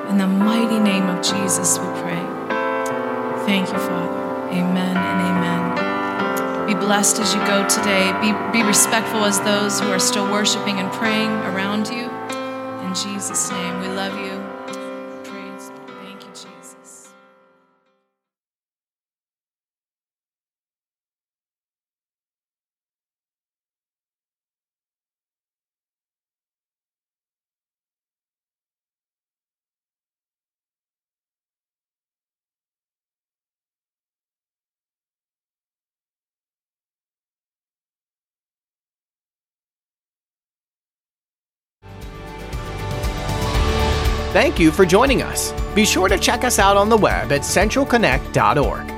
In 0.10 0.18
the 0.18 0.28
mighty 0.28 0.80
name 0.80 1.08
of 1.08 1.24
Jesus, 1.24 1.80
we 1.80 1.86
pray. 2.02 2.24
Thank 3.46 3.70
you, 3.70 3.78
Father. 3.78 4.24
Amen 4.52 4.98
and 4.98 5.22
amen. 5.22 6.68
Be 6.68 6.76
blessed 6.76 7.20
as 7.20 7.34
you 7.34 7.40
go 7.48 7.68
today. 7.68 8.12
Be, 8.22 8.32
be 8.52 8.64
respectful 8.68 9.26
as 9.26 9.40
those 9.42 9.80
who 9.80 9.88
are 9.88 10.00
still 10.00 10.32
worshiping 10.32 10.80
and 10.80 10.92
praying 10.92 11.32
around 11.32 11.88
you. 11.88 12.10
In 12.86 12.94
Jesus' 12.94 13.50
name, 13.50 13.80
we 13.80 13.88
love 13.88 14.18
you. 14.20 14.43
Thank 44.34 44.58
you 44.58 44.72
for 44.72 44.84
joining 44.84 45.22
us. 45.22 45.54
Be 45.76 45.86
sure 45.86 46.08
to 46.10 46.18
check 46.18 46.44
us 46.44 46.58
out 46.58 46.76
on 46.76 46.90
the 46.90 46.98
web 46.98 47.32
at 47.32 47.42
centralconnect.org. 47.42 48.93